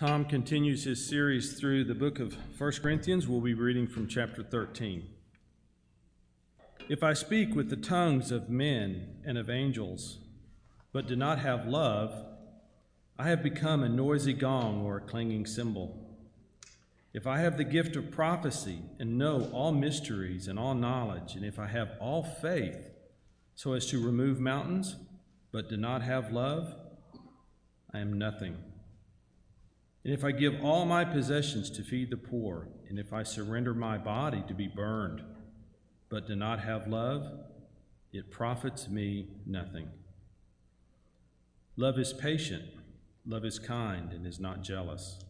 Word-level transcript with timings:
Tom 0.00 0.24
continues 0.24 0.84
his 0.84 1.06
series 1.06 1.60
through 1.60 1.84
the 1.84 1.94
book 1.94 2.20
of 2.20 2.34
1 2.56 2.72
Corinthians. 2.80 3.28
We'll 3.28 3.42
be 3.42 3.52
reading 3.52 3.86
from 3.86 4.08
chapter 4.08 4.42
13. 4.42 5.06
If 6.88 7.02
I 7.02 7.12
speak 7.12 7.54
with 7.54 7.68
the 7.68 7.76
tongues 7.76 8.30
of 8.30 8.48
men 8.48 9.18
and 9.26 9.36
of 9.36 9.50
angels, 9.50 10.16
but 10.90 11.06
do 11.06 11.16
not 11.16 11.40
have 11.40 11.66
love, 11.66 12.14
I 13.18 13.24
have 13.24 13.42
become 13.42 13.82
a 13.82 13.90
noisy 13.90 14.32
gong 14.32 14.80
or 14.80 14.96
a 14.96 15.00
clanging 15.02 15.44
cymbal. 15.44 16.16
If 17.12 17.26
I 17.26 17.40
have 17.40 17.58
the 17.58 17.64
gift 17.64 17.94
of 17.94 18.10
prophecy 18.10 18.78
and 18.98 19.18
know 19.18 19.50
all 19.52 19.72
mysteries 19.72 20.48
and 20.48 20.58
all 20.58 20.74
knowledge, 20.74 21.34
and 21.34 21.44
if 21.44 21.58
I 21.58 21.66
have 21.66 21.90
all 22.00 22.22
faith 22.22 22.88
so 23.54 23.74
as 23.74 23.84
to 23.88 24.02
remove 24.02 24.40
mountains, 24.40 24.96
but 25.52 25.68
do 25.68 25.76
not 25.76 26.00
have 26.00 26.32
love, 26.32 26.74
I 27.92 27.98
am 27.98 28.14
nothing. 28.14 28.56
And 30.04 30.14
if 30.14 30.24
I 30.24 30.32
give 30.32 30.64
all 30.64 30.86
my 30.86 31.04
possessions 31.04 31.70
to 31.70 31.82
feed 31.82 32.10
the 32.10 32.16
poor, 32.16 32.68
and 32.88 32.98
if 32.98 33.12
I 33.12 33.22
surrender 33.22 33.74
my 33.74 33.98
body 33.98 34.42
to 34.48 34.54
be 34.54 34.66
burned, 34.66 35.22
but 36.08 36.26
do 36.26 36.34
not 36.34 36.60
have 36.60 36.88
love, 36.88 37.26
it 38.12 38.30
profits 38.30 38.88
me 38.88 39.28
nothing. 39.46 39.88
Love 41.76 41.98
is 41.98 42.12
patient, 42.12 42.64
love 43.26 43.44
is 43.44 43.58
kind, 43.58 44.12
and 44.12 44.26
is 44.26 44.40
not 44.40 44.62
jealous. 44.62 45.20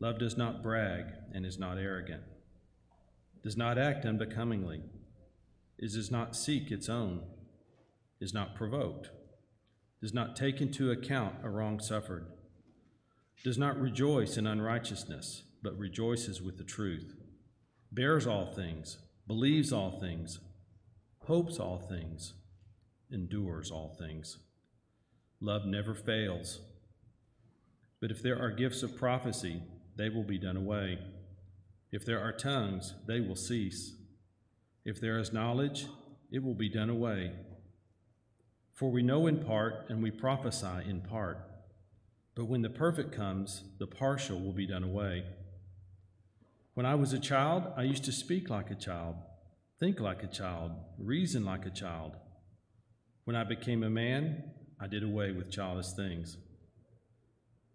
Love 0.00 0.18
does 0.18 0.36
not 0.36 0.62
brag 0.62 1.06
and 1.32 1.46
is 1.46 1.58
not 1.58 1.78
arrogant, 1.78 2.22
does 3.42 3.56
not 3.56 3.78
act 3.78 4.04
unbecomingly, 4.04 4.82
does 5.80 6.10
not 6.10 6.36
seek 6.36 6.70
its 6.70 6.88
own, 6.88 7.22
is 8.20 8.34
not 8.34 8.54
provoked, 8.54 9.10
does 10.00 10.12
not 10.12 10.36
take 10.36 10.60
into 10.60 10.90
account 10.90 11.36
a 11.42 11.48
wrong 11.48 11.80
suffered, 11.80 12.26
does 13.42 13.58
not 13.58 13.80
rejoice 13.80 14.36
in 14.36 14.46
unrighteousness, 14.46 15.42
but 15.62 15.78
rejoices 15.78 16.40
with 16.40 16.56
the 16.56 16.64
truth, 16.64 17.16
bears 17.90 18.26
all 18.26 18.46
things, 18.46 18.98
believes 19.26 19.72
all 19.72 19.98
things, 19.98 20.38
hopes 21.20 21.58
all 21.58 21.78
things, 21.78 22.34
endures 23.10 23.70
all 23.70 23.96
things. 23.98 24.38
Love 25.40 25.66
never 25.66 25.94
fails. 25.94 26.60
But 28.00 28.10
if 28.10 28.22
there 28.22 28.40
are 28.40 28.50
gifts 28.50 28.82
of 28.82 28.96
prophecy, 28.96 29.62
they 29.96 30.08
will 30.08 30.24
be 30.24 30.38
done 30.38 30.56
away. 30.56 30.98
If 31.92 32.04
there 32.04 32.20
are 32.20 32.32
tongues, 32.32 32.94
they 33.06 33.20
will 33.20 33.36
cease. 33.36 33.94
If 34.84 35.00
there 35.00 35.18
is 35.18 35.32
knowledge, 35.32 35.86
it 36.30 36.42
will 36.42 36.54
be 36.54 36.68
done 36.68 36.90
away. 36.90 37.32
For 38.72 38.90
we 38.90 39.02
know 39.02 39.26
in 39.26 39.44
part 39.44 39.86
and 39.88 40.02
we 40.02 40.10
prophesy 40.10 40.88
in 40.88 41.00
part. 41.00 41.38
But 42.34 42.46
when 42.46 42.62
the 42.62 42.70
perfect 42.70 43.12
comes, 43.12 43.62
the 43.78 43.86
partial 43.86 44.40
will 44.40 44.52
be 44.52 44.66
done 44.66 44.82
away. 44.82 45.24
When 46.74 46.86
I 46.86 46.96
was 46.96 47.12
a 47.12 47.20
child, 47.20 47.72
I 47.76 47.84
used 47.84 48.04
to 48.04 48.12
speak 48.12 48.50
like 48.50 48.70
a 48.70 48.74
child, 48.74 49.16
think 49.78 50.00
like 50.00 50.24
a 50.24 50.28
child, 50.28 50.72
reason 50.98 51.44
like 51.44 51.66
a 51.66 51.70
child. 51.70 52.16
When 53.24 53.36
I 53.36 53.44
became 53.44 53.84
a 53.84 53.90
man, 53.90 54.50
I 54.80 54.88
did 54.88 55.04
away 55.04 55.30
with 55.30 55.52
childish 55.52 55.92
things. 55.92 56.36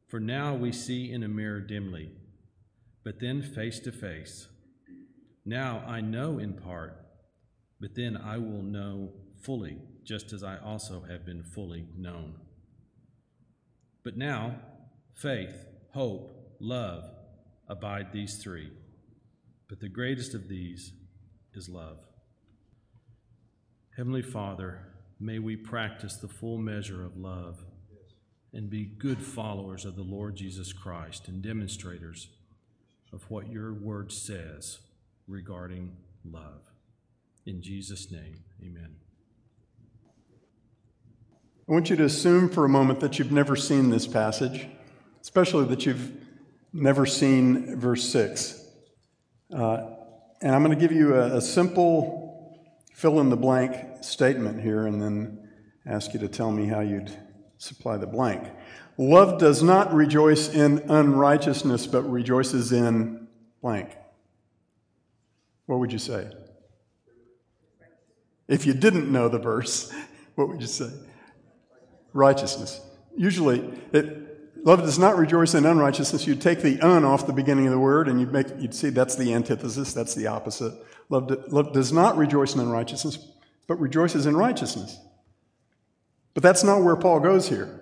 For 0.09 0.19
now 0.19 0.55
we 0.55 0.71
see 0.71 1.11
in 1.11 1.23
a 1.23 1.29
mirror 1.29 1.61
dimly, 1.61 2.11
but 3.05 3.19
then 3.21 3.41
face 3.41 3.79
to 3.81 3.91
face. 3.91 4.47
Now 5.45 5.83
I 5.87 6.01
know 6.01 6.37
in 6.37 6.53
part, 6.53 6.97
but 7.79 7.95
then 7.95 8.17
I 8.17 8.37
will 8.37 8.63
know 8.63 9.13
fully, 9.41 9.77
just 10.03 10.33
as 10.33 10.43
I 10.43 10.57
also 10.57 11.05
have 11.09 11.25
been 11.25 11.43
fully 11.43 11.87
known. 11.95 12.35
But 14.09 14.17
now, 14.17 14.55
faith, 15.13 15.67
hope, 15.93 16.55
love 16.59 17.03
abide 17.67 18.11
these 18.11 18.41
three. 18.41 18.71
But 19.67 19.81
the 19.81 19.87
greatest 19.87 20.33
of 20.33 20.47
these 20.47 20.93
is 21.53 21.69
love. 21.69 21.99
Heavenly 23.95 24.23
Father, 24.23 24.79
may 25.19 25.37
we 25.37 25.55
practice 25.55 26.15
the 26.15 26.27
full 26.27 26.57
measure 26.57 27.05
of 27.05 27.17
love 27.17 27.63
and 28.51 28.67
be 28.67 28.83
good 28.83 29.21
followers 29.21 29.85
of 29.85 29.95
the 29.95 30.01
Lord 30.01 30.35
Jesus 30.35 30.73
Christ 30.73 31.27
and 31.27 31.43
demonstrators 31.43 32.29
of 33.13 33.29
what 33.29 33.51
your 33.51 33.75
word 33.75 34.11
says 34.11 34.79
regarding 35.27 35.95
love. 36.25 36.63
In 37.45 37.61
Jesus' 37.61 38.11
name, 38.11 38.43
amen. 38.59 38.95
I 41.69 41.71
want 41.71 41.91
you 41.91 41.95
to 41.97 42.05
assume 42.05 42.49
for 42.49 42.65
a 42.65 42.69
moment 42.69 42.99
that 43.01 43.19
you've 43.19 43.31
never 43.31 43.55
seen 43.55 43.91
this 43.91 44.07
passage, 44.07 44.65
especially 45.21 45.65
that 45.65 45.85
you've 45.85 46.13
never 46.73 47.05
seen 47.05 47.79
verse 47.79 48.09
6. 48.09 48.59
Uh, 49.55 49.91
and 50.41 50.55
I'm 50.55 50.63
going 50.63 50.75
to 50.75 50.81
give 50.81 50.91
you 50.91 51.13
a, 51.13 51.37
a 51.37 51.41
simple 51.41 52.59
fill 52.95 53.19
in 53.19 53.29
the 53.29 53.37
blank 53.37 54.03
statement 54.03 54.59
here 54.59 54.87
and 54.87 54.99
then 54.99 55.47
ask 55.85 56.11
you 56.15 56.19
to 56.21 56.27
tell 56.27 56.51
me 56.51 56.65
how 56.65 56.79
you'd 56.79 57.15
supply 57.59 57.97
the 57.97 58.07
blank. 58.07 58.49
Love 58.97 59.37
does 59.37 59.61
not 59.61 59.93
rejoice 59.93 60.49
in 60.49 60.79
unrighteousness, 60.89 61.85
but 61.85 62.01
rejoices 62.01 62.71
in 62.71 63.27
blank. 63.61 63.95
What 65.67 65.77
would 65.77 65.93
you 65.93 65.99
say? 65.99 66.31
If 68.47 68.65
you 68.65 68.73
didn't 68.73 69.11
know 69.11 69.29
the 69.29 69.37
verse, 69.37 69.93
what 70.33 70.49
would 70.49 70.61
you 70.61 70.67
say? 70.67 70.89
Righteousness. 72.13 72.81
Usually, 73.15 73.59
it, 73.91 74.65
love 74.65 74.79
does 74.81 74.99
not 74.99 75.17
rejoice 75.17 75.53
in 75.53 75.65
unrighteousness. 75.65 76.25
You'd 76.25 76.41
take 76.41 76.61
the 76.61 76.79
un 76.81 77.03
off 77.03 77.27
the 77.27 77.33
beginning 77.33 77.67
of 77.67 77.71
the 77.71 77.79
word, 77.79 78.07
and 78.07 78.19
you'd, 78.19 78.31
make, 78.31 78.47
you'd 78.59 78.73
see 78.73 78.89
that's 78.89 79.15
the 79.15 79.33
antithesis, 79.33 79.93
that's 79.93 80.15
the 80.15 80.27
opposite. 80.27 80.73
Love, 81.09 81.31
love 81.51 81.73
does 81.73 81.91
not 81.91 82.17
rejoice 82.17 82.53
in 82.53 82.61
unrighteousness, 82.61 83.17
but 83.67 83.79
rejoices 83.79 84.25
in 84.25 84.37
righteousness. 84.37 84.97
But 86.33 86.43
that's 86.43 86.63
not 86.63 86.83
where 86.83 86.95
Paul 86.95 87.19
goes 87.19 87.49
here. 87.49 87.79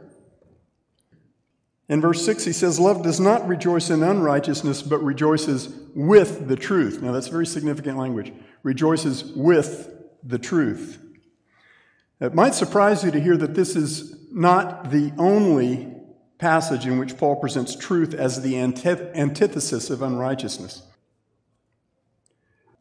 In 1.90 2.02
verse 2.02 2.26
6, 2.26 2.44
he 2.44 2.52
says, 2.52 2.80
Love 2.80 3.02
does 3.02 3.20
not 3.20 3.48
rejoice 3.48 3.90
in 3.90 4.04
unrighteousness, 4.04 4.82
but 4.82 5.02
rejoices 5.02 5.70
with 5.96 6.48
the 6.48 6.56
truth. 6.56 7.02
Now, 7.02 7.12
that's 7.12 7.30
very 7.30 7.46
significant 7.46 7.98
language. 7.98 8.34
Rejoices 8.64 9.24
with 9.24 9.94
the 10.24 10.38
truth. 10.38 11.00
It 12.20 12.34
might 12.34 12.56
surprise 12.56 13.04
you 13.04 13.12
to 13.12 13.20
hear 13.20 13.38
that 13.38 13.54
this 13.54 13.76
is 13.76 14.16
not 14.32 14.90
the 14.90 15.14
only 15.18 15.94
passage 16.40 16.86
in 16.86 16.98
which 16.98 17.18
Paul 17.18 17.36
presents 17.36 17.76
truth 17.76 18.14
as 18.14 18.42
the 18.42 18.58
antithesis 18.58 19.90
of 19.90 20.02
unrighteousness. 20.02 20.84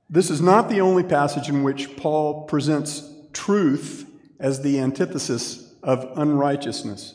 This 0.08 0.30
is 0.30 0.40
not 0.40 0.68
the 0.68 0.80
only 0.80 1.02
passage 1.02 1.48
in 1.48 1.62
which 1.62 1.96
Paul 1.96 2.44
presents 2.44 3.02
truth 3.32 4.08
as 4.38 4.62
the 4.62 4.78
antithesis 4.78 5.74
of 5.82 6.12
unrighteousness. 6.16 7.14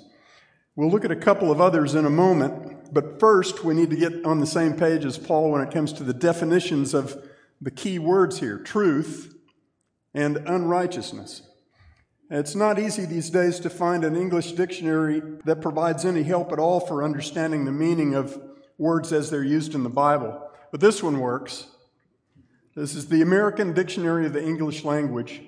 We'll 0.75 0.89
look 0.89 1.05
at 1.05 1.11
a 1.11 1.15
couple 1.15 1.51
of 1.51 1.61
others 1.61 1.95
in 1.95 2.05
a 2.05 2.09
moment, 2.09 2.93
but 2.93 3.19
first 3.19 3.63
we 3.63 3.73
need 3.73 3.89
to 3.89 3.95
get 3.95 4.25
on 4.25 4.39
the 4.39 4.47
same 4.47 4.73
page 4.73 5.05
as 5.05 5.17
Paul 5.17 5.51
when 5.51 5.61
it 5.61 5.71
comes 5.71 5.93
to 5.93 6.03
the 6.03 6.13
definitions 6.13 6.93
of 6.93 7.17
the 7.61 7.71
key 7.71 7.99
words 7.99 8.39
here 8.39 8.57
truth 8.57 9.35
and 10.13 10.37
unrighteousness. 10.37 11.43
It's 12.33 12.55
not 12.55 12.79
easy 12.79 13.03
these 13.03 13.29
days 13.29 13.59
to 13.59 13.69
find 13.69 14.05
an 14.05 14.15
English 14.15 14.53
dictionary 14.53 15.21
that 15.43 15.59
provides 15.61 16.05
any 16.05 16.23
help 16.23 16.53
at 16.53 16.59
all 16.59 16.79
for 16.79 17.03
understanding 17.03 17.65
the 17.65 17.73
meaning 17.73 18.15
of 18.15 18.41
words 18.77 19.11
as 19.11 19.29
they're 19.29 19.43
used 19.43 19.75
in 19.75 19.83
the 19.83 19.89
Bible, 19.89 20.41
but 20.71 20.79
this 20.79 21.03
one 21.03 21.19
works. 21.19 21.67
This 22.73 22.95
is 22.95 23.09
the 23.09 23.21
American 23.21 23.73
Dictionary 23.73 24.25
of 24.25 24.31
the 24.31 24.41
English 24.41 24.85
Language, 24.85 25.41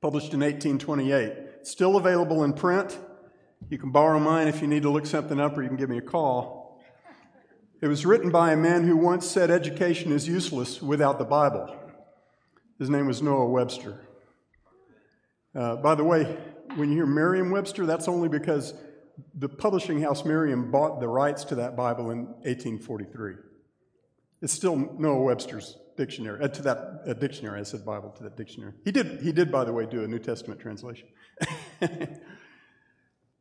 published 0.00 0.32
in 0.32 0.38
1828. 0.38 1.66
Still 1.66 1.96
available 1.96 2.44
in 2.44 2.52
print 2.52 2.96
you 3.68 3.76
can 3.76 3.90
borrow 3.90 4.20
mine 4.20 4.46
if 4.46 4.62
you 4.62 4.68
need 4.68 4.82
to 4.82 4.90
look 4.90 5.06
something 5.06 5.40
up, 5.40 5.58
or 5.58 5.62
you 5.62 5.68
can 5.68 5.76
give 5.76 5.90
me 5.90 5.98
a 5.98 6.02
call. 6.02 6.80
It 7.80 7.88
was 7.88 8.06
written 8.06 8.30
by 8.30 8.52
a 8.52 8.56
man 8.56 8.86
who 8.86 8.96
once 8.96 9.26
said 9.26 9.50
education 9.50 10.12
is 10.12 10.28
useless 10.28 10.80
without 10.80 11.18
the 11.18 11.24
Bible. 11.24 11.74
His 12.78 12.88
name 12.88 13.08
was 13.08 13.20
Noah 13.20 13.48
Webster. 13.48 14.00
Uh, 15.54 15.76
by 15.76 15.94
the 15.94 16.04
way, 16.04 16.24
when 16.76 16.90
you 16.90 16.96
hear 16.96 17.06
Merriam 17.06 17.50
Webster, 17.50 17.84
that's 17.86 18.08
only 18.08 18.28
because 18.28 18.74
the 19.34 19.48
publishing 19.48 20.00
house 20.00 20.24
Merriam 20.24 20.70
bought 20.70 21.00
the 21.00 21.08
rights 21.08 21.44
to 21.44 21.54
that 21.56 21.76
Bible 21.76 22.10
in 22.10 22.24
1843. 22.44 23.34
It's 24.40 24.52
still 24.52 24.76
Noah 24.76 25.22
Webster's 25.22 25.76
dictionary, 25.96 26.42
uh, 26.42 26.48
to 26.48 26.62
that 26.62 27.02
uh, 27.06 27.12
dictionary. 27.12 27.60
I 27.60 27.62
said 27.64 27.84
Bible 27.84 28.10
to 28.10 28.22
that 28.24 28.36
dictionary. 28.36 28.72
He 28.84 28.90
did, 28.90 29.20
he 29.20 29.32
did, 29.32 29.52
by 29.52 29.64
the 29.64 29.72
way, 29.72 29.86
do 29.86 30.02
a 30.02 30.08
New 30.08 30.18
Testament 30.18 30.60
translation. 30.60 31.08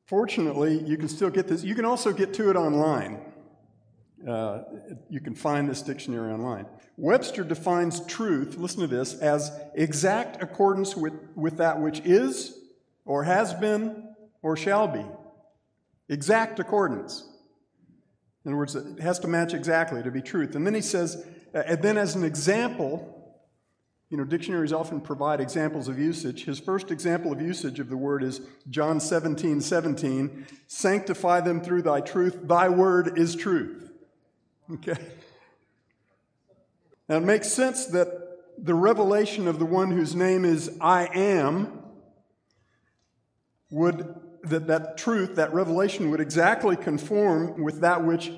Fortunately, 0.05 0.83
you 0.83 0.97
can 0.97 1.07
still 1.07 1.29
get 1.29 1.47
this. 1.47 1.63
You 1.63 1.73
can 1.73 1.85
also 1.85 2.11
get 2.11 2.33
to 2.35 2.49
it 2.49 2.57
online. 2.57 3.31
Uh, 4.27 4.63
you 5.09 5.19
can 5.19 5.35
find 5.35 5.69
this 5.69 5.81
dictionary 5.81 6.31
online. 6.31 6.65
Webster 6.97 7.44
defines 7.44 8.06
truth, 8.06 8.57
listen 8.57 8.81
to 8.81 8.88
this, 8.88 9.15
as 9.15 9.51
exact 9.73 10.41
accordance 10.41 10.95
with, 10.95 11.13
with 11.35 11.57
that 11.57 11.79
which 11.79 12.00
is, 12.01 12.57
or 13.06 13.23
has 13.23 13.53
been, 13.53 14.13
or 14.41 14.56
shall 14.56 14.88
be. 14.88 15.06
Exact 16.09 16.59
accordance. 16.59 17.25
In 18.44 18.51
other 18.51 18.57
words, 18.57 18.75
it 18.75 19.00
has 19.00 19.19
to 19.19 19.27
match 19.27 19.53
exactly 19.53 20.01
to 20.03 20.12
be 20.12 20.21
truth. 20.21 20.56
And 20.56 20.65
then 20.65 20.73
he 20.73 20.81
says, 20.81 21.25
and 21.53 21.81
then 21.81 21.97
as 21.97 22.15
an 22.15 22.23
example, 22.23 23.21
you 24.09 24.18
know, 24.18 24.25
dictionaries 24.25 24.73
often 24.73 25.00
provide 25.00 25.39
examples 25.39 25.88
of 25.88 25.97
usage. 25.97 26.44
His 26.45 26.59
first 26.59 26.91
example 26.91 27.31
of 27.31 27.41
usage 27.41 27.79
of 27.79 27.89
the 27.89 27.95
word 27.95 28.23
is 28.23 28.41
John 28.69 29.00
17, 29.00 29.62
17. 29.62 30.45
Sanctify 30.68 31.41
them 31.41 31.62
through 31.62 31.83
thy 31.83 32.01
truth. 32.01 32.39
Thy 32.44 32.68
word 32.68 33.18
is 33.18 33.35
truth. 33.35 33.90
Okay? 34.73 34.97
Now 37.09 37.18
it 37.18 37.23
makes 37.23 37.51
sense 37.51 37.88
that 37.88 38.07
the 38.57 38.73
revelation 38.73 39.47
of 39.47 39.59
the 39.59 39.65
one 39.65 39.91
whose 39.91 40.15
name 40.15 40.45
is 40.45 40.71
I 40.79 41.09
am 41.13 41.79
would 43.69 44.15
that 44.44 44.68
that 44.68 44.97
truth, 44.97 45.35
that 45.35 45.53
revelation 45.53 46.09
would 46.09 46.19
exactly 46.19 46.75
conform 46.75 47.62
with 47.62 47.81
that 47.81 48.03
which 48.03 48.31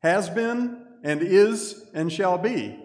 has 0.00 0.30
been 0.30 0.86
and 1.02 1.22
is 1.22 1.84
and 1.92 2.12
shall 2.12 2.38
be. 2.38 2.78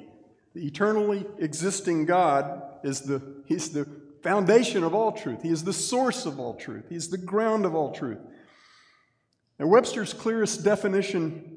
The 0.54 0.66
eternally 0.66 1.26
existing 1.38 2.06
God 2.06 2.62
is 2.84 3.02
the, 3.02 3.22
he's 3.46 3.70
the 3.70 3.88
foundation 4.22 4.84
of 4.84 4.94
all 4.94 5.14
truth. 5.14 5.42
He 5.42 5.50
is 5.50 5.64
the 5.64 5.74
source 5.74 6.26
of 6.26 6.40
all 6.40 6.56
truth. 6.56 6.86
He 6.90 6.96
is 6.96 7.10
the 7.10 7.18
ground 7.18 7.66
of 7.66 7.74
all 7.74 7.94
truth. 7.94 8.20
Now, 9.58 9.68
Webster's 9.68 10.14
clearest 10.14 10.64
definition 10.64 11.51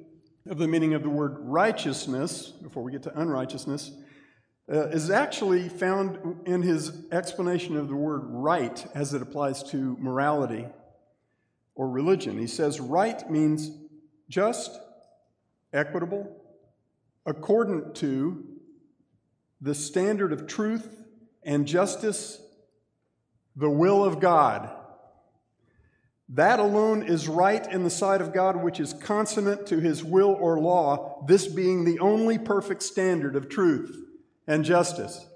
of 0.48 0.58
the 0.58 0.68
meaning 0.68 0.92
of 0.94 1.02
the 1.02 1.10
word 1.10 1.36
righteousness, 1.38 2.48
before 2.48 2.82
we 2.82 2.92
get 2.92 3.02
to 3.04 3.18
unrighteousness, 3.18 3.92
uh, 4.70 4.88
is 4.88 5.10
actually 5.10 5.68
found 5.68 6.46
in 6.46 6.62
his 6.62 7.06
explanation 7.12 7.76
of 7.76 7.88
the 7.88 7.96
word 7.96 8.22
right 8.24 8.86
as 8.94 9.14
it 9.14 9.22
applies 9.22 9.62
to 9.62 9.96
morality 10.00 10.66
or 11.74 11.88
religion. 11.88 12.38
He 12.38 12.46
says, 12.46 12.80
right 12.80 13.28
means 13.30 13.70
just, 14.28 14.78
equitable, 15.72 16.42
accordant 17.26 17.94
to, 17.96 18.44
the 19.60 19.74
standard 19.74 20.32
of 20.32 20.46
truth 20.46 20.94
and 21.42 21.66
justice, 21.66 22.38
the 23.56 23.70
will 23.70 24.04
of 24.04 24.20
God. 24.20 24.70
That 26.30 26.58
alone 26.58 27.02
is 27.02 27.28
right 27.28 27.70
in 27.70 27.84
the 27.84 27.90
sight 27.90 28.20
of 28.20 28.32
God, 28.32 28.62
which 28.62 28.80
is 28.80 28.94
consonant 28.94 29.66
to 29.66 29.78
his 29.78 30.02
will 30.02 30.30
or 30.30 30.58
law, 30.58 31.24
this 31.26 31.46
being 31.46 31.84
the 31.84 31.98
only 31.98 32.38
perfect 32.38 32.82
standard 32.82 33.36
of 33.36 33.48
truth 33.48 33.94
and 34.46 34.64
justice. 34.64 35.26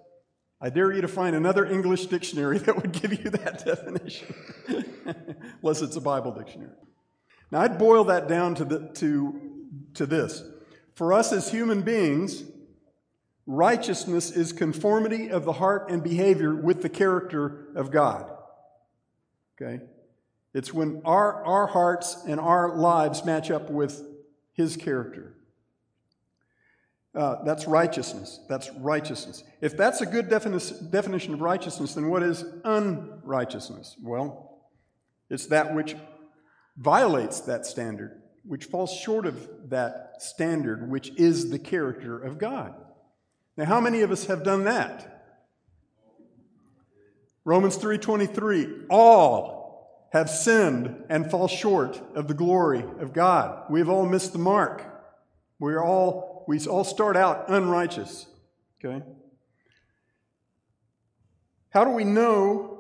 I 0.61 0.71
dare 0.71 0.93
you 0.93 1.03
to 1.03 1.09
find 1.09 1.37
another 1.37 1.67
English 1.67 2.07
dictionary 2.07 2.59
that 2.61 2.77
would 2.77 2.93
give 2.93 3.13
you 3.13 3.31
that 3.31 3.65
definition, 3.65 4.35
unless 5.63 5.83
it's 5.83 5.97
a 5.97 6.01
Bible 6.01 6.33
dictionary. 6.33 6.73
Now, 7.51 7.61
I'd 7.61 7.79
boil 7.79 8.05
that 8.05 8.29
down 8.29 8.55
to, 8.57 8.65
the, 8.65 8.89
to, 8.95 9.41
to 9.95 10.07
this. 10.07 10.43
For 10.95 11.13
us 11.13 11.33
as 11.33 11.51
human 11.51 11.83
beings, 11.83 12.43
Righteousness 13.51 14.31
is 14.31 14.53
conformity 14.53 15.31
of 15.31 15.47
the 15.47 15.55
heart 15.55 15.91
and 15.91 16.03
behavior 16.03 16.55
with 16.55 16.83
the 16.83 16.91
character 16.91 17.69
of 17.75 17.91
God. 17.91 18.31
Okay? 19.57 19.83
It's 20.59 20.75
when 20.75 21.03
our, 21.05 21.45
our 21.45 21.69
hearts 21.69 22.25
and 22.27 22.41
our 22.41 22.75
lives 22.75 23.25
match 23.25 23.49
up 23.49 23.71
with 23.71 24.03
His 24.55 24.77
character. 24.77 25.37
Uh, 27.15 27.45
that's 27.45 27.69
righteousness. 27.69 28.41
That's 28.49 28.69
righteousness. 28.73 29.45
If 29.61 29.77
that's 29.77 30.01
a 30.01 30.07
good 30.07 30.29
defini- 30.29 30.91
definition 30.91 31.33
of 31.33 31.43
righteousness, 31.43 31.95
then 31.95 32.09
what 32.09 32.25
is 32.25 32.45
unrighteousness? 32.65 33.99
Well, 34.03 34.59
it's 35.31 35.47
that 35.47 35.77
which 35.77 35.95
violates 36.77 37.39
that 37.43 37.65
standard, 37.65 38.21
which 38.45 38.65
falls 38.65 38.93
short 38.93 39.27
of 39.27 39.71
that 39.71 40.15
standard, 40.19 40.91
which 40.91 41.13
is 41.17 41.51
the 41.51 41.61
character 41.61 42.19
of 42.19 42.37
God. 42.37 42.75
Now, 43.57 43.67
how 43.67 43.81
many 43.81 44.01
of 44.01 44.11
us 44.11 44.27
have 44.27 44.43
done 44.43 44.65
that? 44.65 45.37
Romans 47.45 47.77
3:23 47.77 48.87
all 48.91 49.58
have 50.13 50.31
sinned 50.31 51.05
and 51.09 51.31
fall 51.31 51.49
short 51.49 52.01
of 52.15 52.29
the 52.29 52.35
glory 52.35 52.85
of 52.99 53.13
God. 53.13 53.65
We've 53.71 53.89
all 53.89 54.07
missed 54.07 54.33
the 54.33 54.39
mark. 54.39 54.85
We're 55.59 55.83
all 55.83 56.45
we 56.49 56.59
all 56.67 56.85
start 56.85 57.17
out 57.17 57.51
unrighteous. 57.51 58.27
Okay? 58.83 59.05
How 61.71 61.85
do 61.85 61.91
we 61.91 62.05
know 62.05 62.79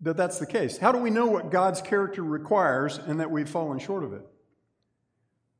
that 0.00 0.16
that's 0.16 0.38
the 0.38 0.46
case? 0.46 0.78
How 0.78 0.90
do 0.90 0.98
we 0.98 1.10
know 1.10 1.26
what 1.26 1.50
God's 1.50 1.82
character 1.82 2.22
requires 2.22 2.96
and 2.96 3.20
that 3.20 3.30
we've 3.30 3.48
fallen 3.48 3.78
short 3.78 4.04
of 4.04 4.14
it? 4.14 4.22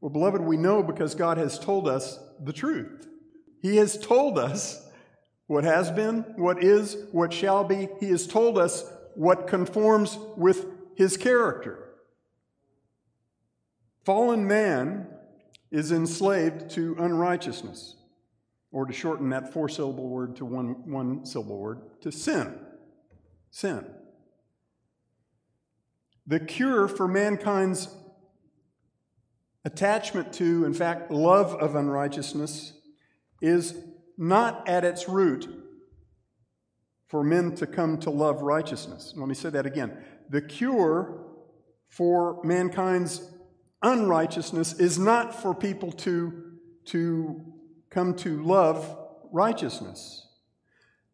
Well, 0.01 0.11
beloved, 0.11 0.41
we 0.41 0.57
know 0.57 0.83
because 0.83 1.15
God 1.15 1.37
has 1.37 1.59
told 1.59 1.87
us 1.87 2.19
the 2.43 2.53
truth. 2.53 3.09
He 3.61 3.77
has 3.77 3.99
told 3.99 4.39
us 4.39 4.87
what 5.47 5.65
has 5.65 5.91
been, 5.91 6.21
what 6.37 6.63
is, 6.63 6.97
what 7.13 7.33
shall 7.33 7.65
be. 7.65 7.89
He 8.01 8.09
has 8.11 8.27
told 8.27 8.59
us 8.59 8.91
what 9.15 9.47
conforms 9.47 10.19
with 10.37 10.67
his 10.97 11.17
character. 11.17 11.79
Fallen 14.05 14.47
man 14.47 15.09
is 15.71 15.91
enslaved 15.91 16.71
to 16.71 16.95
unrighteousness, 16.99 17.97
or 18.71 18.87
to 18.87 18.93
shorten 18.93 19.31
that 19.31 19.53
four 19.53 19.69
syllable 19.69 20.09
word 20.09 20.37
to 20.37 20.45
one, 20.45 20.89
one 20.91 21.25
syllable 21.25 21.59
word, 21.59 21.81
to 22.03 22.13
sin. 22.13 22.59
Sin. 23.51 23.87
The 26.27 26.41
cure 26.41 26.89
for 26.89 27.09
mankind's 27.09 27.89
attachment 29.65 30.33
to, 30.35 30.65
in 30.65 30.75
fact, 30.75 31.11
love 31.11 31.55
of 31.55 31.75
unrighteousness 31.75 32.75
is 33.41 33.75
not 34.17 34.69
at 34.69 34.85
its 34.85 35.09
root 35.09 35.64
for 37.07 37.23
men 37.23 37.55
to 37.57 37.67
come 37.67 37.99
to 37.99 38.11
love 38.11 38.43
righteousness. 38.43 39.13
Let 39.17 39.29
me 39.29 39.35
say 39.35 39.51
that 39.51 39.67
again. 39.67 39.97
The 40.31 40.43
cure 40.43 41.25
for 41.89 42.43
mankind's 42.43 43.31
unrighteousness 43.83 44.81
is 44.81 44.99
not 44.99 45.41
for 45.41 45.55
people 45.55 45.93
to, 45.93 46.53
to 46.87 47.41
come 47.91 48.15
to 48.17 48.43
love 48.43 48.99
righteousness. 49.31 50.27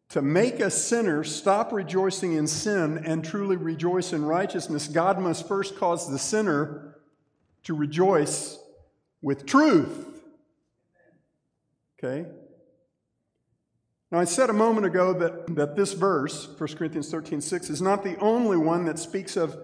To 0.09 0.21
make 0.21 0.59
a 0.59 0.69
sinner 0.69 1.23
stop 1.23 1.71
rejoicing 1.71 2.33
in 2.33 2.47
sin 2.47 3.03
and 3.05 3.23
truly 3.23 3.55
rejoice 3.55 4.11
in 4.11 4.25
righteousness, 4.25 4.87
God 4.87 5.19
must 5.19 5.47
first 5.47 5.77
cause 5.77 6.09
the 6.09 6.19
sinner 6.19 6.97
to 7.63 7.73
rejoice 7.73 8.57
with 9.21 9.45
truth. 9.45 10.07
Okay? 11.97 12.27
Now, 14.11 14.19
I 14.19 14.25
said 14.25 14.49
a 14.49 14.53
moment 14.53 14.85
ago 14.85 15.13
that, 15.13 15.55
that 15.55 15.75
this 15.77 15.93
verse, 15.93 16.49
1 16.57 16.75
Corinthians 16.75 17.09
13 17.09 17.39
6, 17.39 17.69
is 17.69 17.81
not 17.81 18.03
the 18.03 18.17
only 18.17 18.57
one 18.57 18.85
that 18.85 18.99
speaks 18.99 19.37
of 19.37 19.57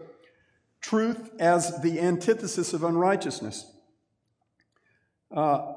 truth 0.79 1.29
as 1.39 1.81
the 1.81 1.99
antithesis 1.99 2.73
of 2.73 2.83
unrighteousness. 2.83 3.69
Uh, 5.35 5.73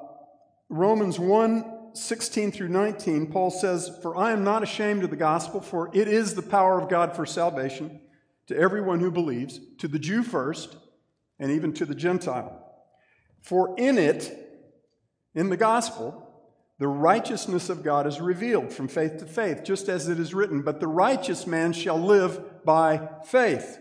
Romans 0.69 1.19
1 1.19 1.79
16 1.93 2.53
through 2.53 2.69
19, 2.69 3.33
Paul 3.33 3.51
says, 3.51 3.91
For 4.01 4.17
I 4.17 4.31
am 4.31 4.45
not 4.45 4.63
ashamed 4.63 5.03
of 5.03 5.11
the 5.11 5.17
gospel, 5.17 5.61
for 5.61 5.91
it 5.93 6.07
is 6.07 6.37
the 6.37 6.43
power 6.43 6.81
of 6.81 6.89
God 6.89 7.17
for 7.17 7.27
salvation 7.27 8.01
to 8.47 8.57
everyone 8.57 9.01
who 9.01 9.11
believes, 9.11 9.59
to 9.79 9.89
the 9.89 9.99
Jew 9.99 10.23
first, 10.23 10.77
and 11.41 11.51
even 11.51 11.73
to 11.73 11.85
the 11.85 11.97
Gentile. 11.97 12.65
For 13.43 13.75
in 13.77 13.99
it, 13.99 14.33
in 15.35 15.51
the 15.51 15.57
gospel, 15.57 16.30
the 16.81 16.89
righteousness 16.89 17.69
of 17.69 17.83
God 17.83 18.07
is 18.07 18.23
revealed 18.23 18.73
from 18.73 18.89
faith 18.89 19.19
to 19.19 19.27
faith, 19.27 19.63
just 19.63 19.91
as 19.91 20.09
it 20.09 20.19
is 20.19 20.33
written, 20.33 20.63
But 20.63 20.81
the 20.81 20.89
righteous 20.89 21.47
man 21.47 21.75
shall 21.75 21.99
live 21.99 22.65
by 22.65 23.07
faith. 23.27 23.79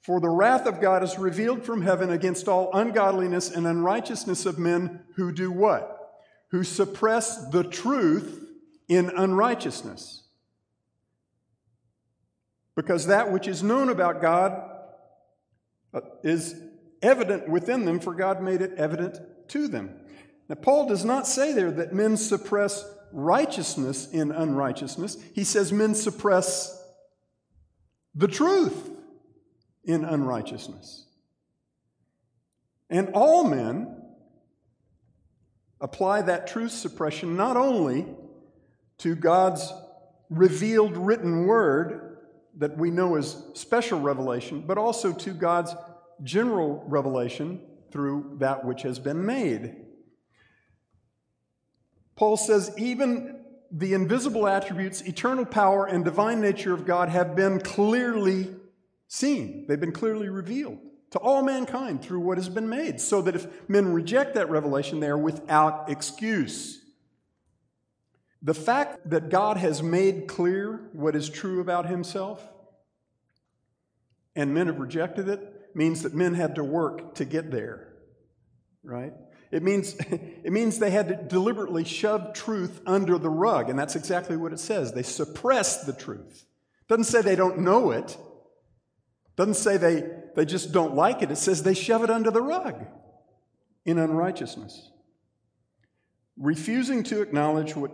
For 0.00 0.18
the 0.18 0.30
wrath 0.30 0.66
of 0.66 0.80
God 0.80 1.02
is 1.02 1.18
revealed 1.18 1.62
from 1.62 1.82
heaven 1.82 2.08
against 2.08 2.48
all 2.48 2.70
ungodliness 2.72 3.50
and 3.50 3.66
unrighteousness 3.66 4.46
of 4.46 4.58
men 4.58 5.00
who 5.16 5.30
do 5.30 5.52
what? 5.52 6.14
Who 6.52 6.64
suppress 6.64 7.50
the 7.50 7.64
truth 7.64 8.46
in 8.88 9.10
unrighteousness. 9.10 10.22
Because 12.76 13.08
that 13.08 13.30
which 13.30 13.46
is 13.46 13.62
known 13.62 13.90
about 13.90 14.22
God 14.22 14.58
uh, 15.92 16.00
is 16.24 16.58
evident 17.02 17.46
within 17.46 17.84
them, 17.84 18.00
for 18.00 18.14
God 18.14 18.42
made 18.42 18.62
it 18.62 18.72
evident 18.78 19.20
to 19.48 19.68
them. 19.68 19.99
Now, 20.50 20.56
Paul 20.56 20.88
does 20.88 21.04
not 21.04 21.28
say 21.28 21.52
there 21.52 21.70
that 21.70 21.92
men 21.92 22.16
suppress 22.16 22.84
righteousness 23.12 24.10
in 24.10 24.32
unrighteousness. 24.32 25.16
He 25.32 25.44
says 25.44 25.72
men 25.72 25.94
suppress 25.94 26.76
the 28.16 28.26
truth 28.26 28.90
in 29.84 30.04
unrighteousness. 30.04 31.06
And 32.90 33.10
all 33.14 33.44
men 33.44 34.02
apply 35.80 36.22
that 36.22 36.48
truth 36.48 36.72
suppression 36.72 37.36
not 37.36 37.56
only 37.56 38.08
to 38.98 39.14
God's 39.14 39.72
revealed 40.30 40.96
written 40.96 41.46
word 41.46 42.18
that 42.56 42.76
we 42.76 42.90
know 42.90 43.14
as 43.14 43.40
special 43.54 44.00
revelation, 44.00 44.64
but 44.66 44.78
also 44.78 45.12
to 45.12 45.30
God's 45.30 45.76
general 46.24 46.82
revelation 46.88 47.60
through 47.92 48.38
that 48.40 48.64
which 48.64 48.82
has 48.82 48.98
been 48.98 49.24
made. 49.24 49.76
Paul 52.20 52.36
says, 52.36 52.70
even 52.76 53.40
the 53.72 53.94
invisible 53.94 54.46
attributes, 54.46 55.00
eternal 55.00 55.46
power, 55.46 55.86
and 55.86 56.04
divine 56.04 56.42
nature 56.42 56.74
of 56.74 56.84
God 56.84 57.08
have 57.08 57.34
been 57.34 57.60
clearly 57.60 58.54
seen. 59.08 59.64
They've 59.66 59.80
been 59.80 59.90
clearly 59.90 60.28
revealed 60.28 60.80
to 61.12 61.18
all 61.18 61.42
mankind 61.42 62.02
through 62.02 62.20
what 62.20 62.36
has 62.36 62.50
been 62.50 62.68
made, 62.68 63.00
so 63.00 63.22
that 63.22 63.36
if 63.36 63.46
men 63.70 63.94
reject 63.94 64.34
that 64.34 64.50
revelation, 64.50 65.00
they 65.00 65.06
are 65.06 65.16
without 65.16 65.88
excuse. 65.88 66.82
The 68.42 68.52
fact 68.52 69.08
that 69.08 69.30
God 69.30 69.56
has 69.56 69.82
made 69.82 70.28
clear 70.28 70.90
what 70.92 71.16
is 71.16 71.30
true 71.30 71.62
about 71.62 71.86
himself 71.86 72.46
and 74.36 74.52
men 74.52 74.66
have 74.66 74.78
rejected 74.78 75.26
it 75.26 75.70
means 75.74 76.02
that 76.02 76.12
men 76.12 76.34
had 76.34 76.56
to 76.56 76.64
work 76.64 77.14
to 77.14 77.24
get 77.24 77.50
there, 77.50 77.94
right? 78.82 79.14
It 79.50 79.62
means, 79.62 79.94
it 79.98 80.52
means 80.52 80.78
they 80.78 80.90
had 80.90 81.08
to 81.08 81.16
deliberately 81.16 81.84
shove 81.84 82.34
truth 82.34 82.80
under 82.86 83.18
the 83.18 83.30
rug, 83.30 83.70
and 83.70 83.78
that's 83.78 83.96
exactly 83.96 84.36
what 84.36 84.52
it 84.52 84.60
says. 84.60 84.92
They 84.92 85.02
suppress 85.02 85.84
the 85.84 85.92
truth. 85.92 86.44
Doesn't 86.88 87.04
say 87.04 87.22
they 87.22 87.36
don't 87.36 87.60
know 87.60 87.90
it, 87.90 88.16
doesn't 89.36 89.54
say 89.54 89.76
they, 89.76 90.04
they 90.36 90.44
just 90.44 90.72
don't 90.72 90.94
like 90.94 91.22
it. 91.22 91.30
It 91.30 91.36
says 91.36 91.62
they 91.62 91.74
shove 91.74 92.04
it 92.04 92.10
under 92.10 92.30
the 92.30 92.42
rug 92.42 92.84
in 93.84 93.98
unrighteousness, 93.98 94.90
refusing 96.36 97.02
to 97.04 97.22
acknowledge 97.22 97.74
what 97.74 97.92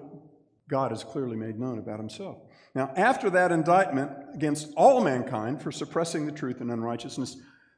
God 0.69 0.91
has 0.91 1.05
clearly 1.05 1.37
made 1.37 1.59
known 1.59 1.79
about 1.79 2.01
himself. 2.01 2.39
Now, 2.75 2.93
after 2.97 3.31
that 3.31 3.53
indictment 3.53 4.11
against 4.35 4.73
all 4.77 5.03
mankind 5.03 5.63
for 5.63 5.71
suppressing 5.71 6.27
the 6.27 6.33
truth 6.33 6.61
and 6.61 6.71
unrighteousness, 6.71 7.37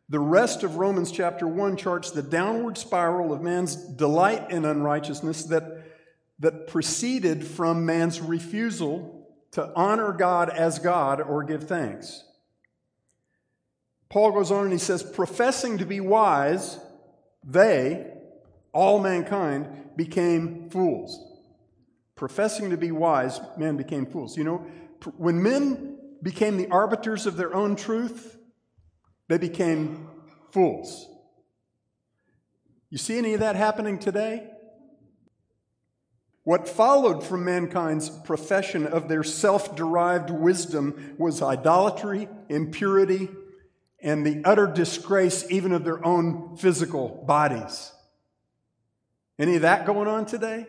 the 0.09 0.21
rest 0.21 0.63
of 0.63 0.77
Romans 0.77 1.13
chapter 1.13 1.47
1 1.47 1.77
charts 1.77 2.11
the 2.11 2.23
downward 2.23 2.79
spiral 2.79 3.33
of 3.33 3.43
man's 3.43 3.77
delight 3.77 4.51
in 4.51 4.65
unrighteousness 4.65 5.45
that, 5.45 5.85
that 6.39 6.67
proceeded 6.67 7.47
from 7.47 7.85
man's 7.85 8.21
refusal 8.21 9.29
to 9.53 9.71
honor 9.75 10.13
God 10.13 10.49
as 10.49 10.79
God 10.79 11.21
or 11.21 11.45
give 11.45 11.65
thanks. 11.65 12.25
Paul 14.09 14.33
goes 14.33 14.51
on 14.51 14.65
and 14.65 14.73
he 14.73 14.79
says, 14.79 15.03
professing 15.03 15.79
to 15.79 15.85
be 15.85 16.01
wise, 16.01 16.79
they, 17.45 18.11
all 18.73 19.01
mankind, 19.01 19.91
became 19.95 20.71
fools. 20.71 21.23
Professing 22.17 22.71
to 22.71 22.79
be 22.79 22.91
wise, 22.91 23.41
men 23.59 23.77
became 23.77 24.07
fools. 24.07 24.39
You 24.39 24.45
know, 24.45 24.67
when 25.19 25.43
men 25.43 25.99
became 26.23 26.57
the 26.57 26.69
arbiters 26.69 27.27
of 27.27 27.37
their 27.37 27.55
own 27.55 27.77
truth, 27.77 28.38
they 29.29 29.39
became 29.39 30.09
fools. 30.51 31.07
You 32.91 32.99
see 32.99 33.19
any 33.19 33.35
of 33.35 33.41
that 33.41 33.57
happening 33.57 33.99
today? 33.99 34.51
What 36.45 36.67
followed 36.67 37.23
from 37.23 37.45
mankind's 37.45 38.09
profession 38.09 38.87
of 38.87 39.09
their 39.09 39.23
self 39.23 39.77
derived 39.77 40.31
wisdom 40.31 41.15
was 41.19 41.43
idolatry, 41.43 42.27
impurity, 42.49 43.29
and 44.01 44.25
the 44.25 44.41
utter 44.47 44.67
disgrace 44.67 45.45
even 45.51 45.73
of 45.73 45.85
their 45.85 46.03
own 46.07 46.57
physical 46.57 47.23
bodies. 47.27 47.93
Any 49.39 49.57
of 49.57 49.63
that 49.63 49.85
going 49.85 50.09
on 50.09 50.25
today? 50.25 50.67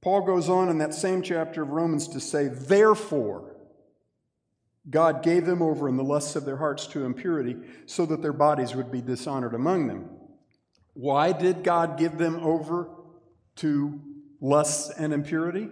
Paul 0.00 0.22
goes 0.22 0.48
on 0.48 0.68
in 0.68 0.78
that 0.78 0.94
same 0.94 1.22
chapter 1.22 1.62
of 1.62 1.70
Romans 1.70 2.08
to 2.08 2.20
say, 2.20 2.48
Therefore, 2.48 3.54
God 4.88 5.22
gave 5.22 5.46
them 5.46 5.62
over 5.62 5.88
in 5.88 5.96
the 5.96 6.04
lusts 6.04 6.34
of 6.34 6.44
their 6.44 6.56
hearts 6.56 6.86
to 6.88 7.04
impurity 7.04 7.56
so 7.86 8.04
that 8.06 8.20
their 8.20 8.32
bodies 8.32 8.74
would 8.74 8.90
be 8.90 9.00
dishonored 9.00 9.54
among 9.54 9.86
them. 9.86 10.10
Why 10.94 11.32
did 11.32 11.62
God 11.62 11.98
give 11.98 12.18
them 12.18 12.36
over 12.36 12.90
to 13.56 14.00
lusts 14.40 14.90
and 14.90 15.12
impurity? 15.12 15.68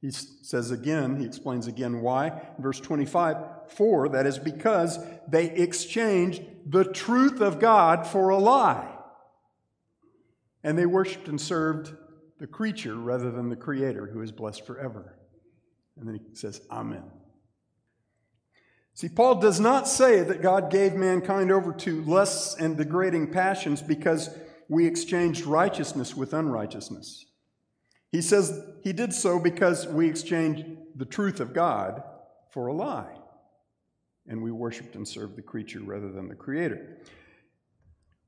He 0.00 0.10
says 0.10 0.70
again, 0.70 1.18
he 1.18 1.26
explains 1.26 1.66
again 1.66 2.00
why. 2.00 2.40
verse 2.58 2.80
25, 2.80 3.36
for 3.68 4.08
that 4.10 4.26
is 4.26 4.38
because 4.38 4.98
they 5.28 5.50
exchanged 5.50 6.42
the 6.66 6.84
truth 6.84 7.40
of 7.40 7.58
God 7.58 8.06
for 8.06 8.30
a 8.30 8.38
lie. 8.38 8.88
And 10.62 10.78
they 10.78 10.86
worshiped 10.86 11.28
and 11.28 11.40
served 11.40 11.94
the 12.38 12.46
creature 12.46 12.94
rather 12.94 13.30
than 13.30 13.48
the 13.48 13.56
creator 13.56 14.06
who 14.06 14.22
is 14.22 14.32
blessed 14.32 14.66
forever. 14.66 15.18
And 15.98 16.08
then 16.08 16.14
he 16.14 16.34
says, 16.34 16.62
Amen. 16.70 17.04
See, 18.94 19.08
Paul 19.08 19.36
does 19.36 19.60
not 19.60 19.88
say 19.88 20.22
that 20.22 20.42
God 20.42 20.70
gave 20.70 20.94
mankind 20.94 21.50
over 21.50 21.72
to 21.72 22.02
lusts 22.02 22.56
and 22.58 22.76
degrading 22.76 23.32
passions 23.32 23.80
because 23.80 24.30
we 24.68 24.86
exchanged 24.86 25.46
righteousness 25.46 26.16
with 26.16 26.34
unrighteousness. 26.34 27.26
He 28.12 28.22
says 28.22 28.62
he 28.82 28.92
did 28.92 29.14
so 29.14 29.38
because 29.38 29.86
we 29.86 30.08
exchanged 30.08 30.64
the 30.96 31.04
truth 31.04 31.40
of 31.40 31.52
God 31.52 32.02
for 32.50 32.66
a 32.66 32.72
lie, 32.72 33.16
and 34.26 34.42
we 34.42 34.50
worshiped 34.50 34.96
and 34.96 35.06
served 35.06 35.36
the 35.36 35.42
creature 35.42 35.80
rather 35.80 36.10
than 36.10 36.28
the 36.28 36.34
Creator. 36.34 36.98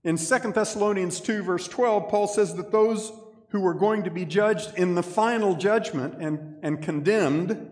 In 0.04 0.16
2 0.16 0.38
Thessalonians 0.52 1.20
2, 1.20 1.42
verse 1.42 1.68
12, 1.68 2.08
Paul 2.08 2.26
says 2.26 2.54
that 2.56 2.72
those 2.72 3.12
who 3.48 3.64
are 3.66 3.74
going 3.74 4.04
to 4.04 4.10
be 4.10 4.24
judged 4.24 4.76
in 4.76 4.94
the 4.94 5.02
final 5.02 5.54
judgment 5.54 6.14
and, 6.20 6.56
and 6.62 6.82
condemned 6.82 7.70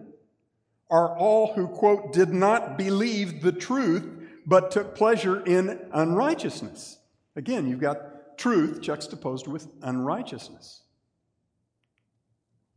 are 0.90 1.16
all 1.16 1.52
who, 1.54 1.68
quote, 1.68 2.12
did 2.12 2.30
not 2.30 2.76
believe 2.76 3.42
the 3.42 3.52
truth, 3.52 4.08
but 4.44 4.70
took 4.70 4.94
pleasure 4.94 5.44
in 5.44 5.80
unrighteousness. 5.92 6.98
Again, 7.36 7.68
you've 7.68 7.80
got 7.80 8.38
truth 8.38 8.80
juxtaposed 8.80 9.46
with 9.46 9.68
unrighteousness. 9.82 10.82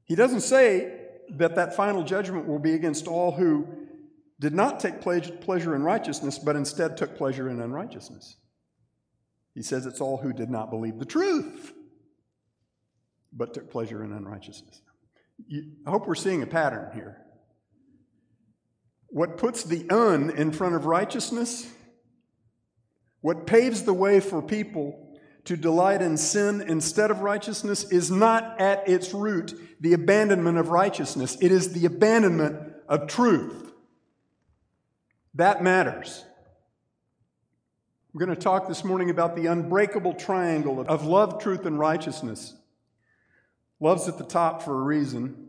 He 0.06 0.16
doesn't 0.16 0.42
say 0.42 1.00
that 1.30 1.56
that 1.56 1.76
final 1.76 2.04
judgment 2.04 2.48
will 2.48 2.60
be 2.60 2.74
against 2.74 3.08
all 3.08 3.32
who 3.32 3.68
did 4.40 4.54
not 4.54 4.80
take 4.80 5.00
pleasure 5.02 5.74
in 5.74 5.84
righteousness, 5.84 6.38
but 6.38 6.56
instead 6.56 6.98
took 6.98 7.16
pleasure 7.16 7.50
in 7.50 7.62
unrighteousness. 7.62 8.36
He 9.56 9.62
says 9.62 9.86
it's 9.86 10.02
all 10.02 10.18
who 10.18 10.34
did 10.34 10.50
not 10.50 10.70
believe 10.70 11.00
the 11.00 11.06
truth, 11.06 11.74
but 13.32 13.54
took 13.54 13.72
pleasure 13.72 14.04
in 14.04 14.12
unrighteousness. 14.12 14.82
I 15.86 15.90
hope 15.90 16.08
we're 16.08 16.16
seeing 16.16 16.44
a 16.44 16.48
pattern 16.48 16.92
here. 16.94 17.23
What 19.14 19.38
puts 19.38 19.64
the 19.64 19.88
un 19.92 20.32
in 20.32 20.52
front 20.52 20.74
of 20.74 20.88
righteousness, 20.88 21.72
what 23.22 23.46
paves 23.46 23.84
the 23.84 23.94
way 23.94 24.20
for 24.20 24.42
people 24.42 25.16
to 25.46 25.56
delight 25.56 26.02
in 26.02 26.18
sin 26.18 26.62
instead 26.62 27.12
of 27.12 27.20
righteousness, 27.20 27.84
is 27.92 28.10
not 28.10 28.60
at 28.60 28.90
its 28.90 29.14
root 29.14 29.54
the 29.80 29.94
abandonment 29.94 30.58
of 30.58 30.70
righteousness, 30.70 31.38
it 31.42 31.52
is 31.52 31.74
the 31.74 31.86
abandonment 31.86 32.74
of 32.90 33.06
truth. 33.06 33.72
That 35.36 35.62
matters. 35.62 36.26
We're 38.14 38.26
going 38.26 38.36
to 38.36 38.44
talk 38.44 38.68
this 38.68 38.84
morning 38.84 39.12
about 39.12 39.36
the 39.36 39.46
unbreakable 39.46 40.16
triangle 40.16 40.82
of 40.82 41.06
love, 41.06 41.40
truth, 41.40 41.68
and 41.68 41.78
righteousness. 41.78 42.56
Love's 43.80 44.08
at 44.08 44.18
the 44.18 44.24
top 44.24 44.64
for 44.64 44.74
a 44.74 44.84
reason. 44.84 45.43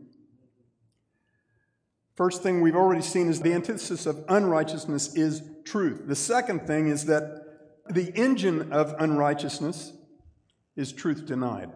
First 2.15 2.43
thing 2.43 2.61
we've 2.61 2.75
already 2.75 3.01
seen 3.01 3.27
is 3.27 3.41
the 3.41 3.53
antithesis 3.53 4.05
of 4.05 4.23
unrighteousness 4.29 5.15
is 5.15 5.43
truth. 5.65 6.03
The 6.07 6.15
second 6.15 6.65
thing 6.65 6.87
is 6.87 7.05
that 7.05 7.43
the 7.89 8.11
engine 8.15 8.71
of 8.71 8.95
unrighteousness 8.99 9.91
is 10.77 10.93
truth 10.93 11.25
denied. 11.25 11.71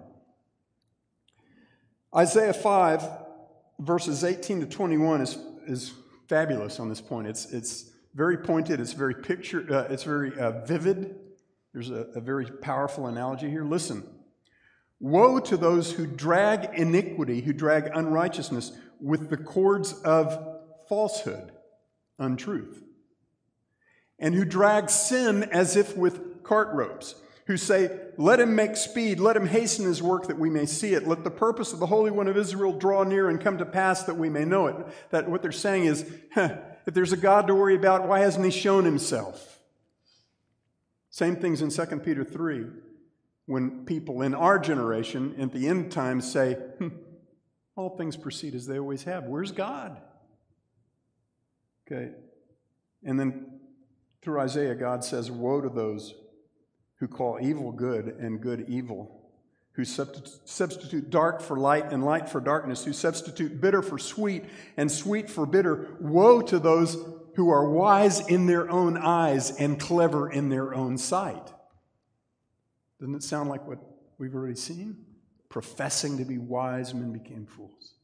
Isaiah 2.16 2.54
5, 2.54 3.04
verses 3.80 4.24
18 4.24 4.62
to 4.62 4.66
21 4.66 5.22
is, 5.22 5.38
is 5.68 5.94
fabulous 6.30 6.80
on 6.80 6.90
this 6.90 7.02
point. 7.02 7.28
It's, 7.28 7.52
it's 7.52 7.92
very 8.16 8.38
pointed, 8.38 8.80
it's 8.80 8.94
very 8.94 9.14
picture, 9.14 9.66
uh, 9.70 9.92
it's 9.92 10.04
very 10.04 10.38
uh, 10.40 10.66
vivid. 10.66 11.16
There's 11.74 11.92
a, 11.92 12.08
a 12.16 12.22
very 12.22 12.46
powerful 12.46 13.08
analogy 13.08 13.50
here. 13.50 13.66
Listen. 13.66 14.04
Woe 15.02 15.40
to 15.40 15.56
those 15.56 15.94
who 15.94 16.06
drag 16.06 16.78
iniquity, 16.78 17.40
who 17.40 17.54
drag 17.54 17.90
unrighteousness 17.94 18.74
with 19.02 19.30
the 19.30 19.38
cords 19.38 19.94
of 20.04 20.60
falsehood, 20.88 21.52
untruth, 22.18 22.84
and 24.18 24.36
who 24.36 24.46
drag 24.46 24.90
sin 24.90 25.44
as 25.44 25.76
if 25.76 25.96
with 25.96 26.44
cart 26.44 26.70
ropes, 26.74 27.16
who 27.48 27.58
say, 27.58 27.90
Let 28.18 28.40
him 28.40 28.56
make 28.56 28.76
speed, 28.76 29.20
let 29.20 29.36
him 29.36 29.48
hasten 29.48 29.86
his 29.86 30.04
work 30.04 30.28
that 30.28 30.38
we 30.38 30.50
may 30.50 30.66
see 30.66 30.94
it. 30.94 31.08
Let 31.08 31.24
the 31.24 31.32
purpose 31.32 31.74
of 31.74 31.80
the 31.80 31.86
Holy 31.86 32.12
One 32.12 32.28
of 32.28 32.38
Israel 32.38 32.78
draw 32.78 33.04
near 33.04 33.30
and 33.30 33.40
come 33.40 33.58
to 33.58 33.66
pass 33.66 34.04
that 34.04 34.18
we 34.18 34.30
may 34.30 34.46
know 34.46 34.68
it. 34.68 34.76
That 35.12 35.30
what 35.30 35.42
they're 35.42 35.52
saying 35.52 35.86
is, 35.86 36.06
huh, 36.34 36.58
if 36.86 36.94
there's 36.94 37.14
a 37.14 37.18
God 37.18 37.48
to 37.48 37.56
worry 37.56 37.76
about, 37.76 38.08
why 38.08 38.20
hasn't 38.20 38.46
he 38.46 38.52
shown 38.52 38.86
himself? 38.86 39.60
Same 41.10 41.36
things 41.36 41.62
in 41.62 41.70
2 41.70 42.00
Peter 42.00 42.24
3 42.24 42.66
when 43.46 43.84
people 43.86 44.22
in 44.22 44.36
our 44.36 44.60
generation 44.60 45.36
at 45.40 45.52
the 45.52 45.68
end 45.68 45.92
times 45.92 46.32
say, 46.32 46.54
hmm, 46.54 46.90
all 47.80 47.96
things 47.96 48.18
proceed 48.18 48.56
as 48.56 48.68
they 48.68 48.78
always 48.78 49.04
have. 49.04 49.24
Where's 49.24 49.54
God? 49.54 49.98
Okay. 51.88 52.12
And 53.04 53.18
then 53.18 53.60
through 54.22 54.42
Isaiah, 54.42 54.76
God 54.76 55.04
says, 55.04 55.32
Woe 55.32 55.62
to 55.62 55.70
those 55.70 56.14
who 57.00 57.08
call 57.08 57.40
evil 57.42 57.72
good 57.72 58.08
and 58.20 58.42
good 58.42 58.66
evil, 58.68 59.32
who 59.72 59.86
substitute 59.86 61.10
dark 61.10 61.42
for 61.42 61.58
light 61.58 61.94
and 61.94 62.04
light 62.04 62.28
for 62.28 62.42
darkness, 62.42 62.84
who 62.84 62.92
substitute 62.92 63.62
bitter 63.62 63.82
for 63.82 63.98
sweet 63.98 64.44
and 64.76 64.92
sweet 64.92 65.30
for 65.30 65.46
bitter. 65.46 65.96
Woe 66.02 66.42
to 66.42 66.60
those 66.60 66.98
who 67.36 67.50
are 67.50 67.70
wise 67.70 68.28
in 68.28 68.46
their 68.46 68.70
own 68.70 68.98
eyes 68.98 69.52
and 69.52 69.80
clever 69.80 70.30
in 70.30 70.50
their 70.50 70.76
own 70.76 70.98
sight. 70.98 71.54
Doesn't 73.00 73.16
it 73.16 73.24
sound 73.24 73.50
like 73.50 73.66
what 73.66 73.80
we've 74.18 74.36
already 74.36 74.56
seen? 74.56 75.06
Professing 75.50 76.18
to 76.18 76.26
be 76.26 76.38
wise, 76.38 76.94
men 76.94 77.12
became 77.12 77.46
fools. 77.46 77.96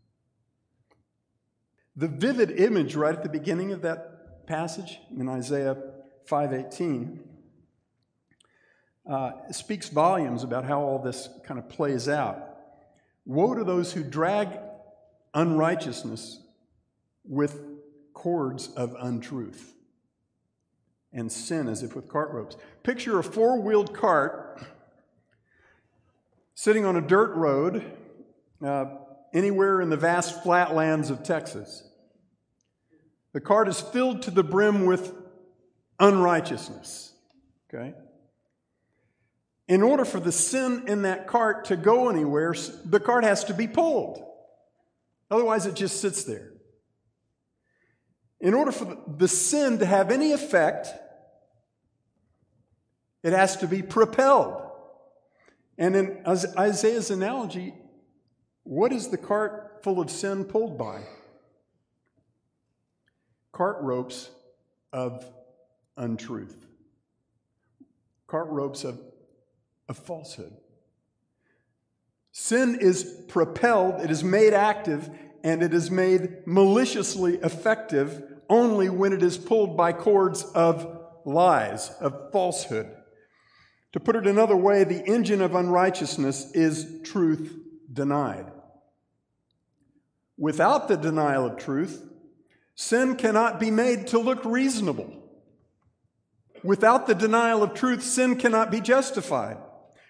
The 1.95 2.07
vivid 2.07 2.51
image 2.59 2.95
right 2.95 3.15
at 3.15 3.23
the 3.23 3.29
beginning 3.29 3.71
of 3.71 3.83
that 3.83 4.47
passage 4.47 4.99
in 5.15 5.29
Isaiah 5.29 5.77
5:18 6.27 7.19
uh, 9.09 9.31
speaks 9.51 9.89
volumes 9.89 10.43
about 10.43 10.65
how 10.65 10.81
all 10.81 10.99
this 10.99 11.29
kind 11.45 11.59
of 11.59 11.69
plays 11.69 12.09
out. 12.09 12.57
Woe 13.25 13.53
to 13.53 13.63
those 13.63 13.93
who 13.93 14.03
drag 14.03 14.49
unrighteousness 15.33 16.41
with 17.23 17.61
cords 18.13 18.69
of 18.69 18.95
untruth 18.99 19.73
and 21.13 21.31
sin 21.31 21.67
as 21.67 21.83
if 21.83 21.95
with 21.95 22.09
cart 22.09 22.31
ropes. 22.31 22.57
Picture 22.83 23.19
a 23.19 23.23
four 23.23 23.59
wheeled 23.61 23.93
cart 23.93 24.63
sitting 26.55 26.85
on 26.85 26.95
a 26.95 27.01
dirt 27.01 27.35
road 27.35 27.85
uh, 28.65 28.85
anywhere 29.33 29.81
in 29.81 29.89
the 29.89 29.97
vast 29.97 30.41
flatlands 30.41 31.09
of 31.09 31.21
Texas. 31.23 31.87
The 33.33 33.41
cart 33.41 33.67
is 33.67 33.81
filled 33.81 34.23
to 34.23 34.31
the 34.31 34.43
brim 34.43 34.85
with 34.85 35.13
unrighteousness. 35.99 37.13
Okay? 37.69 37.93
In 39.67 39.81
order 39.81 40.05
for 40.05 40.19
the 40.19 40.31
sin 40.31 40.85
in 40.87 41.01
that 41.01 41.27
cart 41.27 41.65
to 41.65 41.75
go 41.75 42.09
anywhere, 42.09 42.55
the 42.85 42.99
cart 42.99 43.25
has 43.25 43.43
to 43.45 43.53
be 43.53 43.67
pulled. 43.67 44.23
Otherwise, 45.29 45.65
it 45.65 45.75
just 45.75 45.99
sits 45.99 46.23
there. 46.23 46.51
In 48.39 48.53
order 48.53 48.71
for 48.71 48.97
the 49.07 49.27
sin 49.27 49.79
to 49.79 49.85
have 49.85 50.11
any 50.11 50.31
effect, 50.31 50.89
it 53.23 53.33
has 53.33 53.57
to 53.57 53.67
be 53.67 53.81
propelled. 53.81 54.64
And 55.77 55.95
in 55.95 56.23
Isaiah's 56.25 57.11
analogy, 57.11 57.73
what 58.63 58.91
is 58.91 59.09
the 59.09 59.17
cart 59.17 59.81
full 59.83 59.99
of 59.99 60.09
sin 60.09 60.45
pulled 60.45 60.77
by? 60.77 61.01
Cart 63.51 63.77
ropes 63.81 64.29
of 64.91 65.25
untruth, 65.97 66.65
cart 68.27 68.47
ropes 68.49 68.83
of 68.83 68.99
of 69.87 69.97
falsehood. 69.97 70.53
Sin 72.31 72.77
is 72.79 73.03
propelled, 73.27 74.01
it 74.01 74.11
is 74.11 74.23
made 74.23 74.53
active, 74.53 75.09
and 75.43 75.63
it 75.63 75.73
is 75.73 75.89
made 75.89 76.45
maliciously 76.45 77.35
effective 77.35 78.23
only 78.49 78.89
when 78.89 79.13
it 79.13 79.23
is 79.23 79.37
pulled 79.37 79.77
by 79.77 79.93
cords 79.93 80.43
of 80.43 81.01
lies, 81.23 81.91
of 82.01 82.31
falsehood. 82.31 82.91
To 83.95 84.01
put 84.01 84.17
it 84.17 84.27
another 84.27 84.57
way, 84.57 84.83
the 84.83 85.05
engine 85.05 85.39
of 85.39 85.55
unrighteousness 85.55 86.51
is 86.51 86.99
truth 87.05 87.57
denied. 87.93 88.51
Without 90.37 90.89
the 90.89 90.97
denial 90.97 91.45
of 91.45 91.55
truth, 91.55 92.03
sin 92.75 93.15
cannot 93.15 93.57
be 93.57 93.71
made 93.71 94.07
to 94.07 94.19
look 94.19 94.43
reasonable. 94.43 95.23
Without 96.61 97.07
the 97.07 97.15
denial 97.15 97.63
of 97.63 97.73
truth, 97.73 98.03
sin 98.03 98.35
cannot 98.35 98.69
be 98.69 98.81
justified. 98.81 99.55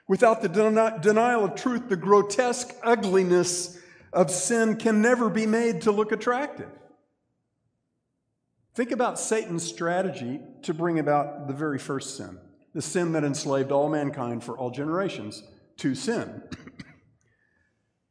Without 0.07 0.41
the 0.41 0.49
den- 0.49 0.99
denial 1.01 1.45
of 1.45 1.53
truth, 1.53 1.87
the 1.87 1.95
grotesque 1.95 2.75
ugliness 2.81 3.79
of 4.11 4.31
sin 4.31 4.77
can 4.77 4.99
never 5.03 5.29
be 5.29 5.45
made 5.45 5.83
to 5.83 5.91
look 5.91 6.11
attractive. 6.11 6.71
Think 8.73 8.89
about 8.89 9.19
Satan's 9.19 9.61
strategy 9.61 10.41
to 10.63 10.73
bring 10.73 10.97
about 10.97 11.47
the 11.47 11.53
very 11.53 11.77
first 11.77 12.17
sin, 12.17 12.39
the 12.75 12.81
sin 12.81 13.13
that 13.13 13.23
enslaved 13.23 13.71
all 13.71 13.89
mankind 13.89 14.43
for 14.43 14.57
all 14.57 14.69
generations 14.69 15.41
to 15.77 15.95
sin. 15.95 16.43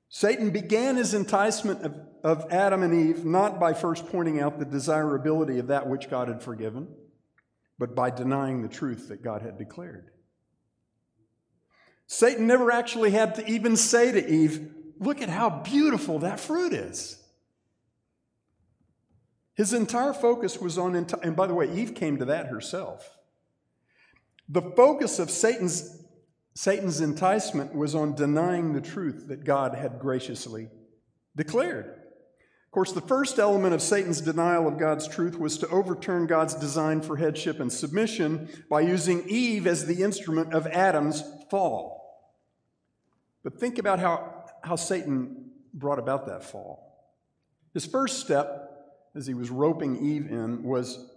Satan 0.09 0.51
began 0.51 0.97
his 0.97 1.13
enticement 1.13 1.83
of, 1.83 1.95
of 2.25 2.51
Adam 2.51 2.83
and 2.83 2.95
Eve 2.95 3.27
not 3.27 3.61
by 3.61 3.75
first 3.75 4.07
pointing 4.07 4.41
out 4.41 4.59
the 4.59 4.65
desirability 4.65 5.59
of 5.59 5.67
that 5.67 5.87
which 5.87 6.09
God 6.09 6.29
had 6.29 6.43
forgiven, 6.43 6.89
but 7.79 7.95
by 7.95 8.09
denying 8.09 8.63
the 8.63 8.69
truth 8.69 9.09
that 9.09 9.23
God 9.23 9.43
had 9.43 9.59
declared. 9.59 10.11
Satan 12.07 12.47
never 12.47 12.71
actually 12.71 13.11
had 13.11 13.35
to 13.35 13.47
even 13.47 13.77
say 13.77 14.13
to 14.13 14.27
Eve, 14.27 14.73
Look 14.99 15.21
at 15.21 15.29
how 15.29 15.51
beautiful 15.51 16.21
that 16.21 16.41
fruit 16.41 16.73
is. 16.73 17.21
His 19.55 19.75
entire 19.75 20.15
focus 20.15 20.59
was 20.59 20.79
on, 20.79 20.95
and 20.95 21.37
by 21.37 21.49
the 21.49 21.55
way, 21.55 21.71
Eve 21.75 21.95
came 21.95 22.17
to 22.19 22.25
that 22.27 22.47
herself. 22.47 23.19
The 24.49 24.63
focus 24.63 25.19
of 25.19 25.31
Satan's, 25.31 26.03
Satan's 26.55 27.01
enticement 27.01 27.75
was 27.75 27.95
on 27.95 28.15
denying 28.15 28.73
the 28.73 28.81
truth 28.81 29.29
that 29.29 29.45
God 29.45 29.75
had 29.75 29.99
graciously 29.99 30.69
declared. 31.37 31.87
Of 31.87 32.71
course, 32.71 32.93
the 32.93 33.01
first 33.01 33.39
element 33.39 33.73
of 33.73 33.81
Satan's 33.81 34.21
denial 34.21 34.67
of 34.67 34.79
God's 34.79 35.07
truth 35.07 35.39
was 35.39 35.59
to 35.59 35.69
overturn 35.69 36.27
God's 36.27 36.55
design 36.55 37.01
for 37.01 37.17
headship 37.17 37.61
and 37.61 37.73
submission 37.73 38.49
by 38.69 38.81
using 38.81 39.29
Eve 39.29 39.67
as 39.67 39.87
the 39.87 40.03
instrument 40.03 40.53
of 40.53 40.67
Adam's 40.67 41.23
fall. 41.51 42.05
But 43.45 43.61
think 43.61 43.79
about 43.79 44.01
how, 44.01 44.45
how 44.63 44.77
Satan 44.77 45.51
brought 45.73 45.99
about 45.99 46.27
that 46.27 46.45
fall. 46.45 47.13
His 47.75 47.87
first 47.87 48.21
step, 48.21 48.71
as 49.15 49.27
he 49.27 49.35
was 49.35 49.51
roping 49.51 50.05
Eve 50.05 50.31
in, 50.31 50.63
was 50.63 51.11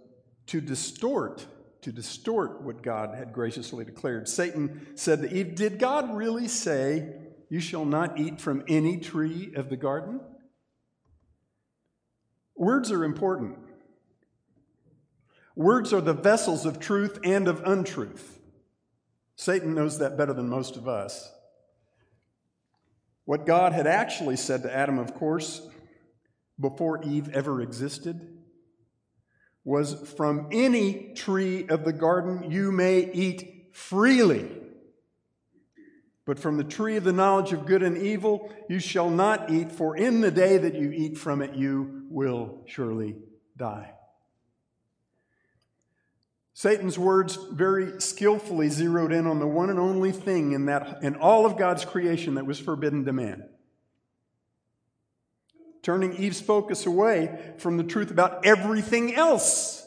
to 0.46 0.60
distort, 0.60 1.44
to 1.82 1.92
distort 1.92 2.62
what 2.62 2.82
God 2.82 3.14
had 3.14 3.32
graciously 3.32 3.84
declared. 3.84 4.28
Satan 4.28 4.88
said 4.94 5.22
to 5.22 5.32
Eve, 5.32 5.54
Did 5.54 5.78
God 5.78 6.14
really 6.14 6.48
say, 6.48 7.14
You 7.48 7.60
shall 7.60 7.84
not 7.84 8.18
eat 8.18 8.40
from 8.40 8.64
any 8.68 8.98
tree 8.98 9.52
of 9.54 9.68
the 9.68 9.76
garden? 9.76 10.20
Words 12.56 12.90
are 12.90 13.04
important. 13.04 13.58
Words 15.54 15.92
are 15.92 16.00
the 16.00 16.14
vessels 16.14 16.66
of 16.66 16.78
truth 16.78 17.18
and 17.24 17.48
of 17.48 17.62
untruth. 17.64 18.40
Satan 19.36 19.74
knows 19.74 19.98
that 19.98 20.16
better 20.16 20.32
than 20.32 20.48
most 20.48 20.76
of 20.76 20.88
us. 20.88 21.32
What 23.24 23.46
God 23.46 23.72
had 23.72 23.86
actually 23.86 24.36
said 24.36 24.62
to 24.62 24.74
Adam, 24.74 24.98
of 24.98 25.14
course, 25.14 25.60
before 26.58 27.02
Eve 27.04 27.28
ever 27.30 27.60
existed, 27.60 28.37
was 29.68 29.92
from 30.16 30.48
any 30.50 31.12
tree 31.12 31.68
of 31.68 31.84
the 31.84 31.92
garden 31.92 32.50
you 32.50 32.72
may 32.72 33.00
eat 33.12 33.68
freely. 33.74 34.50
But 36.24 36.38
from 36.38 36.56
the 36.56 36.64
tree 36.64 36.96
of 36.96 37.04
the 37.04 37.12
knowledge 37.12 37.52
of 37.52 37.66
good 37.66 37.82
and 37.82 37.98
evil 37.98 38.50
you 38.70 38.78
shall 38.78 39.10
not 39.10 39.50
eat, 39.50 39.70
for 39.70 39.94
in 39.94 40.22
the 40.22 40.30
day 40.30 40.56
that 40.56 40.74
you 40.74 40.90
eat 40.90 41.18
from 41.18 41.42
it 41.42 41.54
you 41.54 42.06
will 42.08 42.62
surely 42.64 43.16
die. 43.58 43.92
Satan's 46.54 46.98
words 46.98 47.38
very 47.52 48.00
skillfully 48.00 48.70
zeroed 48.70 49.12
in 49.12 49.26
on 49.26 49.38
the 49.38 49.46
one 49.46 49.68
and 49.68 49.78
only 49.78 50.12
thing 50.12 50.52
in, 50.52 50.64
that, 50.64 51.02
in 51.02 51.14
all 51.16 51.44
of 51.44 51.58
God's 51.58 51.84
creation 51.84 52.36
that 52.36 52.46
was 52.46 52.58
forbidden 52.58 53.04
to 53.04 53.12
man. 53.12 53.46
Turning 55.88 56.14
Eve's 56.16 56.42
focus 56.42 56.84
away 56.84 57.54
from 57.56 57.78
the 57.78 57.82
truth 57.82 58.10
about 58.10 58.44
everything 58.44 59.14
else 59.14 59.86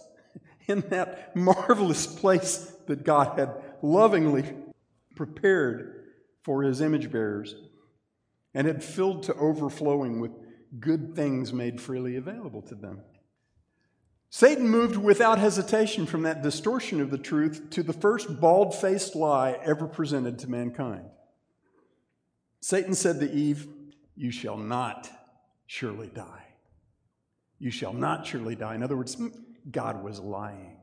in 0.66 0.80
that 0.90 1.36
marvelous 1.36 2.08
place 2.08 2.74
that 2.88 3.04
God 3.04 3.38
had 3.38 3.54
lovingly 3.84 4.52
prepared 5.16 6.06
for 6.42 6.64
his 6.64 6.82
image 6.82 7.12
bearers 7.12 7.54
and 8.56 8.66
had 8.66 8.84
filled 8.84 9.22
to 9.22 9.36
overflowing 9.36 10.20
with 10.20 10.32
good 10.80 11.16
things 11.16 11.54
made 11.54 11.80
freely 11.80 12.16
available 12.16 12.64
to 12.64 12.74
them. 12.74 13.02
Satan 14.32 14.68
moved 14.68 14.98
without 14.98 15.38
hesitation 15.38 16.08
from 16.08 16.24
that 16.24 16.42
distortion 16.42 17.00
of 17.00 17.12
the 17.12 17.20
truth 17.20 17.70
to 17.70 17.84
the 17.84 17.94
first 17.94 18.42
bald 18.42 18.74
faced 18.74 19.16
lie 19.16 19.52
ever 19.64 19.86
presented 19.86 20.40
to 20.40 20.50
mankind. 20.50 21.06
Satan 22.60 22.96
said 22.96 23.20
to 23.20 23.32
Eve, 23.32 23.68
You 24.16 24.32
shall 24.32 24.58
not 24.58 25.08
surely 25.72 26.12
die. 26.14 26.44
You 27.58 27.72
shall 27.72 27.94
not 27.94 28.28
surely 28.28 28.56
die. 28.56 28.76
In 28.76 28.84
other 28.84 28.98
words, 28.98 29.16
God 29.72 30.04
was 30.04 30.20
lying. 30.20 30.76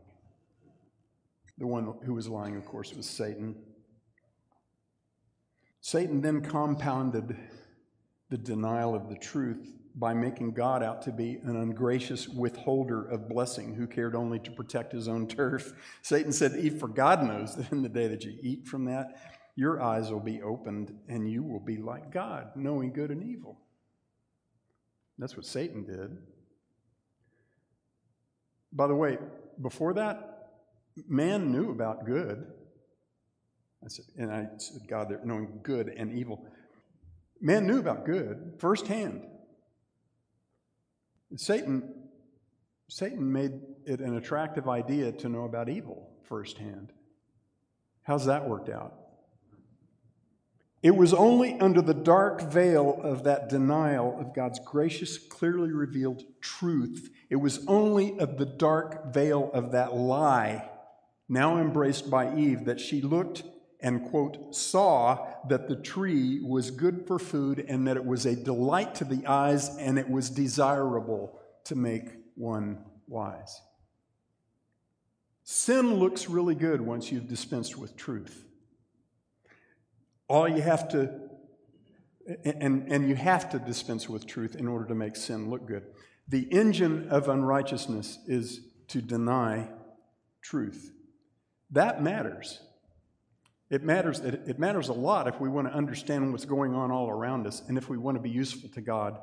The 1.58 1.66
one 1.66 1.92
who 2.06 2.14
was 2.14 2.26
lying, 2.26 2.56
of 2.56 2.64
course, 2.64 2.94
was 2.94 3.06
Satan. 3.06 3.54
Satan 5.82 6.22
then 6.22 6.40
compounded 6.40 7.36
the 8.30 8.38
denial 8.38 8.94
of 8.94 9.10
the 9.10 9.16
truth 9.16 9.74
by 9.94 10.14
making 10.14 10.52
God 10.52 10.82
out 10.82 11.02
to 11.02 11.12
be 11.12 11.34
an 11.42 11.56
ungracious 11.56 12.26
withholder 12.26 13.04
of 13.10 13.28
blessing 13.28 13.74
who 13.74 13.86
cared 13.86 14.16
only 14.16 14.38
to 14.38 14.50
protect 14.50 14.92
his 14.94 15.06
own 15.06 15.28
turf. 15.28 15.74
Satan 16.00 16.32
said, 16.32 16.56
Eve, 16.56 16.80
for 16.80 16.88
God 16.88 17.22
knows 17.22 17.56
that 17.56 17.72
in 17.72 17.82
the 17.82 17.90
day 17.90 18.08
that 18.08 18.24
you 18.24 18.38
eat 18.40 18.66
from 18.66 18.86
that, 18.86 19.20
your 19.54 19.82
eyes 19.82 20.10
will 20.10 20.18
be 20.18 20.40
opened 20.40 20.96
and 21.08 21.30
you 21.30 21.42
will 21.42 21.60
be 21.60 21.76
like 21.76 22.10
God, 22.10 22.52
knowing 22.56 22.90
good 22.90 23.10
and 23.10 23.22
evil. 23.22 23.58
That's 25.18 25.36
what 25.36 25.44
Satan 25.44 25.84
did. 25.84 26.16
By 28.72 28.86
the 28.86 28.94
way, 28.94 29.18
before 29.60 29.94
that, 29.94 30.50
man 31.08 31.50
knew 31.50 31.70
about 31.70 32.06
good. 32.06 32.46
I 33.84 33.88
said, 33.88 34.04
and 34.16 34.30
I 34.30 34.48
said, 34.58 34.82
God, 34.88 35.08
they're 35.08 35.24
knowing 35.24 35.60
good 35.62 35.88
and 35.88 36.12
evil. 36.12 36.46
Man 37.40 37.66
knew 37.66 37.78
about 37.78 38.04
good 38.04 38.54
firsthand. 38.58 39.24
Satan, 41.36 41.94
Satan 42.88 43.32
made 43.32 43.52
it 43.84 44.00
an 44.00 44.16
attractive 44.16 44.68
idea 44.68 45.12
to 45.12 45.28
know 45.28 45.44
about 45.44 45.68
evil 45.68 46.10
firsthand. 46.24 46.92
How's 48.02 48.26
that 48.26 48.48
worked 48.48 48.70
out? 48.70 48.94
It 50.82 50.94
was 50.94 51.12
only 51.12 51.58
under 51.58 51.82
the 51.82 51.94
dark 51.94 52.40
veil 52.52 53.00
of 53.02 53.24
that 53.24 53.48
denial 53.48 54.16
of 54.20 54.34
God's 54.34 54.60
gracious, 54.60 55.18
clearly 55.18 55.72
revealed 55.72 56.22
truth, 56.40 57.10
it 57.30 57.36
was 57.36 57.64
only 57.66 58.18
of 58.18 58.38
the 58.38 58.46
dark 58.46 59.12
veil 59.12 59.50
of 59.52 59.72
that 59.72 59.94
lie, 59.94 60.70
now 61.28 61.60
embraced 61.60 62.08
by 62.10 62.34
Eve, 62.36 62.64
that 62.64 62.80
she 62.80 63.02
looked 63.02 63.42
and, 63.80 64.08
quote, 64.08 64.54
saw 64.54 65.26
that 65.48 65.68
the 65.68 65.76
tree 65.76 66.40
was 66.40 66.70
good 66.70 67.06
for 67.06 67.18
food 67.18 67.64
and 67.68 67.86
that 67.86 67.96
it 67.96 68.04
was 68.04 68.24
a 68.24 68.34
delight 68.34 68.94
to 68.96 69.04
the 69.04 69.26
eyes 69.26 69.76
and 69.76 69.98
it 69.98 70.08
was 70.08 70.30
desirable 70.30 71.38
to 71.64 71.74
make 71.74 72.08
one 72.34 72.84
wise. 73.06 73.60
Sin 75.44 75.94
looks 75.94 76.28
really 76.28 76.54
good 76.54 76.80
once 76.80 77.12
you've 77.12 77.28
dispensed 77.28 77.76
with 77.76 77.96
truth. 77.96 78.47
All 80.28 80.48
you 80.48 80.62
have 80.62 80.88
to, 80.90 81.10
and, 82.44 82.90
and 82.92 83.08
you 83.08 83.14
have 83.14 83.50
to 83.50 83.58
dispense 83.58 84.08
with 84.08 84.26
truth 84.26 84.54
in 84.54 84.68
order 84.68 84.84
to 84.86 84.94
make 84.94 85.16
sin 85.16 85.50
look 85.50 85.66
good. 85.66 85.84
The 86.28 86.42
engine 86.52 87.08
of 87.08 87.28
unrighteousness 87.28 88.18
is 88.26 88.60
to 88.88 89.00
deny 89.00 89.68
truth. 90.42 90.92
That 91.70 92.02
matters. 92.02 92.60
It 93.70 93.82
matters, 93.82 94.20
it 94.20 94.58
matters 94.58 94.88
a 94.88 94.94
lot 94.94 95.28
if 95.28 95.40
we 95.40 95.48
want 95.48 95.68
to 95.68 95.74
understand 95.74 96.32
what's 96.32 96.46
going 96.46 96.74
on 96.74 96.90
all 96.90 97.10
around 97.10 97.46
us 97.46 97.62
and 97.68 97.76
if 97.76 97.88
we 97.88 97.98
want 97.98 98.16
to 98.16 98.22
be 98.22 98.30
useful 98.30 98.70
to 98.70 98.80
God 98.80 99.18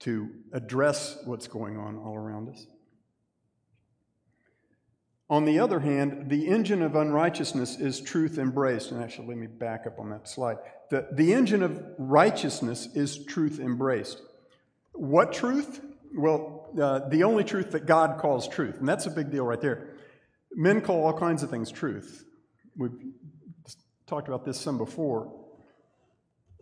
to 0.00 0.28
address 0.52 1.18
what's 1.24 1.48
going 1.48 1.78
on 1.78 1.96
all 1.96 2.14
around 2.14 2.48
us. 2.50 2.66
On 5.30 5.44
the 5.44 5.58
other 5.58 5.80
hand, 5.80 6.30
the 6.30 6.48
engine 6.48 6.82
of 6.82 6.96
unrighteousness 6.96 7.78
is 7.78 8.00
truth 8.00 8.38
embraced. 8.38 8.90
And 8.90 9.02
actually, 9.02 9.28
let 9.28 9.36
me 9.36 9.46
back 9.46 9.86
up 9.86 9.98
on 9.98 10.08
that 10.10 10.26
slide. 10.26 10.56
The, 10.90 11.06
the 11.12 11.34
engine 11.34 11.62
of 11.62 11.82
righteousness 11.98 12.88
is 12.94 13.24
truth 13.26 13.60
embraced. 13.60 14.22
What 14.92 15.32
truth? 15.32 15.80
Well, 16.16 16.70
uh, 16.80 17.08
the 17.08 17.24
only 17.24 17.44
truth 17.44 17.72
that 17.72 17.84
God 17.84 18.18
calls 18.18 18.48
truth. 18.48 18.78
And 18.78 18.88
that's 18.88 19.04
a 19.04 19.10
big 19.10 19.30
deal 19.30 19.44
right 19.44 19.60
there. 19.60 19.96
Men 20.54 20.80
call 20.80 21.04
all 21.04 21.18
kinds 21.18 21.42
of 21.42 21.50
things 21.50 21.70
truth. 21.70 22.24
We've 22.74 22.92
talked 24.06 24.28
about 24.28 24.46
this 24.46 24.58
some 24.58 24.78
before. 24.78 25.30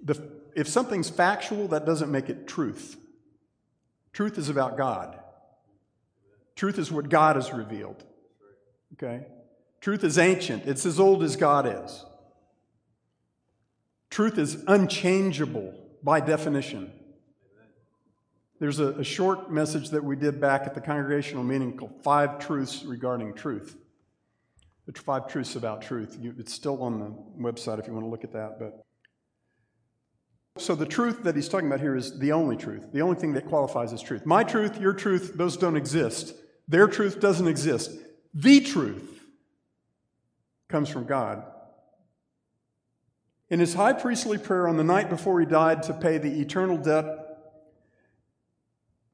The, 0.02 0.20
if 0.56 0.66
something's 0.66 1.08
factual, 1.08 1.68
that 1.68 1.86
doesn't 1.86 2.10
make 2.10 2.28
it 2.28 2.48
truth. 2.48 2.96
Truth 4.12 4.38
is 4.38 4.48
about 4.48 4.76
God. 4.76 5.20
Truth 6.56 6.78
is 6.78 6.90
what 6.90 7.08
God 7.08 7.36
has 7.36 7.52
revealed. 7.52 8.04
Okay? 8.96 9.26
Truth 9.80 10.04
is 10.04 10.18
ancient, 10.18 10.66
it's 10.66 10.86
as 10.86 10.98
old 10.98 11.22
as 11.22 11.36
God 11.36 11.66
is. 11.84 12.04
Truth 14.10 14.38
is 14.38 14.64
unchangeable 14.66 15.74
by 16.02 16.20
definition. 16.20 16.90
There's 18.58 18.78
a, 18.80 18.92
a, 18.92 19.04
short 19.04 19.52
message 19.52 19.90
that 19.90 20.02
we 20.02 20.16
did 20.16 20.40
back 20.40 20.62
at 20.62 20.74
the 20.74 20.80
congregational 20.80 21.44
meeting 21.44 21.76
called 21.76 22.02
Five 22.02 22.38
Truths 22.38 22.84
Regarding 22.84 23.34
Truth. 23.34 23.76
The 24.86 24.98
Five 24.98 25.28
Truths 25.28 25.56
About 25.56 25.82
Truth. 25.82 26.18
It's 26.38 26.54
still 26.54 26.82
on 26.82 26.98
the 26.98 27.14
website 27.38 27.78
if 27.78 27.86
you 27.86 27.92
want 27.92 28.06
to 28.06 28.10
look 28.10 28.24
at 28.24 28.32
that. 28.32 28.58
But 28.58 28.82
So, 30.56 30.74
the 30.74 30.86
truth 30.86 31.24
that 31.24 31.36
he's 31.36 31.50
talking 31.50 31.66
about 31.66 31.80
here 31.80 31.94
is 31.94 32.18
the 32.18 32.32
only 32.32 32.56
truth, 32.56 32.90
the 32.92 33.02
only 33.02 33.16
thing 33.16 33.34
that 33.34 33.46
qualifies 33.46 33.92
as 33.92 34.00
truth. 34.00 34.24
My 34.24 34.42
truth, 34.42 34.80
your 34.80 34.94
truth, 34.94 35.32
those 35.34 35.58
don't 35.58 35.76
exist. 35.76 36.32
Their 36.66 36.88
truth 36.88 37.20
doesn't 37.20 37.46
exist. 37.46 37.90
The 38.38 38.60
truth 38.60 39.22
comes 40.68 40.90
from 40.90 41.06
God. 41.06 41.42
In 43.48 43.60
his 43.60 43.72
high 43.72 43.94
priestly 43.94 44.36
prayer 44.36 44.68
on 44.68 44.76
the 44.76 44.84
night 44.84 45.08
before 45.08 45.40
he 45.40 45.46
died 45.46 45.84
to 45.84 45.94
pay 45.94 46.18
the 46.18 46.38
eternal 46.42 46.76
debt 46.76 47.06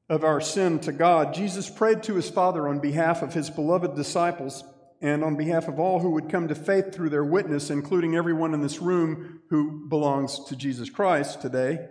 of 0.09 0.25
our 0.25 0.41
sin 0.41 0.79
to 0.79 0.91
God, 0.91 1.33
Jesus 1.33 1.69
prayed 1.69 2.03
to 2.03 2.15
his 2.15 2.29
Father 2.29 2.67
on 2.67 2.79
behalf 2.79 3.21
of 3.21 3.33
his 3.33 3.49
beloved 3.49 3.95
disciples 3.95 4.65
and 4.99 5.23
on 5.23 5.37
behalf 5.37 5.69
of 5.69 5.79
all 5.79 6.01
who 6.01 6.09
would 6.11 6.27
come 6.27 6.49
to 6.49 6.55
faith 6.55 6.93
through 6.93 7.09
their 7.09 7.23
witness, 7.23 7.69
including 7.69 8.17
everyone 8.17 8.53
in 8.53 8.61
this 8.61 8.79
room 8.79 9.39
who 9.49 9.87
belongs 9.87 10.43
to 10.49 10.55
Jesus 10.57 10.89
Christ 10.89 11.41
today. 11.41 11.87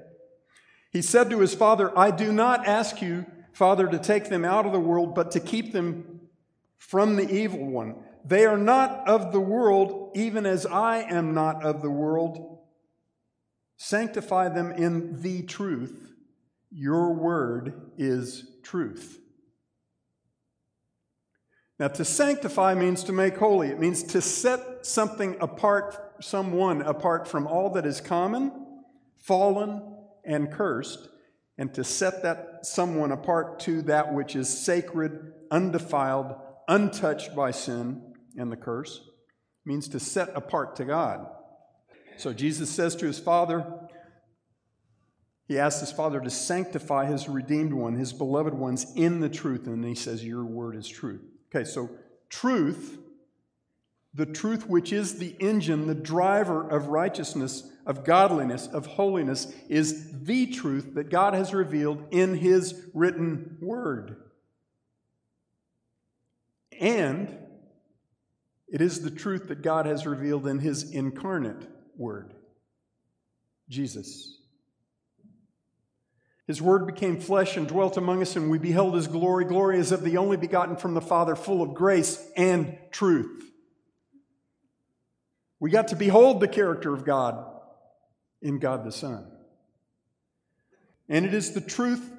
He 0.91 1.01
said 1.01 1.31
to 1.31 1.41
his 1.41 1.55
Father, 1.55 1.99
I 1.99 2.11
do 2.11 2.31
not 2.31 2.67
ask 2.67 3.01
you, 3.01 3.25
Father, 3.55 3.87
to 3.87 3.99
take 3.99 4.29
them 4.29 4.45
out 4.45 4.67
of 4.67 4.73
the 4.73 4.81
world, 4.81 5.15
but 5.15 5.31
to 5.31 5.41
keep 5.41 5.73
them 5.73 6.21
from 6.89 7.15
the 7.15 7.31
evil 7.31 7.65
one. 7.65 7.95
They 8.25 8.45
are 8.45 8.59
not 8.59 9.09
of 9.09 9.33
the 9.33 9.41
world, 9.41 10.11
even 10.17 10.45
as 10.45 10.67
I 10.67 11.03
am 11.03 11.33
not 11.33 11.65
of 11.65 11.81
the 11.81 11.91
world. 11.91 12.59
Sanctify 13.77 14.49
them 14.49 14.73
in 14.73 15.23
the 15.23 15.43
truth. 15.43 16.13
Your 16.71 17.15
word 17.15 17.93
is 17.97 18.45
truth. 18.65 19.21
Now, 21.79 21.89
to 21.89 22.05
sanctify 22.05 22.75
means 22.75 23.05
to 23.05 23.13
make 23.13 23.37
holy. 23.37 23.69
It 23.69 23.81
means 23.81 24.03
to 24.05 24.21
set 24.21 24.85
something 24.85 25.37
apart, 25.41 26.17
someone 26.21 26.83
apart 26.83 27.29
from 27.29 27.47
all 27.47 27.71
that 27.71 27.87
is 27.87 28.01
common, 28.01 28.53
fallen, 29.19 29.83
and 30.25 30.51
cursed, 30.51 31.09
and 31.57 31.73
to 31.75 31.85
set 31.85 32.25
that 32.25 32.67
someone 32.67 33.13
apart 33.13 33.61
to 33.61 33.83
that 33.83 34.13
which 34.13 34.37
is 34.37 34.49
sacred, 34.49 35.33
undefiled, 35.51 36.35
untouched 36.73 37.37
by 37.37 37.51
sin 37.51 38.01
and 38.39 38.51
the 38.51 38.57
curse, 38.57 39.03
means 39.67 39.89
to 39.89 40.01
set 40.01 40.31
apart 40.35 40.75
to 40.77 40.85
God. 40.87 41.27
So 42.17 42.33
Jesus 42.33 42.71
says 42.71 42.97
to 42.97 43.07
his 43.07 43.19
Father, 43.19 43.67
he 45.47 45.59
asks 45.59 45.81
his 45.81 45.93
Father 45.93 46.19
to 46.21 46.31
sanctify 46.31 47.05
his 47.05 47.29
redeemed 47.29 47.75
one, 47.75 47.95
his 47.97 48.15
beloved 48.15 48.55
ones, 48.55 48.91
in 48.97 49.21
the 49.21 49.29
truth. 49.29 49.67
And 49.67 49.85
he 49.85 49.95
says, 49.95 50.25
Your 50.25 50.45
word 50.45 50.77
is 50.77 50.89
truth. 50.89 51.21
Okay, 51.55 51.69
so 51.69 51.91
truth, 52.31 52.97
the 54.15 54.25
truth 54.25 54.67
which 54.67 54.95
is 54.95 55.19
the 55.19 55.37
engine, 55.41 55.89
the 55.89 55.95
driver 55.95 56.67
of 56.67 56.87
righteousness, 56.87 57.71
of 57.85 58.03
godliness, 58.03 58.67
of 58.67 58.87
holiness, 58.87 59.53
is 59.69 60.23
the 60.23 60.47
truth 60.47 60.95
that 60.95 61.11
God 61.11 61.35
has 61.35 61.53
revealed 61.53 62.03
in 62.11 62.37
his 62.37 62.89
written 62.95 63.59
word. 63.61 64.22
And 66.83 67.39
it 68.67 68.81
is 68.81 69.03
the 69.03 69.11
truth 69.11 69.47
that 69.49 69.63
God 69.63 69.87
has 69.87 70.05
revealed 70.05 70.49
in 70.49 70.59
his 70.59 70.91
incarnate 70.91 71.69
word, 71.97 72.35
Jesus. 73.69 74.37
His 76.49 76.61
word 76.61 76.89
became 76.89 77.21
flesh 77.21 77.57
and 77.57 77.69
dwelt 77.69 77.97
among 77.97 78.21
us, 78.21 78.35
and 78.35 78.51
we 78.51 78.59
beheld 78.59 78.97
his 78.97 79.07
glory. 79.07 79.45
Glory 79.45 79.79
as 79.79 79.93
of 79.93 80.03
the 80.03 80.17
only 80.17 80.37
begotten 80.37 80.75
from 80.75 80.95
the 80.95 81.01
Father, 81.01 81.37
full 81.37 81.63
of 81.63 81.73
grace 81.73 82.21
and 82.37 82.77
truth. 82.91 83.45
We 85.61 85.71
got 85.71 85.89
to 85.89 85.97
behold 85.97 86.41
the 86.41 86.49
character 86.49 86.93
of 86.93 87.05
God 87.05 87.47
in 88.41 88.59
God 88.59 88.85
the 88.85 88.91
Son. 88.91 89.25
And 91.09 91.25
it 91.25 91.33
is 91.33 91.53
the 91.53 91.61
truth 91.61 92.11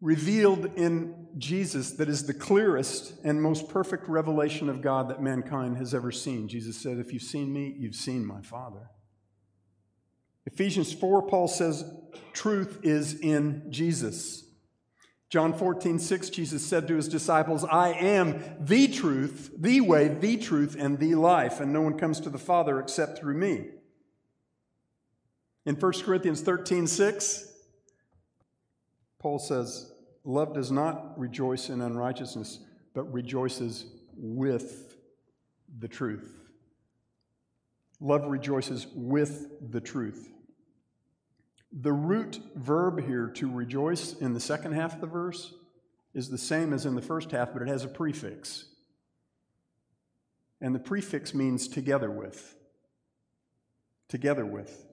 revealed 0.00 0.64
in 0.74 1.17
Jesus 1.38 1.92
that 1.92 2.08
is 2.08 2.26
the 2.26 2.34
clearest 2.34 3.14
and 3.24 3.40
most 3.40 3.68
perfect 3.68 4.08
revelation 4.08 4.68
of 4.68 4.82
God 4.82 5.08
that 5.08 5.22
mankind 5.22 5.76
has 5.76 5.94
ever 5.94 6.10
seen. 6.10 6.48
Jesus 6.48 6.76
said, 6.76 6.98
If 6.98 7.12
you've 7.12 7.22
seen 7.22 7.52
me, 7.52 7.74
you've 7.78 7.94
seen 7.94 8.26
my 8.26 8.40
Father. 8.40 8.90
Ephesians 10.46 10.92
4, 10.92 11.22
Paul 11.22 11.48
says, 11.48 11.84
Truth 12.32 12.80
is 12.82 13.14
in 13.20 13.70
Jesus. 13.70 14.44
John 15.30 15.52
14, 15.52 15.98
6, 15.98 16.30
Jesus 16.30 16.64
said 16.64 16.88
to 16.88 16.96
his 16.96 17.06
disciples, 17.06 17.62
I 17.64 17.90
am 17.90 18.42
the 18.58 18.88
truth, 18.88 19.52
the 19.58 19.82
way, 19.82 20.08
the 20.08 20.38
truth, 20.38 20.74
and 20.78 20.98
the 20.98 21.16
life, 21.16 21.60
and 21.60 21.70
no 21.70 21.82
one 21.82 21.98
comes 21.98 22.18
to 22.20 22.30
the 22.30 22.38
Father 22.38 22.80
except 22.80 23.18
through 23.18 23.34
me. 23.34 23.66
In 25.66 25.74
1 25.74 25.92
Corinthians 26.02 26.40
13, 26.40 26.86
6, 26.86 27.52
Paul 29.18 29.38
says, 29.38 29.92
Love 30.24 30.54
does 30.54 30.70
not 30.70 31.18
rejoice 31.18 31.70
in 31.70 31.80
unrighteousness, 31.80 32.60
but 32.94 33.12
rejoices 33.12 33.86
with 34.16 34.96
the 35.78 35.88
truth. 35.88 36.38
Love 38.00 38.26
rejoices 38.26 38.86
with 38.94 39.70
the 39.72 39.80
truth. 39.80 40.30
The 41.72 41.92
root 41.92 42.40
verb 42.54 43.04
here 43.04 43.28
to 43.34 43.50
rejoice 43.50 44.14
in 44.14 44.32
the 44.32 44.40
second 44.40 44.72
half 44.72 44.94
of 44.94 45.00
the 45.00 45.06
verse 45.06 45.52
is 46.14 46.30
the 46.30 46.38
same 46.38 46.72
as 46.72 46.86
in 46.86 46.94
the 46.94 47.02
first 47.02 47.30
half, 47.30 47.52
but 47.52 47.62
it 47.62 47.68
has 47.68 47.84
a 47.84 47.88
prefix. 47.88 48.66
And 50.60 50.74
the 50.74 50.80
prefix 50.80 51.34
means 51.34 51.68
together 51.68 52.10
with. 52.10 52.56
Together 54.08 54.46
with. 54.46 54.86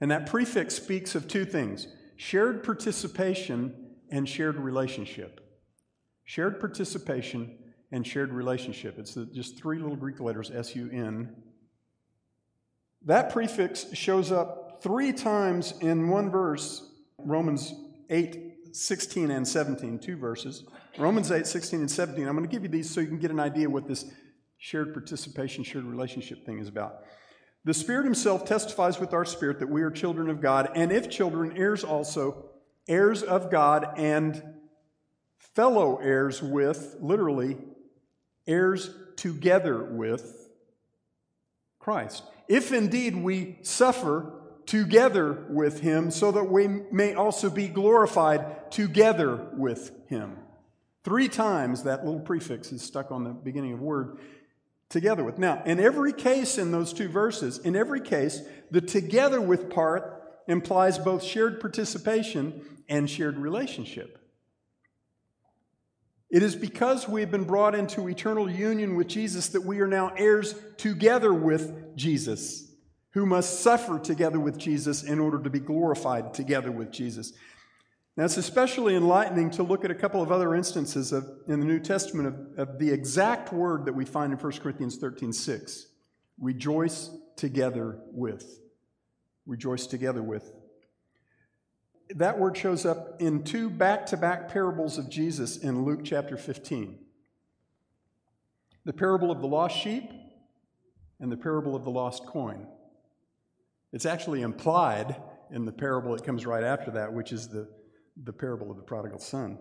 And 0.00 0.10
that 0.10 0.26
prefix 0.26 0.74
speaks 0.74 1.14
of 1.14 1.26
two 1.26 1.44
things 1.44 1.88
shared 2.16 2.62
participation 2.62 3.79
and 4.10 4.28
shared 4.28 4.56
relationship. 4.56 5.40
Shared 6.24 6.60
participation 6.60 7.58
and 7.92 8.06
shared 8.06 8.32
relationship. 8.32 8.98
It's 8.98 9.14
just 9.32 9.58
three 9.58 9.78
little 9.78 9.96
Greek 9.96 10.20
letters, 10.20 10.50
S 10.50 10.76
U 10.76 10.88
N. 10.92 11.34
That 13.06 13.32
prefix 13.32 13.92
shows 13.94 14.30
up 14.30 14.80
three 14.82 15.12
times 15.12 15.74
in 15.80 16.08
one 16.08 16.30
verse, 16.30 16.90
Romans 17.18 17.74
8 18.08 18.46
16 18.72 19.32
and 19.32 19.46
17, 19.46 19.98
two 19.98 20.16
verses. 20.16 20.64
Romans 20.98 21.30
8 21.32 21.46
16 21.46 21.80
and 21.80 21.90
17. 21.90 22.26
I'm 22.26 22.36
going 22.36 22.48
to 22.48 22.50
give 22.50 22.62
you 22.62 22.68
these 22.68 22.88
so 22.88 23.00
you 23.00 23.08
can 23.08 23.18
get 23.18 23.30
an 23.30 23.40
idea 23.40 23.68
what 23.68 23.88
this 23.88 24.04
shared 24.58 24.92
participation, 24.92 25.64
shared 25.64 25.84
relationship 25.84 26.44
thing 26.44 26.58
is 26.58 26.68
about. 26.68 27.02
The 27.64 27.74
Spirit 27.74 28.04
Himself 28.04 28.44
testifies 28.44 29.00
with 29.00 29.12
our 29.12 29.24
spirit 29.24 29.58
that 29.58 29.68
we 29.68 29.82
are 29.82 29.90
children 29.90 30.30
of 30.30 30.40
God, 30.40 30.70
and 30.74 30.92
if 30.92 31.10
children, 31.10 31.56
heirs 31.56 31.84
also, 31.84 32.49
heirs 32.90 33.22
of 33.22 33.50
God, 33.50 33.94
and 33.96 34.42
fellow 35.38 35.96
heirs 35.96 36.42
with, 36.42 36.96
literally, 37.00 37.56
heirs 38.46 38.90
together 39.16 39.82
with 39.82 40.50
Christ. 41.78 42.24
If 42.48 42.72
indeed 42.72 43.16
we 43.16 43.58
suffer 43.62 44.32
together 44.66 45.46
with 45.48 45.80
Him, 45.80 46.10
so 46.10 46.32
that 46.32 46.44
we 46.44 46.66
may 46.68 47.14
also 47.14 47.48
be 47.48 47.68
glorified 47.68 48.70
together 48.70 49.48
with 49.54 49.92
Him. 50.08 50.36
Three 51.04 51.28
times 51.28 51.84
that 51.84 52.04
little 52.04 52.20
prefix 52.20 52.72
is 52.72 52.82
stuck 52.82 53.10
on 53.10 53.24
the 53.24 53.30
beginning 53.30 53.72
of 53.72 53.80
word 53.80 54.18
together 54.88 55.24
with. 55.24 55.38
Now, 55.38 55.62
in 55.64 55.80
every 55.80 56.12
case 56.12 56.58
in 56.58 56.72
those 56.72 56.92
two 56.92 57.08
verses, 57.08 57.58
in 57.58 57.76
every 57.76 58.00
case, 58.00 58.42
the 58.70 58.80
together 58.80 59.40
with 59.40 59.70
part 59.70 60.19
implies 60.48 60.98
both 60.98 61.22
shared 61.22 61.60
participation 61.60 62.62
and 62.88 63.08
shared 63.08 63.38
relationship. 63.38 64.18
It 66.30 66.44
is 66.44 66.54
because 66.54 67.08
we've 67.08 67.30
been 67.30 67.44
brought 67.44 67.74
into 67.74 68.08
eternal 68.08 68.48
union 68.48 68.94
with 68.94 69.08
Jesus 69.08 69.48
that 69.48 69.62
we 69.62 69.80
are 69.80 69.88
now 69.88 70.12
heirs 70.16 70.54
together 70.76 71.34
with 71.34 71.96
Jesus, 71.96 72.70
who 73.10 73.26
must 73.26 73.60
suffer 73.60 73.98
together 73.98 74.38
with 74.38 74.56
Jesus 74.56 75.02
in 75.02 75.18
order 75.18 75.42
to 75.42 75.50
be 75.50 75.58
glorified 75.58 76.32
together 76.32 76.70
with 76.70 76.92
Jesus. 76.92 77.32
Now, 78.16 78.24
it's 78.24 78.36
especially 78.36 78.94
enlightening 78.94 79.50
to 79.52 79.64
look 79.64 79.84
at 79.84 79.90
a 79.90 79.94
couple 79.94 80.22
of 80.22 80.30
other 80.30 80.54
instances 80.54 81.12
of, 81.12 81.28
in 81.48 81.58
the 81.58 81.66
New 81.66 81.80
Testament 81.80 82.28
of, 82.28 82.68
of 82.68 82.78
the 82.78 82.90
exact 82.90 83.52
word 83.52 83.86
that 83.86 83.94
we 83.94 84.04
find 84.04 84.32
in 84.32 84.38
1 84.38 84.52
Corinthians 84.58 84.98
13 84.98 85.32
6. 85.32 85.86
Rejoice 86.38 87.10
together 87.36 87.98
with. 88.12 88.59
Rejoice 89.46 89.86
together 89.86 90.22
with. 90.22 90.52
That 92.10 92.38
word 92.38 92.56
shows 92.56 92.84
up 92.84 93.20
in 93.20 93.44
two 93.44 93.70
back 93.70 94.06
to 94.06 94.16
back 94.16 94.48
parables 94.48 94.98
of 94.98 95.08
Jesus 95.08 95.56
in 95.56 95.84
Luke 95.84 96.00
chapter 96.04 96.36
15 96.36 96.98
the 98.86 98.92
parable 98.94 99.30
of 99.30 99.42
the 99.42 99.46
lost 99.46 99.76
sheep 99.76 100.10
and 101.20 101.30
the 101.30 101.36
parable 101.36 101.76
of 101.76 101.84
the 101.84 101.90
lost 101.90 102.24
coin. 102.24 102.66
It's 103.92 104.06
actually 104.06 104.40
implied 104.40 105.16
in 105.50 105.66
the 105.66 105.72
parable 105.72 106.16
that 106.16 106.24
comes 106.24 106.46
right 106.46 106.64
after 106.64 106.90
that, 106.92 107.12
which 107.12 107.30
is 107.30 107.48
the 107.48 107.68
the 108.24 108.32
parable 108.32 108.70
of 108.70 108.76
the 108.76 108.82
prodigal 108.82 109.18
son. 109.18 109.58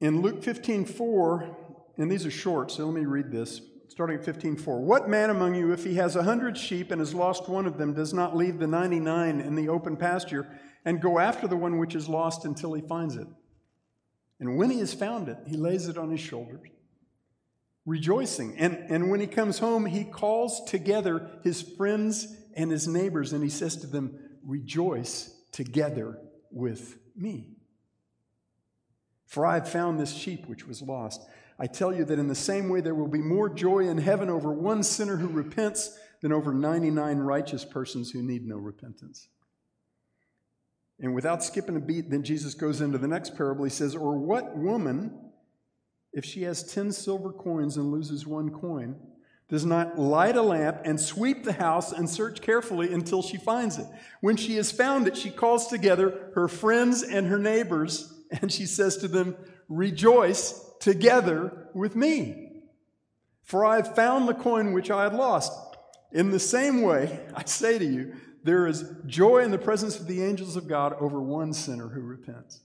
In 0.00 0.20
Luke 0.20 0.42
15 0.42 0.84
4, 0.84 1.56
and 1.96 2.10
these 2.10 2.26
are 2.26 2.30
short, 2.30 2.70
so 2.70 2.86
let 2.86 2.94
me 2.94 3.06
read 3.06 3.30
this. 3.30 3.60
Starting 3.88 4.18
at 4.18 4.24
15:4. 4.24 4.80
What 4.80 5.08
man 5.08 5.30
among 5.30 5.54
you, 5.54 5.72
if 5.72 5.84
he 5.84 5.94
has 5.94 6.16
a 6.16 6.22
hundred 6.22 6.58
sheep 6.58 6.90
and 6.90 7.00
has 7.00 7.14
lost 7.14 7.48
one 7.48 7.66
of 7.66 7.78
them, 7.78 7.94
does 7.94 8.12
not 8.12 8.36
leave 8.36 8.58
the 8.58 8.66
99 8.66 9.40
in 9.40 9.54
the 9.54 9.68
open 9.68 9.96
pasture 9.96 10.46
and 10.84 11.00
go 11.00 11.18
after 11.18 11.46
the 11.46 11.56
one 11.56 11.78
which 11.78 11.94
is 11.94 12.08
lost 12.08 12.44
until 12.44 12.74
he 12.74 12.82
finds 12.82 13.16
it? 13.16 13.28
And 14.38 14.56
when 14.56 14.70
he 14.70 14.80
has 14.80 14.92
found 14.92 15.28
it, 15.28 15.38
he 15.46 15.56
lays 15.56 15.88
it 15.88 15.96
on 15.96 16.10
his 16.10 16.20
shoulders, 16.20 16.68
rejoicing. 17.86 18.56
And, 18.58 18.76
and 18.90 19.10
when 19.10 19.20
he 19.20 19.26
comes 19.26 19.60
home, 19.60 19.86
he 19.86 20.04
calls 20.04 20.64
together 20.64 21.30
his 21.42 21.62
friends 21.62 22.36
and 22.54 22.70
his 22.70 22.86
neighbors, 22.86 23.32
and 23.32 23.42
he 23.42 23.50
says 23.50 23.76
to 23.76 23.86
them, 23.86 24.18
Rejoice 24.44 25.34
together 25.52 26.18
with 26.50 26.98
me. 27.16 27.56
For 29.26 29.44
I 29.44 29.54
have 29.54 29.68
found 29.68 29.98
this 29.98 30.14
sheep 30.14 30.46
which 30.46 30.66
was 30.66 30.82
lost. 30.82 31.26
I 31.58 31.66
tell 31.66 31.94
you 31.94 32.04
that 32.04 32.18
in 32.18 32.28
the 32.28 32.34
same 32.34 32.68
way 32.68 32.80
there 32.80 32.94
will 32.94 33.08
be 33.08 33.20
more 33.20 33.48
joy 33.48 33.88
in 33.88 33.98
heaven 33.98 34.28
over 34.28 34.52
one 34.52 34.82
sinner 34.82 35.16
who 35.16 35.28
repents 35.28 35.98
than 36.20 36.32
over 36.32 36.52
99 36.52 37.18
righteous 37.18 37.64
persons 37.64 38.10
who 38.10 38.22
need 38.22 38.46
no 38.46 38.56
repentance. 38.56 39.28
And 40.98 41.14
without 41.14 41.44
skipping 41.44 41.76
a 41.76 41.80
beat, 41.80 42.10
then 42.10 42.22
Jesus 42.22 42.54
goes 42.54 42.80
into 42.80 42.98
the 42.98 43.08
next 43.08 43.36
parable. 43.36 43.64
He 43.64 43.70
says, 43.70 43.94
Or 43.94 44.16
what 44.16 44.56
woman, 44.56 45.12
if 46.12 46.24
she 46.24 46.42
has 46.42 46.62
10 46.72 46.92
silver 46.92 47.32
coins 47.32 47.76
and 47.76 47.92
loses 47.92 48.26
one 48.26 48.50
coin, 48.50 48.96
does 49.48 49.64
not 49.64 49.98
light 49.98 50.36
a 50.36 50.42
lamp 50.42 50.80
and 50.84 50.98
sweep 50.98 51.44
the 51.44 51.52
house 51.52 51.92
and 51.92 52.08
search 52.08 52.40
carefully 52.40 52.92
until 52.92 53.22
she 53.22 53.36
finds 53.36 53.78
it. 53.78 53.86
When 54.20 54.36
she 54.36 54.56
has 54.56 54.72
found 54.72 55.06
it, 55.06 55.16
she 55.16 55.30
calls 55.30 55.68
together 55.68 56.30
her 56.34 56.48
friends 56.48 57.02
and 57.02 57.28
her 57.28 57.38
neighbors, 57.38 58.12
and 58.40 58.50
she 58.50 58.66
says 58.66 58.96
to 58.98 59.08
them, 59.08 59.36
Rejoice 59.68 60.65
together 60.80 61.68
with 61.74 61.96
me, 61.96 62.62
for 63.42 63.64
I 63.64 63.76
have 63.76 63.94
found 63.94 64.28
the 64.28 64.34
coin 64.34 64.72
which 64.72 64.90
I 64.90 65.04
had 65.04 65.14
lost. 65.14 65.52
In 66.12 66.30
the 66.30 66.38
same 66.38 66.82
way, 66.82 67.20
I 67.34 67.44
say 67.44 67.78
to 67.78 67.84
you, 67.84 68.14
there 68.42 68.66
is 68.66 68.84
joy 69.06 69.38
in 69.38 69.50
the 69.50 69.58
presence 69.58 69.98
of 69.98 70.06
the 70.06 70.22
angels 70.22 70.56
of 70.56 70.68
God 70.68 70.94
over 71.00 71.20
one 71.20 71.52
sinner 71.52 71.88
who 71.88 72.00
repents. 72.00 72.60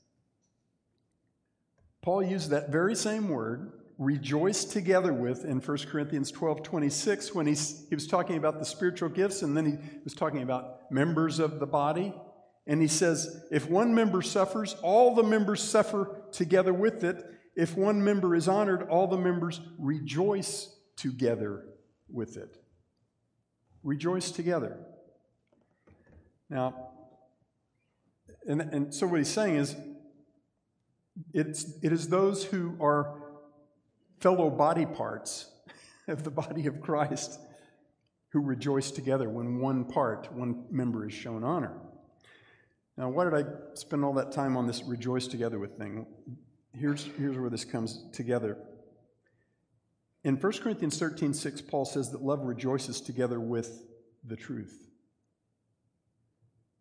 Paul 2.02 2.24
used 2.24 2.50
that 2.50 2.70
very 2.70 2.96
same 2.96 3.30
word 3.30 3.72
rejoice 4.02 4.66
together 4.66 5.14
with 5.14 5.46
in 5.46 5.60
1 5.60 5.78
Corinthians 5.92 6.32
12 6.32 6.64
26 6.64 7.36
when 7.36 7.46
he, 7.46 7.54
he 7.54 7.94
was 7.94 8.08
talking 8.08 8.36
about 8.36 8.58
the 8.58 8.66
spiritual 8.66 9.10
gifts 9.10 9.44
and 9.44 9.56
then 9.56 9.66
he 9.66 9.78
was 10.04 10.16
talking 10.16 10.42
about 10.42 10.92
members 10.92 11.38
of 11.38 11.60
the 11.60 11.68
body. 11.68 12.12
And 12.66 12.82
he 12.82 12.88
says, 12.88 13.44
if 13.52 13.70
one 13.70 13.94
member 13.94 14.24
suffers, 14.24 14.76
all 14.82 15.14
the 15.14 15.24
members 15.24 15.62
suffer 15.62 16.24
together 16.32 16.74
with 16.74 17.04
it. 17.04 17.24
If 17.56 17.78
one 17.78 18.04
member 18.04 18.36
is 18.36 18.48
honored, 18.48 18.88
all 18.90 19.08
the 19.08 19.18
members 19.18 19.62
rejoice 19.78 20.76
together 20.96 21.66
with 22.10 22.38
it. 22.38 22.58
Rejoice 23.84 24.32
together. 24.32 24.78
Now, 26.50 26.92
and, 28.48 28.62
and 28.62 28.94
so 28.94 29.08
what 29.08 29.18
he's 29.18 29.30
saying 29.30 29.56
is, 29.56 29.76
it's, 31.34 31.74
it 31.84 31.92
is 31.92 32.08
those 32.08 32.44
who 32.44 32.78
are 32.80 33.22
fellow 34.20 34.50
body 34.50 34.86
parts 34.86 35.52
of 36.08 36.24
the 36.24 36.32
body 36.32 36.68
of 36.68 36.82
Christ 36.82 37.40
who 38.30 38.40
rejoice 38.40 38.92
together 38.92 39.30
when 39.30 39.60
one 39.60 39.84
part, 39.84 40.32
one 40.34 40.66
member 40.72 41.06
is 41.06 41.14
shown 41.14 41.44
honor. 41.44 41.78
Now, 42.98 43.10
why 43.10 43.26
did 43.26 43.34
I 43.34 43.44
spend 43.74 44.06
all 44.06 44.14
that 44.14 44.32
time 44.32 44.56
on 44.56 44.68
this 44.68 44.84
rejoice 44.84 45.28
together 45.28 45.60
with 45.60 45.78
thing? 45.78 46.06
Here's, 46.78 47.04
here's 47.18 47.38
where 47.38 47.50
this 47.50 47.66
comes 47.66 48.04
together. 48.14 48.58
In 50.24 50.36
1 50.36 50.52
Corinthians 50.60 50.98
13 50.98 51.34
6, 51.34 51.62
Paul 51.62 51.86
says 51.86 52.12
that 52.12 52.22
love 52.22 52.46
rejoices 52.46 53.02
together 53.02 53.40
with 53.40 53.84
the 54.24 54.36
truth. 54.36 54.88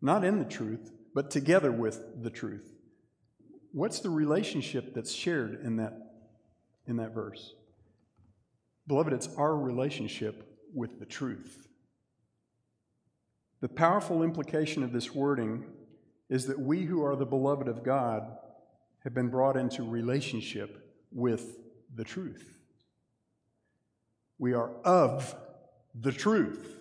Not 0.01 0.23
in 0.23 0.39
the 0.39 0.45
truth, 0.45 0.91
but 1.13 1.31
together 1.31 1.71
with 1.71 2.23
the 2.23 2.29
truth. 2.29 2.71
What's 3.71 3.99
the 3.99 4.09
relationship 4.09 4.93
that's 4.93 5.11
shared 5.11 5.61
in 5.63 5.77
that 5.77 6.11
in 6.87 6.97
that 6.97 7.13
verse. 7.13 7.53
Beloved, 8.87 9.13
it's 9.13 9.29
our 9.37 9.55
relationship 9.55 10.57
with 10.73 10.99
the 10.99 11.05
truth. 11.05 11.67
The 13.61 13.69
powerful 13.69 14.23
implication 14.23 14.83
of 14.83 14.91
this 14.91 15.13
wording 15.13 15.65
is 16.29 16.47
that 16.47 16.59
we 16.59 16.83
who 16.83 17.03
are 17.03 17.15
the 17.15 17.25
beloved 17.25 17.67
of 17.67 17.83
God 17.83 18.37
have 19.03 19.13
been 19.13 19.29
brought 19.29 19.57
into 19.57 19.83
relationship 19.83 20.89
with 21.11 21.57
the 21.93 22.03
truth. 22.03 22.57
We 24.37 24.53
are 24.53 24.71
of 24.83 25.35
the 25.93 26.11
truth. 26.11 26.79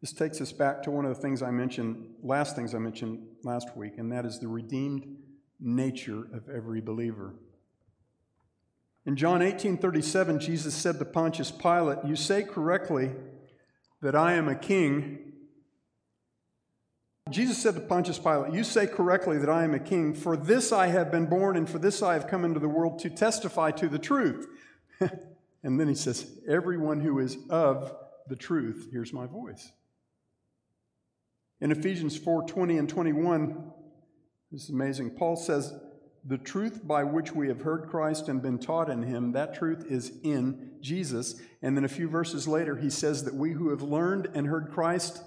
This 0.00 0.12
takes 0.12 0.40
us 0.40 0.52
back 0.52 0.82
to 0.84 0.90
one 0.90 1.04
of 1.04 1.14
the 1.14 1.20
things 1.20 1.42
I 1.42 1.50
mentioned, 1.50 2.14
last 2.22 2.56
things 2.56 2.74
I 2.74 2.78
mentioned 2.78 3.20
last 3.44 3.76
week, 3.76 3.98
and 3.98 4.10
that 4.12 4.24
is 4.24 4.38
the 4.38 4.48
redeemed 4.48 5.16
nature 5.60 6.24
of 6.32 6.48
every 6.48 6.80
believer. 6.80 7.34
In 9.04 9.16
John 9.16 9.42
18 9.42 9.76
37, 9.78 10.40
Jesus 10.40 10.74
said 10.74 10.98
to 10.98 11.04
Pontius 11.04 11.50
Pilate, 11.50 11.98
You 12.04 12.16
say 12.16 12.42
correctly 12.42 13.12
that 14.00 14.14
I 14.14 14.34
am 14.34 14.48
a 14.48 14.54
king. 14.54 15.32
Jesus 17.30 17.58
said 17.58 17.74
to 17.74 17.80
Pontius 17.80 18.18
Pilate, 18.18 18.52
You 18.52 18.64
say 18.64 18.86
correctly 18.86 19.38
that 19.38 19.48
I 19.48 19.64
am 19.64 19.74
a 19.74 19.78
king. 19.78 20.14
For 20.14 20.36
this 20.36 20.72
I 20.72 20.88
have 20.88 21.10
been 21.10 21.26
born, 21.26 21.56
and 21.56 21.68
for 21.68 21.78
this 21.78 22.02
I 22.02 22.14
have 22.14 22.26
come 22.26 22.44
into 22.44 22.60
the 22.60 22.68
world 22.68 22.98
to 23.00 23.10
testify 23.10 23.70
to 23.72 23.88
the 23.88 23.98
truth. 23.98 24.46
and 25.00 25.78
then 25.78 25.88
he 25.88 25.94
says, 25.94 26.30
Everyone 26.48 27.00
who 27.00 27.18
is 27.18 27.36
of 27.48 27.94
the 28.28 28.36
truth 28.36 28.88
hears 28.90 29.12
my 29.12 29.26
voice. 29.26 29.70
In 31.60 31.72
Ephesians 31.72 32.16
4 32.16 32.46
20 32.46 32.78
and 32.78 32.88
21, 32.88 33.70
this 34.50 34.64
is 34.64 34.70
amazing. 34.70 35.10
Paul 35.10 35.36
says, 35.36 35.72
The 36.24 36.38
truth 36.38 36.86
by 36.86 37.04
which 37.04 37.32
we 37.32 37.48
have 37.48 37.60
heard 37.60 37.88
Christ 37.88 38.28
and 38.28 38.42
been 38.42 38.58
taught 38.58 38.90
in 38.90 39.02
him, 39.02 39.32
that 39.32 39.54
truth 39.54 39.84
is 39.88 40.12
in 40.22 40.72
Jesus. 40.80 41.40
And 41.62 41.76
then 41.76 41.84
a 41.84 41.88
few 41.88 42.08
verses 42.08 42.48
later, 42.48 42.76
he 42.76 42.90
says 42.90 43.24
that 43.24 43.34
we 43.34 43.52
who 43.52 43.70
have 43.70 43.82
learned 43.82 44.28
and 44.34 44.46
heard 44.46 44.70
Christ 44.72 45.22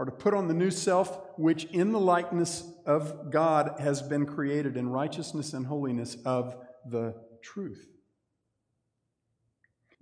are 0.00 0.06
to 0.06 0.10
put 0.10 0.32
on 0.32 0.48
the 0.48 0.54
new 0.54 0.70
self, 0.70 1.20
which 1.36 1.64
in 1.64 1.92
the 1.92 2.00
likeness 2.00 2.64
of 2.86 3.30
God 3.30 3.74
has 3.80 4.00
been 4.00 4.24
created 4.24 4.78
in 4.78 4.88
righteousness 4.88 5.52
and 5.52 5.66
holiness 5.66 6.16
of 6.24 6.56
the 6.86 7.14
truth. 7.42 7.86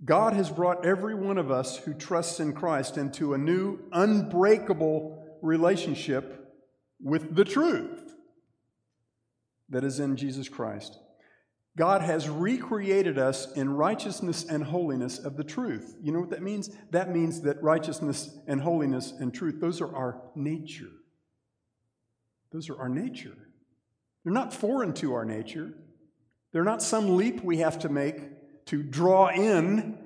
God 0.05 0.31
has 0.31 0.49
brought 0.49 0.85
every 0.85 1.15
one 1.15 1.37
of 1.37 1.51
us 1.51 1.75
who 1.75 1.93
trusts 1.93 2.39
in 2.39 2.53
Christ 2.53 2.97
into 2.97 3.33
a 3.33 3.37
new, 3.37 3.77
unbreakable 3.91 5.37
relationship 5.41 6.49
with 7.03 7.35
the 7.35 7.43
truth 7.43 8.15
that 9.67 9.83
is 9.83 9.99
in 9.99 10.15
Jesus 10.15 10.47
Christ. 10.47 10.97
God 11.79 12.01
has 12.01 12.27
recreated 12.27 13.17
us 13.17 13.53
in 13.53 13.69
righteousness 13.69 14.43
and 14.43 14.65
holiness 14.65 15.17
of 15.17 15.37
the 15.37 15.45
truth. 15.45 15.95
You 16.03 16.11
know 16.11 16.19
what 16.19 16.31
that 16.31 16.43
means? 16.43 16.69
That 16.91 17.09
means 17.09 17.43
that 17.43 17.63
righteousness 17.63 18.37
and 18.47 18.59
holiness 18.59 19.13
and 19.17 19.33
truth, 19.33 19.61
those 19.61 19.79
are 19.79 19.95
our 19.95 20.21
nature. 20.35 20.91
Those 22.51 22.69
are 22.69 22.77
our 22.77 22.89
nature. 22.89 23.37
They're 24.25 24.33
not 24.33 24.53
foreign 24.53 24.91
to 24.95 25.13
our 25.13 25.23
nature. 25.23 25.73
They're 26.51 26.65
not 26.65 26.81
some 26.81 27.15
leap 27.15 27.41
we 27.45 27.59
have 27.59 27.79
to 27.79 27.87
make 27.87 28.65
to 28.65 28.83
draw 28.83 29.29
in 29.29 29.97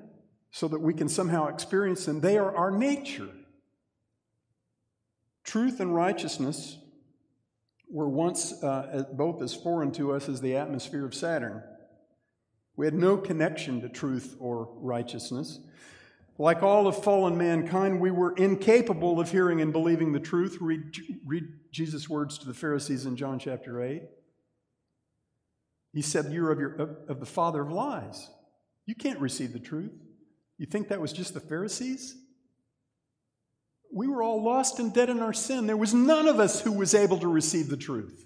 so 0.52 0.68
that 0.68 0.80
we 0.80 0.94
can 0.94 1.10
somehow 1.10 1.48
experience 1.48 2.06
them. 2.06 2.22
They 2.22 2.38
are 2.38 2.56
our 2.56 2.70
nature. 2.70 3.32
Truth 5.44 5.80
and 5.80 5.96
righteousness 5.96 6.78
were 7.94 8.10
once 8.10 8.64
uh, 8.64 9.06
both 9.14 9.42
as 9.44 9.54
foreign 9.54 9.92
to 9.92 10.14
us 10.14 10.28
as 10.28 10.42
the 10.42 10.58
atmosphere 10.58 11.06
of 11.06 11.14
Saturn. 11.14 11.62
We 12.76 12.88
had 12.88 12.96
no 12.96 13.18
connection 13.18 13.82
to 13.82 13.90
truth 13.90 14.36
or 14.40 14.68
righteousness. 14.82 15.60
Like 16.40 16.64
all 16.64 16.88
of 16.88 17.04
fallen 17.04 17.38
mankind, 17.38 18.02
we 18.02 18.10
were 18.10 18.34
incapable 18.34 19.20
of 19.20 19.30
hearing 19.30 19.62
and 19.62 19.72
believing 19.72 20.12
the 20.12 20.20
truth. 20.20 20.58
Read, 20.60 20.82
read 21.28 21.44
Jesus' 21.72 22.10
words 22.10 22.40
to 22.40 22.48
the 22.48 22.56
Pharisees 22.56 23.06
in 23.06 23.16
John 23.16 23.38
chapter 23.38 23.84
8. 23.84 24.02
He 25.94 26.02
said, 26.02 26.34
You're 26.34 26.52
of, 26.52 26.60
your, 26.60 26.74
of, 26.74 26.98
of 27.08 27.20
the 27.20 27.28
father 27.28 27.62
of 27.62 27.72
lies. 27.72 28.28
You 28.88 28.96
can't 28.96 29.20
receive 29.20 29.54
the 29.54 29.60
truth. 29.60 29.94
You 30.58 30.66
think 30.66 30.88
that 30.88 31.00
was 31.00 31.14
just 31.14 31.36
the 31.36 31.40
Pharisees? 31.40 32.16
We 33.94 34.08
were 34.08 34.24
all 34.24 34.44
lost 34.44 34.80
and 34.80 34.94
dead 34.94 35.10
in 35.10 35.20
our 35.20 35.34
sin. 35.34 35.68
There 35.68 35.78
was 35.78 35.94
none 35.94 36.28
of 36.28 36.40
us 36.40 36.62
who 36.62 36.72
was 36.72 36.94
able 36.94 37.20
to 37.20 37.28
receive 37.28 37.70
the 37.70 37.78
truth. 37.78 38.26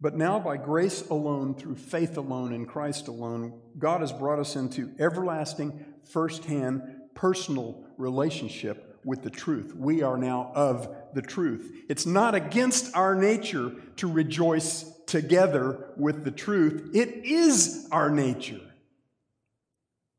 But 0.00 0.16
now, 0.16 0.38
by 0.38 0.56
grace 0.56 1.06
alone, 1.08 1.54
through 1.54 1.76
faith 1.76 2.16
alone, 2.16 2.54
in 2.54 2.64
Christ 2.64 3.06
alone, 3.08 3.60
God 3.78 4.00
has 4.00 4.12
brought 4.12 4.38
us 4.38 4.56
into 4.56 4.94
everlasting, 4.98 5.84
firsthand, 6.04 6.82
personal 7.14 7.84
relationship 7.98 8.98
with 9.04 9.22
the 9.22 9.30
truth. 9.30 9.74
We 9.76 10.02
are 10.02 10.16
now 10.16 10.52
of 10.54 10.88
the 11.12 11.20
truth. 11.20 11.84
It's 11.90 12.06
not 12.06 12.34
against 12.34 12.96
our 12.96 13.14
nature 13.14 13.72
to 13.96 14.10
rejoice 14.10 14.90
together 15.06 15.92
with 15.96 16.24
the 16.24 16.30
truth, 16.30 16.90
it 16.94 17.24
is 17.24 17.88
our 17.90 18.10
nature 18.10 18.60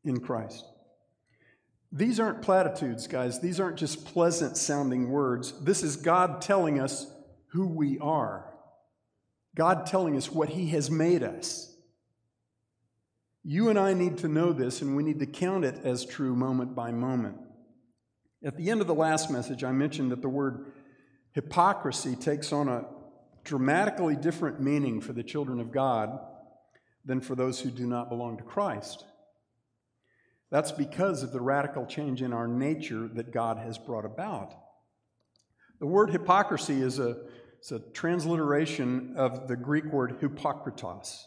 in 0.03 0.19
Christ. 0.19 0.65
These 1.91 2.19
aren't 2.19 2.41
platitudes, 2.41 3.07
guys. 3.07 3.41
These 3.41 3.59
aren't 3.59 3.77
just 3.77 4.05
pleasant 4.05 4.55
sounding 4.55 5.09
words. 5.09 5.53
This 5.61 5.83
is 5.83 5.97
God 5.97 6.41
telling 6.41 6.79
us 6.79 7.05
who 7.47 7.67
we 7.67 7.99
are, 7.99 8.53
God 9.55 9.85
telling 9.85 10.15
us 10.15 10.31
what 10.31 10.49
He 10.49 10.67
has 10.69 10.89
made 10.89 11.21
us. 11.21 11.67
You 13.43 13.69
and 13.69 13.77
I 13.77 13.93
need 13.93 14.19
to 14.19 14.27
know 14.27 14.53
this, 14.53 14.81
and 14.81 14.95
we 14.95 15.03
need 15.03 15.19
to 15.19 15.25
count 15.25 15.65
it 15.65 15.83
as 15.83 16.05
true 16.05 16.35
moment 16.35 16.75
by 16.75 16.91
moment. 16.91 17.37
At 18.43 18.55
the 18.55 18.69
end 18.69 18.81
of 18.81 18.87
the 18.87 18.95
last 18.95 19.29
message, 19.29 19.63
I 19.63 19.71
mentioned 19.71 20.11
that 20.11 20.21
the 20.21 20.29
word 20.29 20.71
hypocrisy 21.33 22.15
takes 22.15 22.53
on 22.53 22.69
a 22.69 22.85
dramatically 23.43 24.15
different 24.15 24.61
meaning 24.61 25.01
for 25.01 25.13
the 25.13 25.23
children 25.23 25.59
of 25.59 25.71
God 25.71 26.19
than 27.03 27.19
for 27.19 27.35
those 27.35 27.59
who 27.59 27.71
do 27.71 27.87
not 27.87 28.09
belong 28.09 28.37
to 28.37 28.43
Christ. 28.43 29.05
That's 30.51 30.71
because 30.71 31.23
of 31.23 31.31
the 31.31 31.41
radical 31.41 31.85
change 31.85 32.21
in 32.21 32.33
our 32.33 32.47
nature 32.47 33.09
that 33.13 33.31
God 33.31 33.57
has 33.57 33.77
brought 33.77 34.05
about. 34.05 34.53
The 35.79 35.87
word 35.87 36.11
hypocrisy 36.11 36.81
is 36.81 36.99
a, 36.99 37.17
a 37.71 37.79
transliteration 37.93 39.15
of 39.15 39.47
the 39.47 39.55
Greek 39.55 39.85
word 39.85 40.19
hypokritos. 40.19 41.23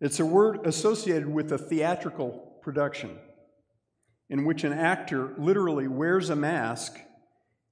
It's 0.00 0.20
a 0.20 0.26
word 0.26 0.66
associated 0.66 1.28
with 1.28 1.52
a 1.52 1.58
theatrical 1.58 2.58
production 2.62 3.18
in 4.30 4.44
which 4.44 4.64
an 4.64 4.72
actor 4.72 5.34
literally 5.38 5.88
wears 5.88 6.30
a 6.30 6.36
mask 6.36 6.98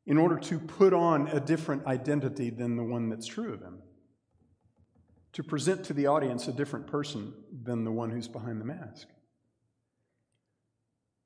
in 0.06 0.18
order 0.18 0.38
to 0.38 0.58
put 0.58 0.92
on 0.92 1.28
a 1.28 1.40
different 1.40 1.86
identity 1.86 2.50
than 2.50 2.76
the 2.76 2.84
one 2.84 3.08
that's 3.08 3.26
true 3.26 3.54
of 3.54 3.60
him, 3.60 3.78
to 5.32 5.42
present 5.42 5.84
to 5.84 5.92
the 5.92 6.06
audience 6.06 6.46
a 6.46 6.52
different 6.52 6.86
person 6.86 7.32
than 7.64 7.84
the 7.84 7.90
one 7.90 8.10
who's 8.10 8.28
behind 8.28 8.60
the 8.60 8.64
mask. 8.64 9.08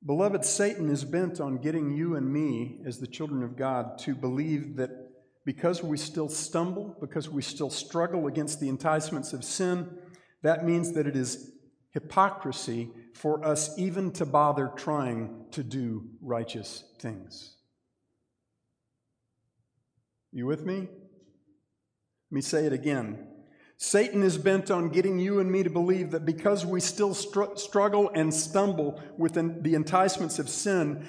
Beloved, 0.05 0.43
Satan 0.43 0.89
is 0.89 1.05
bent 1.05 1.39
on 1.39 1.57
getting 1.57 1.91
you 1.91 2.15
and 2.15 2.31
me, 2.31 2.79
as 2.85 2.99
the 2.99 3.07
children 3.07 3.43
of 3.43 3.55
God, 3.55 3.99
to 3.99 4.15
believe 4.15 4.75
that 4.77 4.89
because 5.45 5.83
we 5.83 5.97
still 5.97 6.29
stumble, 6.29 6.97
because 6.99 7.29
we 7.29 7.41
still 7.41 7.69
struggle 7.69 8.27
against 8.27 8.59
the 8.59 8.69
enticements 8.69 9.31
of 9.33 9.43
sin, 9.43 9.89
that 10.41 10.65
means 10.65 10.93
that 10.93 11.05
it 11.05 11.15
is 11.15 11.51
hypocrisy 11.91 12.89
for 13.13 13.45
us 13.45 13.77
even 13.77 14.11
to 14.11 14.25
bother 14.25 14.71
trying 14.75 15.45
to 15.51 15.63
do 15.63 16.09
righteous 16.21 16.83
things. 16.99 17.57
You 20.31 20.47
with 20.47 20.65
me? 20.65 20.79
Let 20.79 20.87
me 22.31 22.41
say 22.41 22.65
it 22.65 22.73
again. 22.73 23.27
Satan 23.83 24.21
is 24.21 24.37
bent 24.37 24.69
on 24.69 24.89
getting 24.89 25.17
you 25.17 25.39
and 25.39 25.51
me 25.51 25.63
to 25.63 25.69
believe 25.71 26.11
that 26.11 26.23
because 26.23 26.63
we 26.63 26.79
still 26.79 27.15
str- 27.15 27.55
struggle 27.55 28.11
and 28.13 28.31
stumble 28.31 29.01
with 29.17 29.33
the 29.33 29.73
enticements 29.73 30.37
of 30.37 30.47
sin 30.49 31.07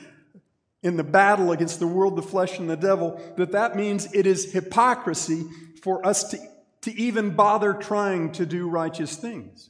in 0.83 0.97
the 0.97 1.05
battle 1.05 1.53
against 1.53 1.81
the 1.81 1.87
world, 1.87 2.17
the 2.17 2.23
flesh, 2.23 2.59
and 2.59 2.71
the 2.71 2.77
devil, 2.77 3.21
that 3.37 3.53
that 3.53 3.77
means 3.77 4.11
it 4.15 4.27
is 4.27 4.55
hypocrisy 4.55 5.45
for 5.83 6.05
us 6.05 6.31
to, 6.31 6.39
to 6.81 6.95
even 6.95 7.37
bother 7.37 7.75
trying 7.75 8.33
to 8.33 8.47
do 8.47 8.67
righteous 8.67 9.17
things. 9.17 9.69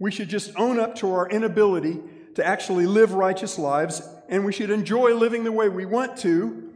We 0.00 0.10
should 0.10 0.28
just 0.28 0.50
own 0.56 0.80
up 0.80 0.96
to 0.96 1.12
our 1.12 1.28
inability 1.28 2.00
to 2.34 2.44
actually 2.44 2.86
live 2.86 3.12
righteous 3.12 3.60
lives, 3.60 4.02
and 4.28 4.44
we 4.44 4.52
should 4.52 4.70
enjoy 4.70 5.14
living 5.14 5.44
the 5.44 5.52
way 5.52 5.68
we 5.68 5.86
want 5.86 6.16
to. 6.18 6.68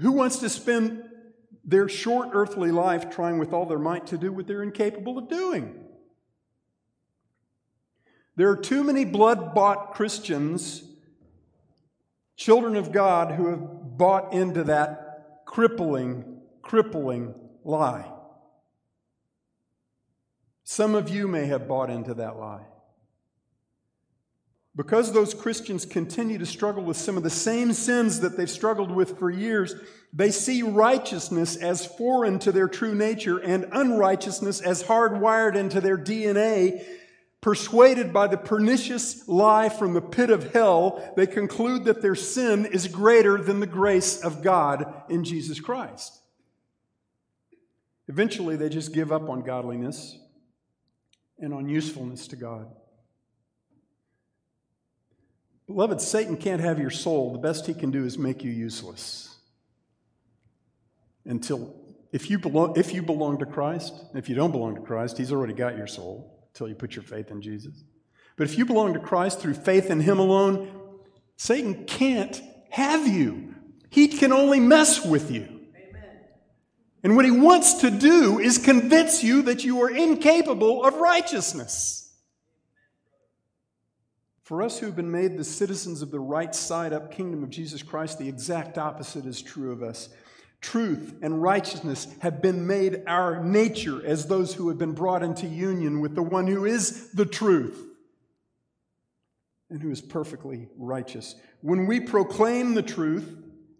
Who 0.00 0.12
wants 0.12 0.38
to 0.38 0.48
spend 0.48 1.05
their 1.66 1.88
short 1.88 2.30
earthly 2.32 2.70
life 2.70 3.10
trying 3.10 3.38
with 3.38 3.52
all 3.52 3.66
their 3.66 3.78
might 3.78 4.06
to 4.06 4.16
do 4.16 4.32
what 4.32 4.46
they're 4.46 4.62
incapable 4.62 5.18
of 5.18 5.28
doing. 5.28 5.74
There 8.36 8.48
are 8.50 8.56
too 8.56 8.84
many 8.84 9.04
blood 9.04 9.54
bought 9.54 9.94
Christians, 9.94 10.84
children 12.36 12.76
of 12.76 12.92
God, 12.92 13.32
who 13.32 13.48
have 13.48 13.98
bought 13.98 14.32
into 14.32 14.64
that 14.64 15.42
crippling, 15.44 16.40
crippling 16.62 17.34
lie. 17.64 18.12
Some 20.62 20.94
of 20.94 21.08
you 21.08 21.26
may 21.26 21.46
have 21.46 21.66
bought 21.66 21.90
into 21.90 22.14
that 22.14 22.38
lie. 22.38 22.66
Because 24.76 25.12
those 25.12 25.32
Christians 25.32 25.86
continue 25.86 26.36
to 26.36 26.44
struggle 26.44 26.84
with 26.84 26.98
some 26.98 27.16
of 27.16 27.22
the 27.22 27.30
same 27.30 27.72
sins 27.72 28.20
that 28.20 28.36
they've 28.36 28.48
struggled 28.48 28.90
with 28.90 29.18
for 29.18 29.30
years, 29.30 29.74
they 30.12 30.30
see 30.30 30.62
righteousness 30.62 31.56
as 31.56 31.86
foreign 31.86 32.38
to 32.40 32.52
their 32.52 32.68
true 32.68 32.94
nature 32.94 33.38
and 33.38 33.66
unrighteousness 33.72 34.60
as 34.60 34.82
hardwired 34.82 35.56
into 35.56 35.80
their 35.80 35.96
DNA. 35.96 36.84
Persuaded 37.40 38.12
by 38.12 38.26
the 38.26 38.36
pernicious 38.36 39.26
lie 39.26 39.70
from 39.70 39.94
the 39.94 40.02
pit 40.02 40.28
of 40.28 40.52
hell, 40.52 41.12
they 41.16 41.26
conclude 41.26 41.84
that 41.84 42.02
their 42.02 42.14
sin 42.14 42.66
is 42.66 42.86
greater 42.86 43.38
than 43.38 43.60
the 43.60 43.66
grace 43.66 44.20
of 44.20 44.42
God 44.42 45.04
in 45.08 45.24
Jesus 45.24 45.58
Christ. 45.58 46.20
Eventually, 48.08 48.56
they 48.56 48.68
just 48.68 48.92
give 48.92 49.10
up 49.10 49.30
on 49.30 49.42
godliness 49.42 50.18
and 51.38 51.54
on 51.54 51.68
usefulness 51.68 52.28
to 52.28 52.36
God. 52.36 52.68
Beloved, 55.66 56.00
Satan 56.00 56.36
can't 56.36 56.60
have 56.60 56.78
your 56.78 56.90
soul. 56.90 57.32
The 57.32 57.38
best 57.38 57.66
he 57.66 57.74
can 57.74 57.90
do 57.90 58.04
is 58.04 58.16
make 58.18 58.44
you 58.44 58.50
useless. 58.50 59.36
Until, 61.24 61.74
if 62.12 62.30
you 62.30 62.38
belong, 62.38 62.74
if 62.76 62.94
you 62.94 63.02
belong 63.02 63.38
to 63.38 63.46
Christ, 63.46 63.92
if 64.14 64.28
you 64.28 64.36
don't 64.36 64.52
belong 64.52 64.76
to 64.76 64.80
Christ, 64.80 65.18
he's 65.18 65.32
already 65.32 65.54
got 65.54 65.76
your 65.76 65.88
soul 65.88 66.48
until 66.52 66.68
you 66.68 66.76
put 66.76 66.94
your 66.94 67.02
faith 67.02 67.32
in 67.32 67.42
Jesus. 67.42 67.82
But 68.36 68.44
if 68.44 68.56
you 68.56 68.64
belong 68.64 68.94
to 68.94 69.00
Christ 69.00 69.40
through 69.40 69.54
faith 69.54 69.90
in 69.90 70.00
him 70.00 70.20
alone, 70.20 70.68
Satan 71.36 71.84
can't 71.84 72.40
have 72.70 73.08
you. 73.08 73.54
He 73.90 74.08
can 74.08 74.32
only 74.32 74.60
mess 74.60 75.04
with 75.04 75.30
you. 75.30 75.42
Amen. 75.42 76.10
And 77.02 77.16
what 77.16 77.24
he 77.24 77.30
wants 77.30 77.74
to 77.80 77.90
do 77.90 78.38
is 78.38 78.58
convince 78.58 79.24
you 79.24 79.42
that 79.42 79.64
you 79.64 79.80
are 79.82 79.90
incapable 79.90 80.84
of 80.84 80.94
righteousness. 80.94 82.05
For 84.46 84.62
us 84.62 84.78
who 84.78 84.86
have 84.86 84.94
been 84.94 85.10
made 85.10 85.36
the 85.36 85.42
citizens 85.42 86.02
of 86.02 86.12
the 86.12 86.20
right 86.20 86.54
side 86.54 86.92
up 86.92 87.10
kingdom 87.10 87.42
of 87.42 87.50
Jesus 87.50 87.82
Christ, 87.82 88.20
the 88.20 88.28
exact 88.28 88.78
opposite 88.78 89.26
is 89.26 89.42
true 89.42 89.72
of 89.72 89.82
us. 89.82 90.08
Truth 90.60 91.16
and 91.20 91.42
righteousness 91.42 92.06
have 92.20 92.40
been 92.40 92.64
made 92.64 93.02
our 93.08 93.42
nature 93.42 94.06
as 94.06 94.28
those 94.28 94.54
who 94.54 94.68
have 94.68 94.78
been 94.78 94.92
brought 94.92 95.24
into 95.24 95.48
union 95.48 96.00
with 96.00 96.14
the 96.14 96.22
one 96.22 96.46
who 96.46 96.64
is 96.64 97.10
the 97.10 97.26
truth 97.26 97.88
and 99.68 99.82
who 99.82 99.90
is 99.90 100.00
perfectly 100.00 100.68
righteous. 100.78 101.34
When 101.60 101.88
we 101.88 101.98
proclaim 101.98 102.74
the 102.74 102.82
truth, 102.82 103.28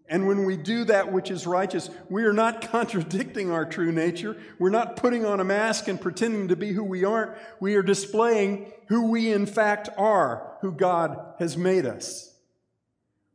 and 0.09 0.27
when 0.27 0.45
we 0.45 0.55
do 0.55 0.83
that 0.85 1.11
which 1.11 1.31
is 1.31 1.47
righteous, 1.47 1.89
we 2.09 2.23
are 2.23 2.33
not 2.33 2.61
contradicting 2.71 3.51
our 3.51 3.65
true 3.65 3.93
nature. 3.93 4.35
We're 4.59 4.69
not 4.69 4.97
putting 4.97 5.25
on 5.25 5.39
a 5.39 5.45
mask 5.45 5.87
and 5.87 5.99
pretending 5.99 6.49
to 6.49 6.57
be 6.57 6.73
who 6.73 6.83
we 6.83 7.05
aren't. 7.05 7.37
We 7.61 7.75
are 7.75 7.83
displaying 7.83 8.71
who 8.87 9.11
we 9.11 9.31
in 9.31 9.45
fact 9.45 9.89
are, 9.97 10.46
who 10.61 10.71
God 10.71 11.35
has 11.39 11.57
made 11.57 11.85
us. 11.85 12.33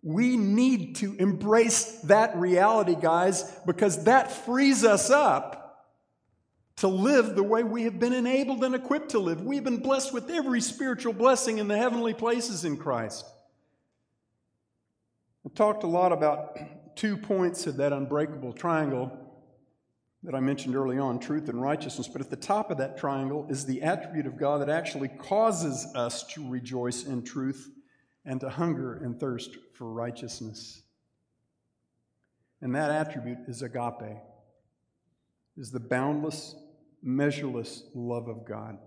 We 0.03 0.37
need 0.37 0.97
to 0.97 1.15
embrace 1.15 2.01
that 2.03 2.37
reality, 2.37 2.97
guys, 3.01 3.45
because 3.67 4.05
that 4.05 4.33
frees 4.33 4.85
us 4.85 5.11
up 5.11 5.63
to 6.77 6.89
live 6.89 7.37
the 7.37 7.43
way 7.43 7.63
we 7.63 7.85
have 7.85 8.01
been 8.01 8.13
enabled 8.13 8.65
and 8.65 8.75
equipped 8.75 9.11
to 9.11 9.21
live. 9.21 9.43
We've 9.43 9.63
been 9.63 9.79
blessed 9.79 10.13
with 10.13 10.29
every 10.31 10.61
spiritual 10.61 11.13
blessing 11.13 11.59
in 11.59 11.69
the 11.69 11.77
heavenly 11.77 12.15
places 12.15 12.65
in 12.65 12.77
Christ. 12.77 13.25
I 15.47 15.51
talked 15.55 15.85
a 15.85 15.89
lot 15.89 16.11
about 16.11 16.97
two 16.97 17.17
points 17.17 17.67
of 17.69 17.77
that 17.77 17.93
unbreakable 17.93 18.53
triangle 18.53 19.17
that 20.23 20.35
I 20.35 20.41
mentioned 20.41 20.77
early 20.77 20.99
on 20.99 21.19
truth 21.19 21.49
and 21.49 21.61
righteousness. 21.61 22.09
But 22.09 22.21
at 22.21 22.31
the 22.31 22.37
top 22.37 22.71
of 22.71 22.79
that 22.79 22.97
triangle 22.97 23.47
is 23.49 23.67
the 23.67 23.83
attribute 23.83 24.27
of 24.27 24.39
God 24.39 24.61
that 24.61 24.69
actually 24.69 25.09
causes 25.09 25.87
us 25.95 26.25
to 26.35 26.49
rejoice 26.49 27.05
in 27.05 27.25
truth 27.25 27.71
and 28.25 28.41
to 28.41 28.49
hunger 28.49 28.95
and 28.95 29.19
thirst 29.19 29.57
for 29.75 29.93
righteousness. 29.93 30.83
And 32.61 32.75
that 32.77 32.91
attribute 32.91 33.39
is 33.49 33.63
agape, 33.63 34.19
is 35.57 35.73
the 35.73 35.81
boundless, 35.81 36.55
measureless 37.03 37.83
love 37.95 38.29
of 38.29 38.45
God. 38.47 38.79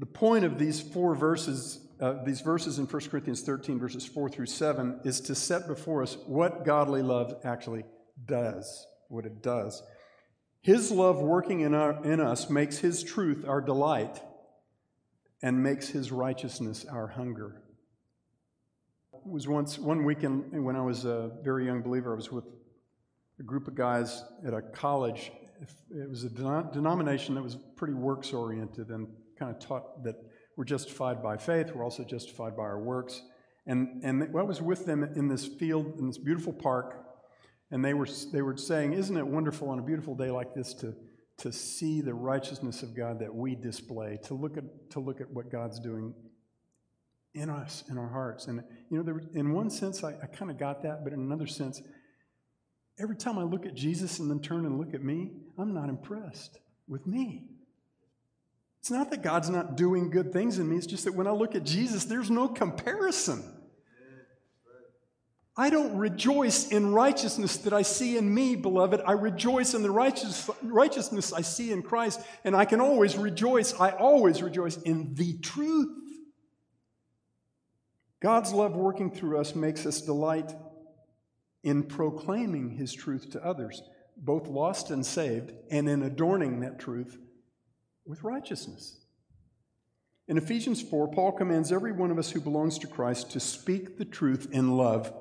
The 0.00 0.06
point 0.06 0.44
of 0.44 0.58
these 0.58 0.80
four 0.80 1.14
verses 1.14 1.86
uh, 2.00 2.24
these 2.24 2.40
verses 2.40 2.78
in 2.78 2.86
1 2.86 3.02
Corinthians 3.10 3.42
13, 3.42 3.78
verses 3.78 4.06
4 4.06 4.30
through 4.30 4.46
7, 4.46 5.00
is 5.04 5.20
to 5.20 5.34
set 5.34 5.66
before 5.66 6.02
us 6.02 6.16
what 6.26 6.64
godly 6.64 7.02
love 7.02 7.34
actually 7.44 7.84
does, 8.24 8.86
what 9.10 9.26
it 9.26 9.42
does. 9.42 9.82
His 10.62 10.90
love 10.90 11.20
working 11.20 11.60
in, 11.60 11.74
our, 11.74 12.02
in 12.04 12.20
us 12.20 12.48
makes 12.48 12.78
His 12.78 13.02
truth 13.02 13.44
our 13.46 13.60
delight 13.60 14.20
and 15.42 15.62
makes 15.62 15.88
His 15.88 16.12
righteousness 16.12 16.84
our 16.84 17.08
hunger. 17.08 17.62
It 19.14 19.30
was 19.30 19.48
once, 19.48 19.78
one 19.78 20.04
weekend 20.04 20.64
when 20.64 20.76
I 20.76 20.82
was 20.82 21.04
a 21.04 21.30
very 21.42 21.66
young 21.66 21.82
believer, 21.82 22.12
I 22.12 22.16
was 22.16 22.30
with 22.30 22.44
a 23.38 23.42
group 23.42 23.68
of 23.68 23.74
guys 23.74 24.22
at 24.46 24.54
a 24.54 24.60
college. 24.60 25.32
It 25.90 26.08
was 26.08 26.24
a 26.24 26.30
denomination 26.30 27.34
that 27.34 27.42
was 27.42 27.56
pretty 27.76 27.94
works 27.94 28.32
oriented 28.32 28.88
and 28.90 29.08
kind 29.38 29.54
of 29.54 29.60
taught 29.60 30.04
that 30.04 30.16
we're 30.56 30.64
justified 30.64 31.22
by 31.22 31.36
faith. 31.38 31.72
We're 31.74 31.84
also 31.84 32.04
justified 32.04 32.56
by 32.56 32.64
our 32.64 32.80
works. 32.80 33.22
And, 33.66 34.02
and 34.04 34.22
I 34.36 34.42
was 34.42 34.60
with 34.60 34.84
them 34.84 35.02
in 35.02 35.28
this 35.28 35.46
field, 35.46 35.98
in 35.98 36.06
this 36.06 36.18
beautiful 36.18 36.52
park, 36.52 37.09
and 37.70 37.84
they 37.84 37.94
were, 37.94 38.08
they 38.32 38.42
were 38.42 38.56
saying, 38.56 38.92
Isn't 38.92 39.16
it 39.16 39.26
wonderful 39.26 39.68
on 39.68 39.78
a 39.78 39.82
beautiful 39.82 40.14
day 40.14 40.30
like 40.30 40.54
this 40.54 40.74
to, 40.74 40.94
to 41.38 41.52
see 41.52 42.00
the 42.00 42.14
righteousness 42.14 42.82
of 42.82 42.96
God 42.96 43.20
that 43.20 43.34
we 43.34 43.54
display, 43.54 44.18
to 44.24 44.34
look 44.34 44.56
at, 44.56 44.64
to 44.90 45.00
look 45.00 45.20
at 45.20 45.30
what 45.30 45.50
God's 45.50 45.78
doing 45.78 46.14
in 47.34 47.48
us, 47.48 47.84
in 47.88 47.96
our 47.96 48.08
hearts? 48.08 48.46
And, 48.46 48.62
you 48.90 48.96
know, 48.96 49.02
there, 49.02 49.22
in 49.34 49.52
one 49.52 49.70
sense, 49.70 50.02
I, 50.02 50.14
I 50.22 50.26
kind 50.26 50.50
of 50.50 50.58
got 50.58 50.82
that, 50.82 51.04
but 51.04 51.12
in 51.12 51.20
another 51.20 51.46
sense, 51.46 51.80
every 52.98 53.16
time 53.16 53.38
I 53.38 53.44
look 53.44 53.66
at 53.66 53.74
Jesus 53.74 54.18
and 54.18 54.30
then 54.30 54.40
turn 54.40 54.66
and 54.66 54.78
look 54.78 54.92
at 54.92 55.02
me, 55.02 55.30
I'm 55.56 55.72
not 55.72 55.88
impressed 55.88 56.58
with 56.88 57.06
me. 57.06 57.46
It's 58.80 58.90
not 58.90 59.10
that 59.10 59.22
God's 59.22 59.50
not 59.50 59.76
doing 59.76 60.10
good 60.10 60.32
things 60.32 60.58
in 60.58 60.68
me, 60.68 60.76
it's 60.76 60.86
just 60.86 61.04
that 61.04 61.14
when 61.14 61.28
I 61.28 61.32
look 61.32 61.54
at 61.54 61.64
Jesus, 61.64 62.04
there's 62.04 62.30
no 62.30 62.48
comparison. 62.48 63.44
I 65.60 65.68
don't 65.68 65.98
rejoice 65.98 66.68
in 66.68 66.94
righteousness 66.94 67.58
that 67.58 67.74
I 67.74 67.82
see 67.82 68.16
in 68.16 68.32
me, 68.32 68.56
beloved. 68.56 69.02
I 69.04 69.12
rejoice 69.12 69.74
in 69.74 69.82
the 69.82 69.90
righteous, 69.90 70.48
righteousness 70.62 71.34
I 71.34 71.42
see 71.42 71.70
in 71.70 71.82
Christ, 71.82 72.18
and 72.44 72.56
I 72.56 72.64
can 72.64 72.80
always 72.80 73.14
rejoice. 73.18 73.78
I 73.78 73.90
always 73.90 74.42
rejoice 74.42 74.78
in 74.78 75.14
the 75.16 75.36
truth. 75.40 75.94
God's 78.22 78.54
love 78.54 78.74
working 78.74 79.10
through 79.10 79.38
us 79.38 79.54
makes 79.54 79.84
us 79.84 80.00
delight 80.00 80.50
in 81.62 81.82
proclaiming 81.82 82.70
His 82.70 82.94
truth 82.94 83.30
to 83.32 83.44
others, 83.44 83.82
both 84.16 84.48
lost 84.48 84.90
and 84.90 85.04
saved, 85.04 85.52
and 85.70 85.90
in 85.90 86.02
adorning 86.02 86.60
that 86.60 86.78
truth 86.78 87.18
with 88.06 88.24
righteousness. 88.24 88.96
In 90.26 90.38
Ephesians 90.38 90.80
4, 90.80 91.08
Paul 91.08 91.32
commands 91.32 91.70
every 91.70 91.92
one 91.92 92.10
of 92.10 92.18
us 92.18 92.30
who 92.30 92.40
belongs 92.40 92.78
to 92.78 92.86
Christ 92.86 93.32
to 93.32 93.40
speak 93.40 93.98
the 93.98 94.06
truth 94.06 94.48
in 94.52 94.78
love 94.78 95.12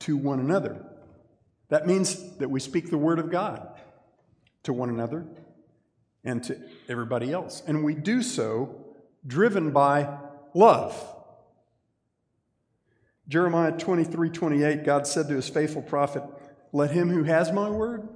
to 0.00 0.16
one 0.16 0.40
another. 0.40 0.84
That 1.68 1.86
means 1.86 2.36
that 2.38 2.50
we 2.50 2.60
speak 2.60 2.90
the 2.90 2.98
word 2.98 3.18
of 3.18 3.30
God 3.30 3.68
to 4.62 4.72
one 4.72 4.88
another 4.88 5.26
and 6.24 6.42
to 6.44 6.58
everybody 6.88 7.32
else. 7.32 7.62
And 7.66 7.84
we 7.84 7.94
do 7.94 8.22
so 8.22 8.84
driven 9.26 9.70
by 9.70 10.18
love. 10.54 10.96
Jeremiah 13.28 13.72
23 13.72 14.30
28, 14.30 14.84
God 14.84 15.06
said 15.06 15.28
to 15.28 15.34
his 15.34 15.48
faithful 15.48 15.82
prophet, 15.82 16.22
Let 16.72 16.90
him 16.90 17.10
who 17.10 17.24
has 17.24 17.52
my 17.52 17.68
word 17.68 18.08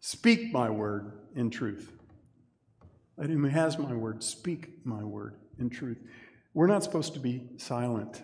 speak 0.00 0.52
my 0.52 0.70
word 0.70 1.12
in 1.36 1.50
truth. 1.50 1.92
Let 3.16 3.30
him 3.30 3.44
who 3.44 3.50
has 3.50 3.78
my 3.78 3.92
word 3.92 4.24
speak 4.24 4.84
my 4.84 5.04
word 5.04 5.36
in 5.58 5.70
truth. 5.70 5.98
We're 6.52 6.66
not 6.66 6.82
supposed 6.82 7.14
to 7.14 7.20
be 7.20 7.48
silent. 7.58 8.22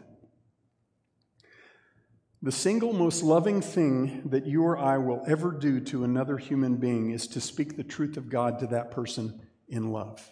The 2.47 2.53
single 2.53 2.92
most 2.92 3.24
loving 3.24 3.61
thing 3.61 4.22
that 4.26 4.47
you 4.47 4.62
or 4.62 4.78
I 4.78 4.99
will 4.99 5.20
ever 5.26 5.51
do 5.51 5.80
to 5.80 6.05
another 6.05 6.38
human 6.38 6.76
being 6.76 7.11
is 7.11 7.26
to 7.26 7.40
speak 7.40 7.76
the 7.76 7.82
truth 7.82 8.16
of 8.16 8.30
God 8.30 8.61
to 8.61 8.68
that 8.68 8.92
person 8.92 9.40
in 9.66 9.90
love. 9.90 10.30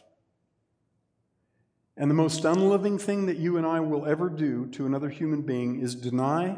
And 1.97 2.09
the 2.09 2.15
most 2.15 2.45
unloving 2.45 2.99
thing 2.99 3.27
that 3.27 3.39
you 3.39 3.57
and 3.57 3.67
I 3.67 3.81
will 3.81 4.07
ever 4.07 4.29
do 4.29 4.67
to 4.67 4.87
another 4.87 5.09
human 5.09 5.43
being 5.43 5.81
is 5.81 5.97
deny 5.97 6.57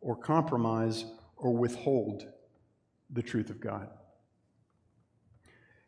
or 0.00 0.16
compromise 0.16 1.04
or 1.36 1.52
withhold 1.52 2.24
the 3.10 3.22
truth 3.22 3.50
of 3.50 3.60
God. 3.60 3.90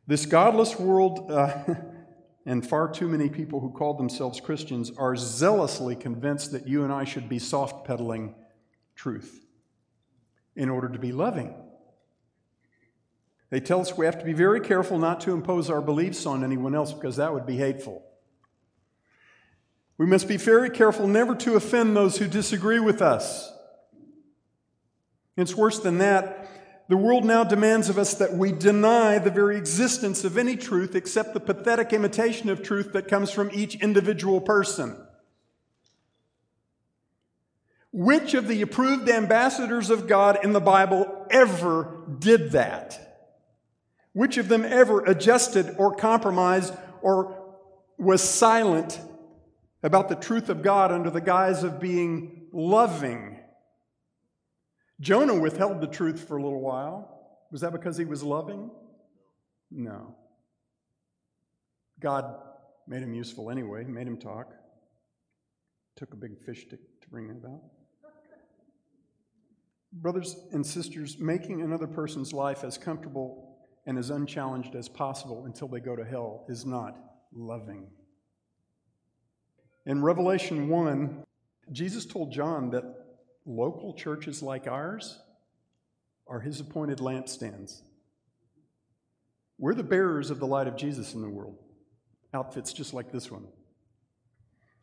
This 0.06 0.26
godless 0.26 0.78
world, 0.78 1.30
uh, 1.30 1.56
and 2.44 2.68
far 2.68 2.92
too 2.92 3.08
many 3.08 3.30
people 3.30 3.60
who 3.60 3.70
call 3.70 3.94
themselves 3.94 4.40
Christians, 4.40 4.92
are 4.98 5.16
zealously 5.16 5.96
convinced 5.96 6.52
that 6.52 6.68
you 6.68 6.84
and 6.84 6.92
I 6.92 7.04
should 7.04 7.30
be 7.30 7.38
soft 7.38 7.86
pedaling 7.86 8.34
truth 8.96 9.44
in 10.56 10.68
order 10.68 10.88
to 10.88 10.98
be 10.98 11.12
loving. 11.12 11.54
They 13.50 13.60
tell 13.60 13.80
us 13.80 13.96
we 13.96 14.06
have 14.06 14.18
to 14.18 14.24
be 14.24 14.32
very 14.32 14.60
careful 14.60 14.98
not 14.98 15.20
to 15.20 15.32
impose 15.32 15.70
our 15.70 15.80
beliefs 15.80 16.26
on 16.26 16.42
anyone 16.42 16.74
else 16.74 16.92
because 16.92 17.16
that 17.16 17.32
would 17.32 17.46
be 17.46 17.56
hateful. 17.56 18.02
We 19.98 20.06
must 20.06 20.26
be 20.26 20.36
very 20.36 20.70
careful 20.70 21.06
never 21.06 21.34
to 21.36 21.54
offend 21.54 21.96
those 21.96 22.18
who 22.18 22.26
disagree 22.26 22.80
with 22.80 23.00
us. 23.00 23.52
It's 25.36 25.54
worse 25.54 25.78
than 25.78 25.98
that 25.98 26.48
The 26.88 26.96
world 26.96 27.24
now 27.24 27.42
demands 27.42 27.88
of 27.88 27.98
us 27.98 28.14
that 28.14 28.34
we 28.34 28.52
deny 28.52 29.18
the 29.18 29.30
very 29.30 29.56
existence 29.56 30.22
of 30.22 30.38
any 30.38 30.56
truth 30.56 30.94
except 30.94 31.34
the 31.34 31.40
pathetic 31.40 31.92
imitation 31.92 32.48
of 32.48 32.62
truth 32.62 32.92
that 32.92 33.08
comes 33.08 33.32
from 33.32 33.50
each 33.52 33.74
individual 33.76 34.40
person. 34.40 34.96
Which 37.92 38.34
of 38.34 38.48
the 38.48 38.62
approved 38.62 39.08
ambassadors 39.08 39.90
of 39.90 40.06
God 40.06 40.44
in 40.44 40.52
the 40.52 40.60
Bible 40.60 41.26
ever 41.30 42.04
did 42.18 42.52
that? 42.52 43.06
Which 44.12 44.38
of 44.38 44.48
them 44.48 44.64
ever 44.64 45.00
adjusted 45.04 45.74
or 45.78 45.94
compromised 45.94 46.74
or 47.02 47.54
was 47.98 48.22
silent 48.22 49.00
about 49.82 50.08
the 50.08 50.14
truth 50.14 50.48
of 50.48 50.62
God 50.62 50.90
under 50.90 51.10
the 51.10 51.20
guise 51.20 51.62
of 51.62 51.80
being 51.80 52.48
loving? 52.52 53.38
Jonah 55.00 55.38
withheld 55.38 55.80
the 55.80 55.86
truth 55.86 56.26
for 56.26 56.36
a 56.36 56.42
little 56.42 56.60
while. 56.60 57.16
Was 57.52 57.60
that 57.60 57.72
because 57.72 57.96
he 57.96 58.04
was 58.04 58.22
loving? 58.22 58.70
No. 59.70 60.16
God 62.00 62.36
made 62.86 63.02
him 63.02 63.14
useful 63.14 63.50
anyway, 63.50 63.84
made 63.84 64.06
him 64.06 64.16
talk. 64.16 64.52
Took 65.96 66.12
a 66.12 66.16
big 66.16 66.38
fish 66.38 66.64
to, 66.68 66.76
to 66.76 67.08
bring 67.10 67.28
it 67.28 67.36
about. 67.36 67.62
Brothers 69.92 70.36
and 70.52 70.66
sisters, 70.66 71.18
making 71.18 71.62
another 71.62 71.86
person's 71.86 72.32
life 72.32 72.64
as 72.64 72.76
comfortable 72.76 73.56
and 73.86 73.98
as 73.98 74.10
unchallenged 74.10 74.74
as 74.74 74.88
possible 74.88 75.44
until 75.46 75.68
they 75.68 75.80
go 75.80 75.96
to 75.96 76.04
hell 76.04 76.44
is 76.48 76.66
not 76.66 76.98
loving. 77.32 77.86
In 79.86 80.02
Revelation 80.02 80.68
1, 80.68 81.22
Jesus 81.72 82.04
told 82.04 82.32
John 82.32 82.70
that 82.70 82.84
local 83.44 83.94
churches 83.94 84.42
like 84.42 84.66
ours 84.66 85.20
are 86.26 86.40
his 86.40 86.58
appointed 86.58 86.98
lampstands. 86.98 87.82
We're 89.58 89.74
the 89.74 89.84
bearers 89.84 90.30
of 90.30 90.40
the 90.40 90.46
light 90.46 90.66
of 90.66 90.76
Jesus 90.76 91.14
in 91.14 91.22
the 91.22 91.28
world. 91.28 91.56
Outfits 92.34 92.72
just 92.72 92.92
like 92.92 93.12
this 93.12 93.30
one. 93.30 93.46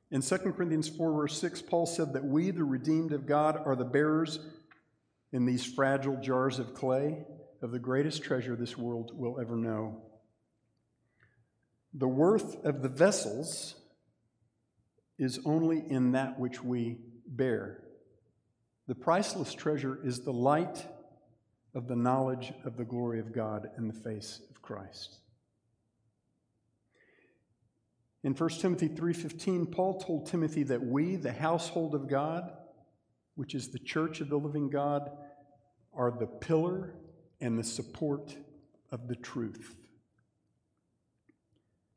In 0.09 0.21
2 0.21 0.37
Corinthians 0.37 0.87
4, 0.87 1.11
verse 1.11 1.37
6, 1.39 1.61
Paul 1.63 1.85
said 1.85 2.13
that 2.13 2.23
we, 2.23 2.51
the 2.51 2.63
redeemed 2.63 3.11
of 3.11 3.25
God, 3.25 3.61
are 3.65 3.75
the 3.75 3.83
bearers 3.83 4.39
in 5.33 5.45
these 5.45 5.65
fragile 5.65 6.15
jars 6.21 6.59
of 6.59 6.73
clay 6.75 7.25
of 7.61 7.71
the 7.71 7.79
greatest 7.79 8.23
treasure 8.23 8.55
this 8.55 8.77
world 8.77 9.11
will 9.15 9.39
ever 9.39 9.57
know. 9.57 10.01
The 11.93 12.07
worth 12.07 12.63
of 12.63 12.81
the 12.81 12.89
vessels 12.89 13.75
is 15.17 15.39
only 15.43 15.83
in 15.89 16.11
that 16.11 16.39
which 16.39 16.63
we 16.63 16.99
bear. 17.25 17.83
The 18.87 18.95
priceless 18.95 19.53
treasure 19.53 19.99
is 20.03 20.21
the 20.21 20.33
light 20.33 20.85
of 21.73 21.87
the 21.87 21.95
knowledge 21.95 22.53
of 22.63 22.77
the 22.77 22.85
glory 22.85 23.19
of 23.19 23.33
God 23.33 23.69
in 23.77 23.87
the 23.87 23.93
face 23.93 24.39
of 24.51 24.61
Christ. 24.61 25.17
In 28.23 28.35
1 28.35 28.49
Timothy 28.61 28.87
3:15 28.87 29.71
Paul 29.71 29.99
told 29.99 30.27
Timothy 30.27 30.63
that 30.63 30.85
we 30.85 31.15
the 31.15 31.31
household 31.31 31.95
of 31.95 32.07
God 32.07 32.51
which 33.35 33.55
is 33.55 33.69
the 33.69 33.79
church 33.79 34.21
of 34.21 34.29
the 34.29 34.37
living 34.37 34.69
God 34.69 35.11
are 35.93 36.11
the 36.11 36.27
pillar 36.27 36.95
and 37.41 37.57
the 37.57 37.63
support 37.63 38.35
of 38.91 39.07
the 39.07 39.15
truth. 39.15 39.75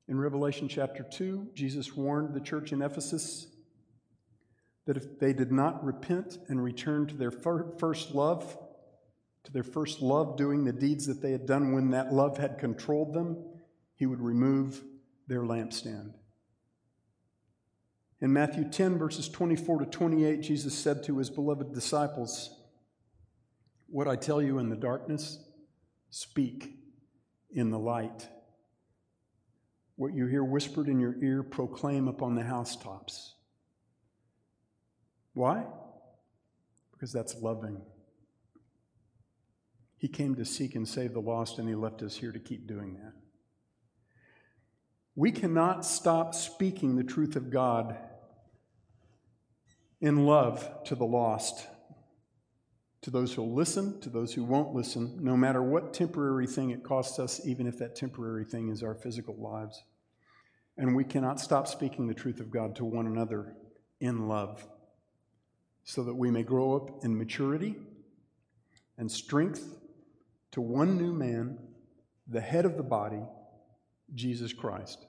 In 0.08 0.18
Revelation 0.18 0.68
chapter 0.68 1.02
2, 1.02 1.48
Jesus 1.54 1.96
warned 1.96 2.34
the 2.34 2.40
church 2.40 2.72
in 2.72 2.80
Ephesus 2.80 3.48
that 4.86 4.96
if 4.96 5.18
they 5.18 5.32
did 5.32 5.50
not 5.50 5.84
repent 5.84 6.38
and 6.48 6.62
return 6.62 7.06
to 7.08 7.16
their 7.16 7.32
first 7.32 8.14
love, 8.14 8.56
to 9.44 9.52
their 9.52 9.64
first 9.64 10.00
love, 10.00 10.36
doing 10.36 10.64
the 10.64 10.72
deeds 10.72 11.06
that 11.06 11.20
they 11.20 11.32
had 11.32 11.44
done 11.44 11.72
when 11.72 11.90
that 11.90 12.12
love 12.12 12.38
had 12.38 12.58
controlled 12.58 13.12
them, 13.12 13.44
he 13.96 14.06
would 14.06 14.20
remove 14.20 14.82
their 15.26 15.42
lampstand. 15.42 16.12
In 18.20 18.32
Matthew 18.32 18.64
10, 18.64 18.98
verses 18.98 19.28
24 19.28 19.80
to 19.80 19.86
28, 19.86 20.40
Jesus 20.40 20.74
said 20.74 21.02
to 21.04 21.18
his 21.18 21.28
beloved 21.28 21.74
disciples, 21.74 22.50
What 23.88 24.08
I 24.08 24.16
tell 24.16 24.40
you 24.40 24.58
in 24.58 24.70
the 24.70 24.76
darkness, 24.76 25.38
speak 26.10 26.76
in 27.50 27.70
the 27.70 27.78
light. 27.78 28.28
What 29.96 30.14
you 30.14 30.26
hear 30.26 30.44
whispered 30.44 30.88
in 30.88 30.98
your 30.98 31.16
ear, 31.22 31.42
proclaim 31.42 32.08
upon 32.08 32.34
the 32.34 32.44
housetops. 32.44 33.34
Why? 35.34 35.64
Because 36.92 37.12
that's 37.12 37.34
loving. 37.42 37.82
He 39.98 40.08
came 40.08 40.34
to 40.36 40.44
seek 40.44 40.74
and 40.74 40.88
save 40.88 41.12
the 41.12 41.20
lost, 41.20 41.58
and 41.58 41.68
He 41.68 41.74
left 41.74 42.02
us 42.02 42.16
here 42.16 42.32
to 42.32 42.38
keep 42.38 42.66
doing 42.66 42.94
that. 42.94 43.12
We 45.16 45.32
cannot 45.32 45.86
stop 45.86 46.34
speaking 46.34 46.94
the 46.94 47.02
truth 47.02 47.36
of 47.36 47.48
God 47.48 47.96
in 49.98 50.26
love 50.26 50.84
to 50.84 50.94
the 50.94 51.06
lost, 51.06 51.66
to 53.00 53.10
those 53.10 53.32
who'll 53.32 53.54
listen, 53.54 53.98
to 54.02 54.10
those 54.10 54.34
who 54.34 54.44
won't 54.44 54.74
listen, 54.74 55.18
no 55.22 55.34
matter 55.34 55.62
what 55.62 55.94
temporary 55.94 56.46
thing 56.46 56.68
it 56.68 56.84
costs 56.84 57.18
us, 57.18 57.40
even 57.46 57.66
if 57.66 57.78
that 57.78 57.96
temporary 57.96 58.44
thing 58.44 58.68
is 58.68 58.82
our 58.82 58.94
physical 58.94 59.34
lives. 59.36 59.82
And 60.76 60.94
we 60.94 61.02
cannot 61.02 61.40
stop 61.40 61.66
speaking 61.66 62.06
the 62.06 62.12
truth 62.12 62.38
of 62.38 62.50
God 62.50 62.76
to 62.76 62.84
one 62.84 63.06
another 63.06 63.54
in 63.98 64.28
love 64.28 64.68
so 65.82 66.04
that 66.04 66.14
we 66.14 66.30
may 66.30 66.42
grow 66.42 66.76
up 66.76 67.04
in 67.04 67.16
maturity 67.16 67.76
and 68.98 69.10
strength 69.10 69.78
to 70.50 70.60
one 70.60 70.98
new 70.98 71.14
man, 71.14 71.58
the 72.28 72.42
head 72.42 72.66
of 72.66 72.76
the 72.76 72.82
body, 72.82 73.22
Jesus 74.14 74.52
Christ. 74.52 75.04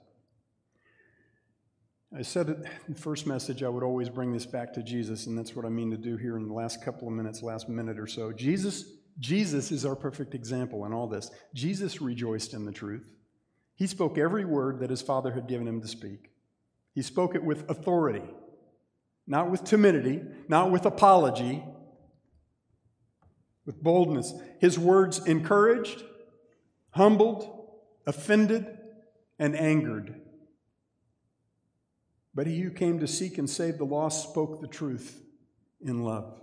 I 2.17 2.21
said 2.21 2.47
in 2.49 2.93
the 2.93 2.99
first 2.99 3.27
message 3.27 3.63
I 3.63 3.69
would 3.69 3.83
always 3.83 4.09
bring 4.09 4.31
this 4.31 4.45
back 4.45 4.73
to 4.73 4.83
Jesus, 4.83 5.27
and 5.27 5.37
that's 5.37 5.55
what 5.55 5.65
I 5.65 5.69
mean 5.69 5.91
to 5.91 5.97
do 5.97 6.15
here 6.15 6.37
in 6.37 6.47
the 6.47 6.53
last 6.53 6.83
couple 6.83 7.07
of 7.07 7.13
minutes, 7.13 7.43
last 7.43 7.67
minute 7.67 7.99
or 7.99 8.07
so. 8.07 8.31
Jesus, 8.31 8.85
Jesus 9.19 9.71
is 9.71 9.85
our 9.85 9.95
perfect 9.95 10.33
example 10.33 10.85
in 10.85 10.93
all 10.93 11.07
this. 11.07 11.29
Jesus 11.53 12.01
rejoiced 12.01 12.53
in 12.53 12.65
the 12.65 12.71
truth. 12.71 13.13
He 13.75 13.87
spoke 13.87 14.17
every 14.17 14.45
word 14.45 14.79
that 14.79 14.89
his 14.89 15.01
Father 15.01 15.31
had 15.31 15.47
given 15.47 15.67
him 15.67 15.81
to 15.81 15.87
speak. 15.87 16.31
He 16.93 17.01
spoke 17.01 17.35
it 17.35 17.43
with 17.43 17.69
authority 17.69 18.23
not 19.27 19.51
with 19.51 19.65
timidity, 19.65 20.21
not 20.47 20.71
with 20.71 20.85
apology, 20.85 21.63
with 23.65 23.83
boldness. 23.83 24.33
His 24.59 24.79
words 24.79 25.25
encouraged, 25.25 26.01
humbled, 26.91 27.69
offended, 28.07 28.76
and 29.39 29.55
angered. 29.55 30.21
But 32.33 32.47
he 32.47 32.59
who 32.59 32.69
came 32.69 32.99
to 32.99 33.07
seek 33.07 33.37
and 33.37 33.49
save 33.49 33.77
the 33.77 33.85
lost 33.85 34.29
spoke 34.29 34.61
the 34.61 34.67
truth 34.67 35.21
in 35.81 36.03
love. 36.03 36.39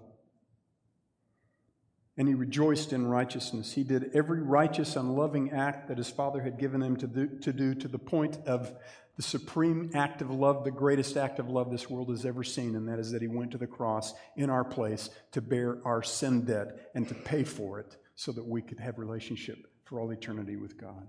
And 2.17 2.29
he 2.29 2.35
rejoiced 2.35 2.93
in 2.93 3.07
righteousness. 3.07 3.73
He 3.73 3.83
did 3.83 4.11
every 4.15 4.41
righteous 4.41 4.97
and 4.97 5.17
loving 5.17 5.51
act 5.51 5.89
that 5.89 5.99
his 5.99 6.11
father 6.11 6.43
had 6.43 6.59
given 6.59 6.81
him 6.83 6.97
to 6.97 7.07
do, 7.07 7.29
to 7.41 7.53
do 7.53 7.75
to 7.75 7.89
the 7.89 7.99
point 7.99 8.39
of 8.47 8.73
the 9.17 9.23
supreme 9.23 9.91
act 9.95 10.23
of 10.23 10.31
love, 10.31 10.65
the 10.65 10.71
greatest 10.71 11.17
act 11.17 11.39
of 11.39 11.49
love 11.49 11.71
this 11.71 11.89
world 11.89 12.11
has 12.11 12.25
ever 12.25 12.43
seen, 12.43 12.75
and 12.75 12.89
that 12.89 12.99
is 12.99 13.13
that 13.13 13.23
he 13.23 13.29
went 13.29 13.53
to 13.53 13.59
the 13.59 13.67
cross 13.67 14.13
in 14.37 14.51
our 14.51 14.65
place 14.65 15.11
to 15.33 15.41
bear 15.41 15.79
our 15.85 16.03
sin 16.03 16.45
debt 16.45 16.91
and 16.95 17.07
to 17.07 17.15
pay 17.15 17.45
for 17.45 17.79
it 17.79 17.97
so 18.17 18.33
that 18.33 18.47
we 18.47 18.63
could 18.63 18.81
have 18.81 18.99
relationship 18.99 19.59
for 19.85 20.01
all 20.01 20.11
eternity 20.11 20.57
with 20.57 20.77
God. 20.77 21.09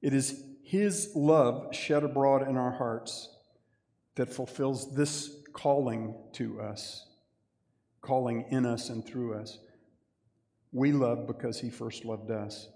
It 0.00 0.12
is 0.12 0.44
his 0.62 1.10
love 1.14 1.74
shed 1.74 2.04
abroad 2.04 2.46
in 2.46 2.56
our 2.56 2.72
hearts 2.72 3.30
that 4.16 4.32
fulfills 4.32 4.94
this 4.94 5.30
calling 5.52 6.14
to 6.32 6.60
us, 6.60 7.06
calling 8.00 8.44
in 8.50 8.66
us 8.66 8.90
and 8.90 9.04
through 9.04 9.34
us. 9.34 9.58
We 10.72 10.92
love 10.92 11.26
because 11.26 11.60
he 11.60 11.70
first 11.70 12.04
loved 12.04 12.30
us. 12.30 12.68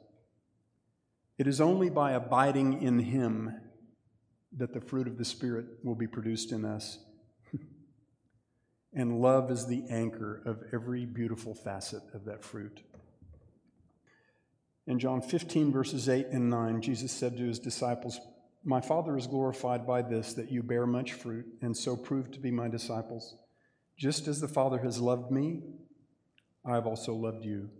It 1.39 1.47
is 1.47 1.61
only 1.61 1.91
by 1.91 2.13
abiding 2.13 2.83
in 2.83 3.01
Him 3.01 3.53
that 4.57 4.73
the 4.73 4.81
fruit 4.81 5.09
of 5.09 5.19
the 5.19 5.25
Spirit 5.25 5.67
will 5.83 5.95
be 5.95 6.07
produced 6.07 6.53
in 6.53 6.65
us. 6.65 6.99
and 8.95 9.21
love 9.21 9.51
is 9.51 9.67
the 9.67 9.83
anchor 9.91 10.43
of 10.45 10.63
every 10.73 11.05
beautiful 11.05 11.55
facet 11.55 12.03
of 12.15 12.27
that 12.27 12.45
fruit. 12.45 12.83
In 14.87 14.99
John 14.99 15.21
15, 15.21 15.71
verses 15.71 16.09
8 16.09 16.29
and 16.29 16.51
9, 16.51 16.83
Jesus 16.83 17.13
said 17.13 17.37
to 17.37 17.45
his 17.45 17.61
disciples, 17.61 18.19
My 18.65 18.81
Father 18.81 19.17
is 19.17 19.29
glorified 19.29 19.87
by 19.87 20.03
this, 20.03 20.35
that 20.35 20.51
you 20.51 20.63
bear 20.63 20.87
much 20.87 21.13
fruit, 21.13 21.47
and 21.63 21.77
so 21.77 21.97
prove 21.97 22.33
to 22.33 22.41
be 22.41 22.51
my 22.51 22.69
disciples. 22.69 23.37
Just 23.97 24.27
as 24.27 24.41
the 24.41 24.49
Father 24.49 24.79
has 24.79 24.99
loved 24.99 25.31
me, 25.31 25.63
I 26.65 26.75
have 26.75 26.87
also 26.87 27.15
loved 27.15 27.45
you. 27.45 27.71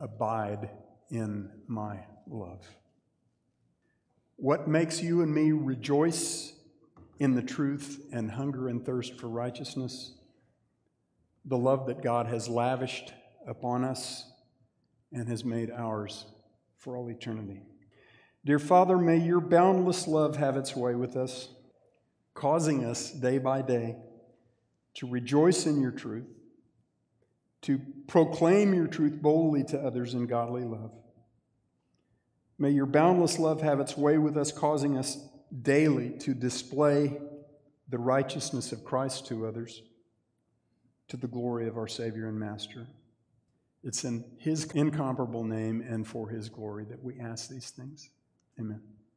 Abide 0.00 0.70
in 1.10 1.50
my 1.66 2.04
love. 2.28 2.64
What 4.36 4.68
makes 4.68 5.02
you 5.02 5.22
and 5.22 5.34
me 5.34 5.50
rejoice 5.50 6.52
in 7.18 7.34
the 7.34 7.42
truth 7.42 8.06
and 8.12 8.30
hunger 8.30 8.68
and 8.68 8.86
thirst 8.86 9.18
for 9.18 9.28
righteousness? 9.28 10.12
The 11.44 11.58
love 11.58 11.88
that 11.88 12.02
God 12.02 12.26
has 12.26 12.48
lavished 12.48 13.12
upon 13.48 13.82
us 13.82 14.24
and 15.12 15.28
has 15.28 15.44
made 15.44 15.70
ours 15.70 16.26
for 16.76 16.96
all 16.96 17.10
eternity. 17.10 17.62
Dear 18.44 18.58
Father, 18.58 18.96
may 18.96 19.18
your 19.18 19.40
boundless 19.40 20.06
love 20.06 20.36
have 20.36 20.56
its 20.56 20.74
way 20.76 20.94
with 20.94 21.16
us, 21.16 21.48
causing 22.34 22.84
us 22.84 23.10
day 23.10 23.38
by 23.38 23.62
day 23.62 23.96
to 24.94 25.06
rejoice 25.06 25.66
in 25.66 25.80
your 25.80 25.90
truth, 25.90 26.26
to 27.62 27.80
proclaim 28.06 28.74
your 28.74 28.86
truth 28.86 29.20
boldly 29.20 29.64
to 29.64 29.78
others 29.78 30.14
in 30.14 30.26
godly 30.26 30.64
love. 30.64 30.92
May 32.58 32.70
your 32.70 32.86
boundless 32.86 33.38
love 33.38 33.60
have 33.62 33.80
its 33.80 33.96
way 33.96 34.18
with 34.18 34.36
us, 34.36 34.50
causing 34.50 34.96
us 34.98 35.18
daily 35.62 36.10
to 36.20 36.34
display 36.34 37.18
the 37.88 37.98
righteousness 37.98 38.72
of 38.72 38.84
Christ 38.84 39.26
to 39.28 39.46
others, 39.46 39.82
to 41.08 41.16
the 41.16 41.28
glory 41.28 41.68
of 41.68 41.78
our 41.78 41.88
Savior 41.88 42.28
and 42.28 42.38
Master. 42.38 42.86
It's 43.84 44.04
in 44.04 44.24
His 44.38 44.64
incomparable 44.72 45.44
name 45.44 45.82
and 45.88 46.06
for 46.06 46.28
His 46.28 46.48
glory 46.48 46.84
that 46.86 47.02
we 47.02 47.18
ask 47.20 47.48
these 47.48 47.70
things. 47.70 48.10
Amen. 48.58 48.82